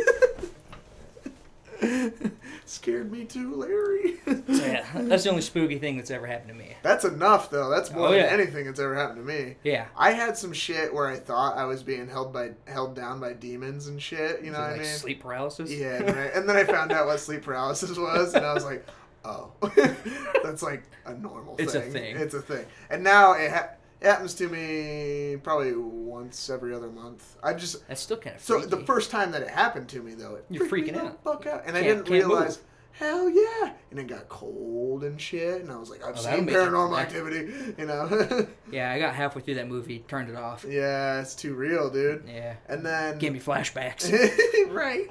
[2.69, 4.16] Scared me too, Larry.
[4.28, 6.77] So yeah, that's the only spooky thing that's ever happened to me.
[6.82, 7.70] That's enough, though.
[7.70, 8.27] That's oh, more Oh, than yeah.
[8.27, 9.57] anything that's ever happened to me.
[9.65, 9.86] Yeah.
[9.97, 13.32] I had some shit where I thought I was being held by held down by
[13.32, 14.43] demons and shit.
[14.45, 14.93] You know what like I mean?
[14.93, 15.70] sleep paralysis.
[15.70, 18.53] Yeah, and then, I, and then I found out what sleep paralysis was, and I
[18.53, 18.86] was like,
[19.24, 19.51] oh,
[20.43, 21.65] that's like a normal thing.
[21.66, 22.16] It's a thing.
[22.16, 22.66] It's a thing.
[22.90, 23.70] And now it, ha-
[24.01, 27.37] it happens to me probably once every other month.
[27.43, 28.77] I just That's still kind of so freaky.
[28.77, 31.23] the first time that it happened to me though, it You're freaking out.
[31.25, 32.29] fuck out, and I didn't can't move.
[32.29, 32.61] realize.
[32.93, 33.75] Hell yeah!
[33.93, 37.03] And it got cold and shit, and I was like, I've Oh, seen paranormal that-
[37.07, 38.49] activity, you know.
[38.73, 40.65] Yeah, I got halfway through that movie, turned it off.
[40.69, 42.25] yeah, it's too real, dude.
[42.27, 42.57] Yeah.
[42.69, 44.11] And then Gave me flashbacks.
[44.70, 45.07] right.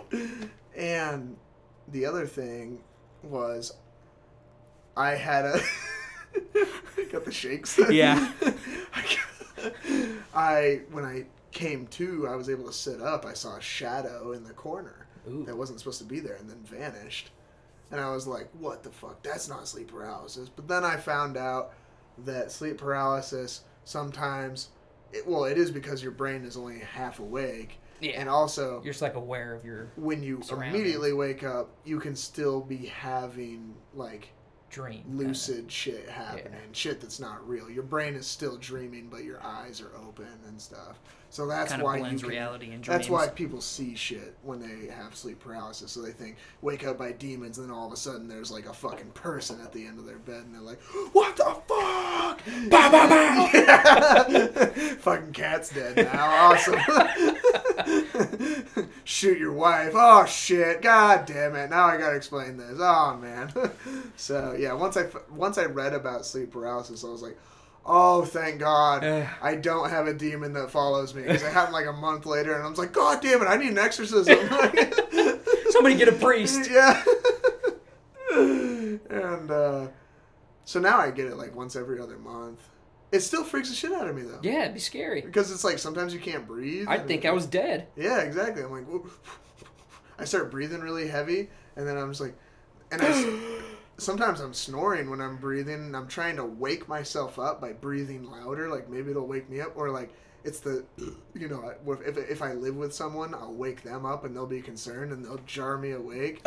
[0.75, 1.37] And
[1.87, 2.79] the other thing
[3.23, 3.71] was,
[4.97, 5.61] I had a
[7.11, 7.79] got the shakes.
[7.89, 8.31] Yeah.
[10.37, 13.25] I when I came to, I was able to sit up.
[13.25, 15.43] I saw a shadow in the corner Ooh.
[15.45, 17.31] that wasn't supposed to be there, and then vanished.
[17.91, 19.23] And I was like, "What the fuck?
[19.23, 21.73] That's not sleep paralysis." But then I found out
[22.25, 24.69] that sleep paralysis sometimes
[25.13, 28.19] it, well, it is because your brain is only half awake, Yeah.
[28.19, 32.15] and also You're just like aware of your when you immediately wake up, you can
[32.15, 34.29] still be having like
[34.69, 35.03] dream.
[35.03, 35.23] kinda.
[35.27, 37.69] lucid shit happening, shit that's not real.
[37.69, 40.99] Your brain is still dreaming, but your eyes are open and stuff.
[41.29, 42.99] So that's Kind of why you can, reality and dreams.
[42.99, 45.91] That's why people see shit when they have sleep paralysis.
[45.91, 48.65] So they think wake up by demons, and then all of a sudden there's like
[48.65, 50.81] a fucking person at the end of their bed, and they're like,
[51.11, 54.67] "What the fuck?" Bah, bah, bah.
[54.99, 56.51] Fucking cat's dead now.
[56.53, 56.79] Awesome.
[59.03, 59.93] Shoot your wife.
[59.95, 60.81] Oh shit!
[60.81, 61.69] God damn it!
[61.69, 62.77] Now I gotta explain this.
[62.79, 63.51] Oh man.
[64.15, 67.37] so yeah, once I once I read about sleep paralysis, I was like.
[67.89, 69.05] Oh, thank God.
[69.41, 71.21] I don't have a demon that follows me.
[71.21, 73.55] Because it happened like a month later, and I was like, God damn it, I
[73.55, 74.37] need an exorcism.
[75.69, 76.69] Somebody get a priest.
[76.69, 77.01] yeah.
[79.09, 79.87] and uh,
[80.65, 82.59] so now I get it like once every other month.
[83.11, 84.39] It still freaks the shit out of me, though.
[84.41, 85.21] Yeah, it'd be scary.
[85.21, 86.87] Because it's like sometimes you can't breathe.
[86.89, 87.87] I'd think I was dead.
[87.95, 88.63] Yeah, exactly.
[88.63, 89.09] I'm like, "Whoa."
[90.19, 92.35] I start breathing really heavy, and then I'm just like,
[92.91, 93.61] and I.
[93.99, 95.73] Sometimes I'm snoring when I'm breathing.
[95.73, 98.69] and I'm trying to wake myself up by breathing louder.
[98.69, 100.13] Like maybe it'll wake me up, or like
[100.43, 100.85] it's the,
[101.33, 101.73] you know,
[102.05, 105.25] if if I live with someone, I'll wake them up and they'll be concerned and
[105.25, 106.43] they'll jar me awake.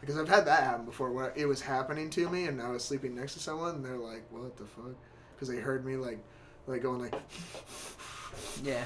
[0.00, 2.82] Because I've had that happen before, where it was happening to me, and I was
[2.84, 4.94] sleeping next to someone, and they're like, "What the fuck?"
[5.36, 6.18] Because they heard me like,
[6.66, 7.14] like going like,
[8.64, 8.84] yeah.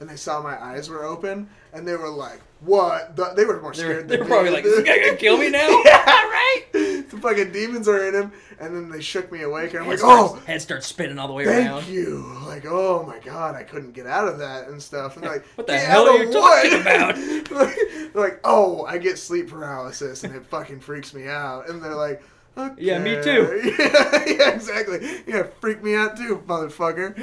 [0.00, 3.60] and they saw my eyes were open, and they were like, "What?" The, they were
[3.60, 4.08] more scared.
[4.08, 6.62] they're than probably like, this guy gonna kill me now?" yeah, right.
[6.72, 10.00] The fucking demons are in him, and then they shook me awake, and I'm Head
[10.00, 11.86] like, oh, starts, "Oh, head starts spinning all the way thank around.
[11.88, 15.44] you!" Like, "Oh my god, I couldn't get out of that and stuff." And like,
[15.56, 17.16] What the "Get hell are you what?" talking about?
[17.50, 17.76] like,
[18.12, 21.94] they're like, "Oh, I get sleep paralysis, and it fucking freaks me out." And they're
[21.94, 22.22] like.
[22.56, 22.82] Okay.
[22.82, 23.72] Yeah, me too.
[23.78, 25.06] yeah, yeah, exactly.
[25.26, 27.14] Yeah, freak me out too, motherfucker.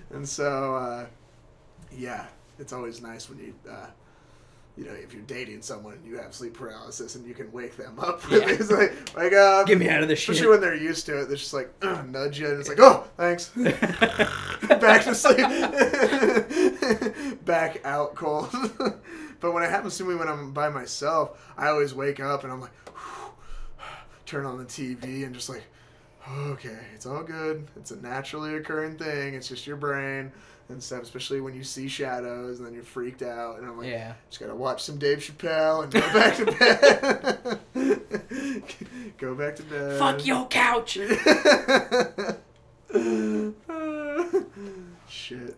[0.10, 1.06] and so, uh,
[1.96, 2.26] yeah,
[2.58, 3.86] it's always nice when you, uh,
[4.76, 7.76] you know, if you're dating someone and you have sleep paralysis and you can wake
[7.76, 8.22] them up.
[8.30, 8.42] Yeah.
[8.48, 9.66] it's like, wake up.
[9.66, 10.50] Get me out of this Especially shit.
[10.50, 13.50] when they're used to it, they're just like nudge you, and it's like, oh, thanks.
[14.68, 15.48] Back to sleep.
[17.44, 18.50] Back out cold.
[19.40, 22.52] but when it happens to me when I'm by myself, I always wake up and
[22.52, 22.70] I'm like,
[24.28, 25.64] turn on the TV and just like,
[26.30, 27.66] okay, it's all good.
[27.76, 29.34] It's a naturally occurring thing.
[29.34, 30.30] It's just your brain
[30.68, 31.02] and stuff.
[31.02, 33.58] Especially when you see shadows and then you're freaked out.
[33.58, 34.12] And I'm like, yeah.
[34.28, 38.02] just gotta watch some Dave Chappelle and go back to bed.
[39.18, 39.98] go back to bed.
[39.98, 40.94] Fuck your couch.
[45.08, 45.56] Shit.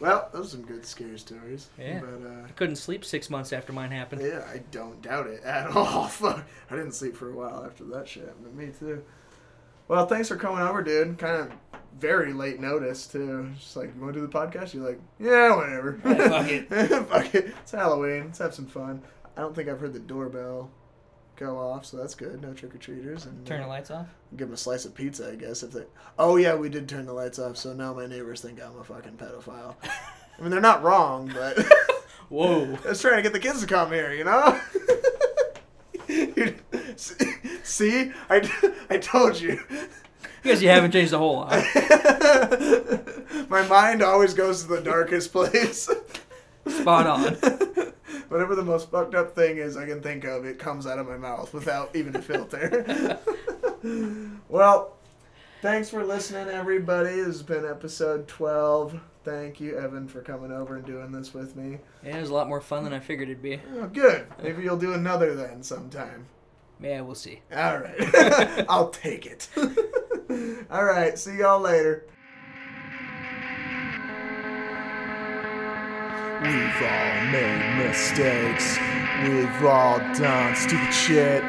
[0.00, 1.68] Well, those are some good scary stories.
[1.78, 2.00] Yeah.
[2.00, 4.22] But uh, I couldn't sleep six months after mine happened.
[4.22, 6.06] yeah, I don't doubt it at all.
[6.06, 6.44] Fuck.
[6.70, 9.02] I didn't sleep for a while after that shit happened me too.
[9.88, 11.18] Well, thanks for coming over, dude.
[11.18, 11.52] Kind of
[11.98, 13.50] very late notice too.
[13.58, 14.74] Just like, you want to do the podcast?
[14.74, 15.98] You're like, yeah, whatever.
[16.04, 16.68] Yeah, fuck it.
[17.08, 17.54] fuck it.
[17.62, 18.26] It's Halloween.
[18.26, 19.02] Let's have some fun.
[19.36, 20.70] I don't think I've heard the doorbell
[21.38, 22.42] go off, so that's good.
[22.42, 23.26] No trick or treaters.
[23.26, 24.06] And Turn uh, the lights off.
[24.36, 25.62] give them a slice of pizza, I guess.
[25.62, 25.84] If they,
[26.18, 28.84] oh yeah, we did turn the lights off, so now my neighbors think I'm a
[28.84, 29.76] fucking pedophile.
[29.82, 31.58] I mean, they're not wrong, but
[32.28, 32.78] Whoa.
[32.84, 34.60] I was trying to get the kids to come here, you know.
[37.62, 38.50] See, I,
[38.90, 39.60] I told you.
[40.42, 41.64] Because you haven't changed a whole lot.
[43.48, 45.88] my mind always goes to the darkest place.
[46.68, 47.22] Spot on.
[48.28, 51.08] Whatever the most fucked up thing is I can think of, it comes out of
[51.08, 53.18] my mouth without even a filter.
[54.48, 54.96] well,
[55.62, 57.16] thanks for listening, everybody.
[57.16, 59.00] This has been episode 12.
[59.24, 61.78] Thank you, Evan, for coming over and doing this with me.
[62.04, 63.60] Yeah, it was a lot more fun than I figured it'd be.
[63.76, 64.26] Oh, good.
[64.42, 66.26] Maybe you'll do another then sometime.
[66.80, 67.40] Yeah, we'll see.
[67.54, 68.64] All right.
[68.68, 69.48] I'll take it.
[70.70, 71.18] All right.
[71.18, 72.06] See y'all later.
[76.40, 78.78] We've all made mistakes.
[79.24, 81.42] We've all done stupid shit.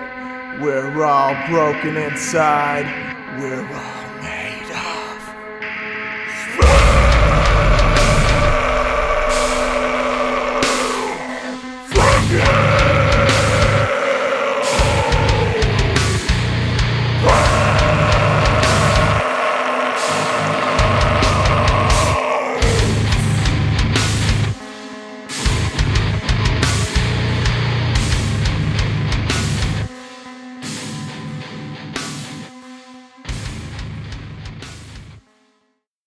[0.60, 2.86] We're all broken inside.
[3.40, 3.99] We're all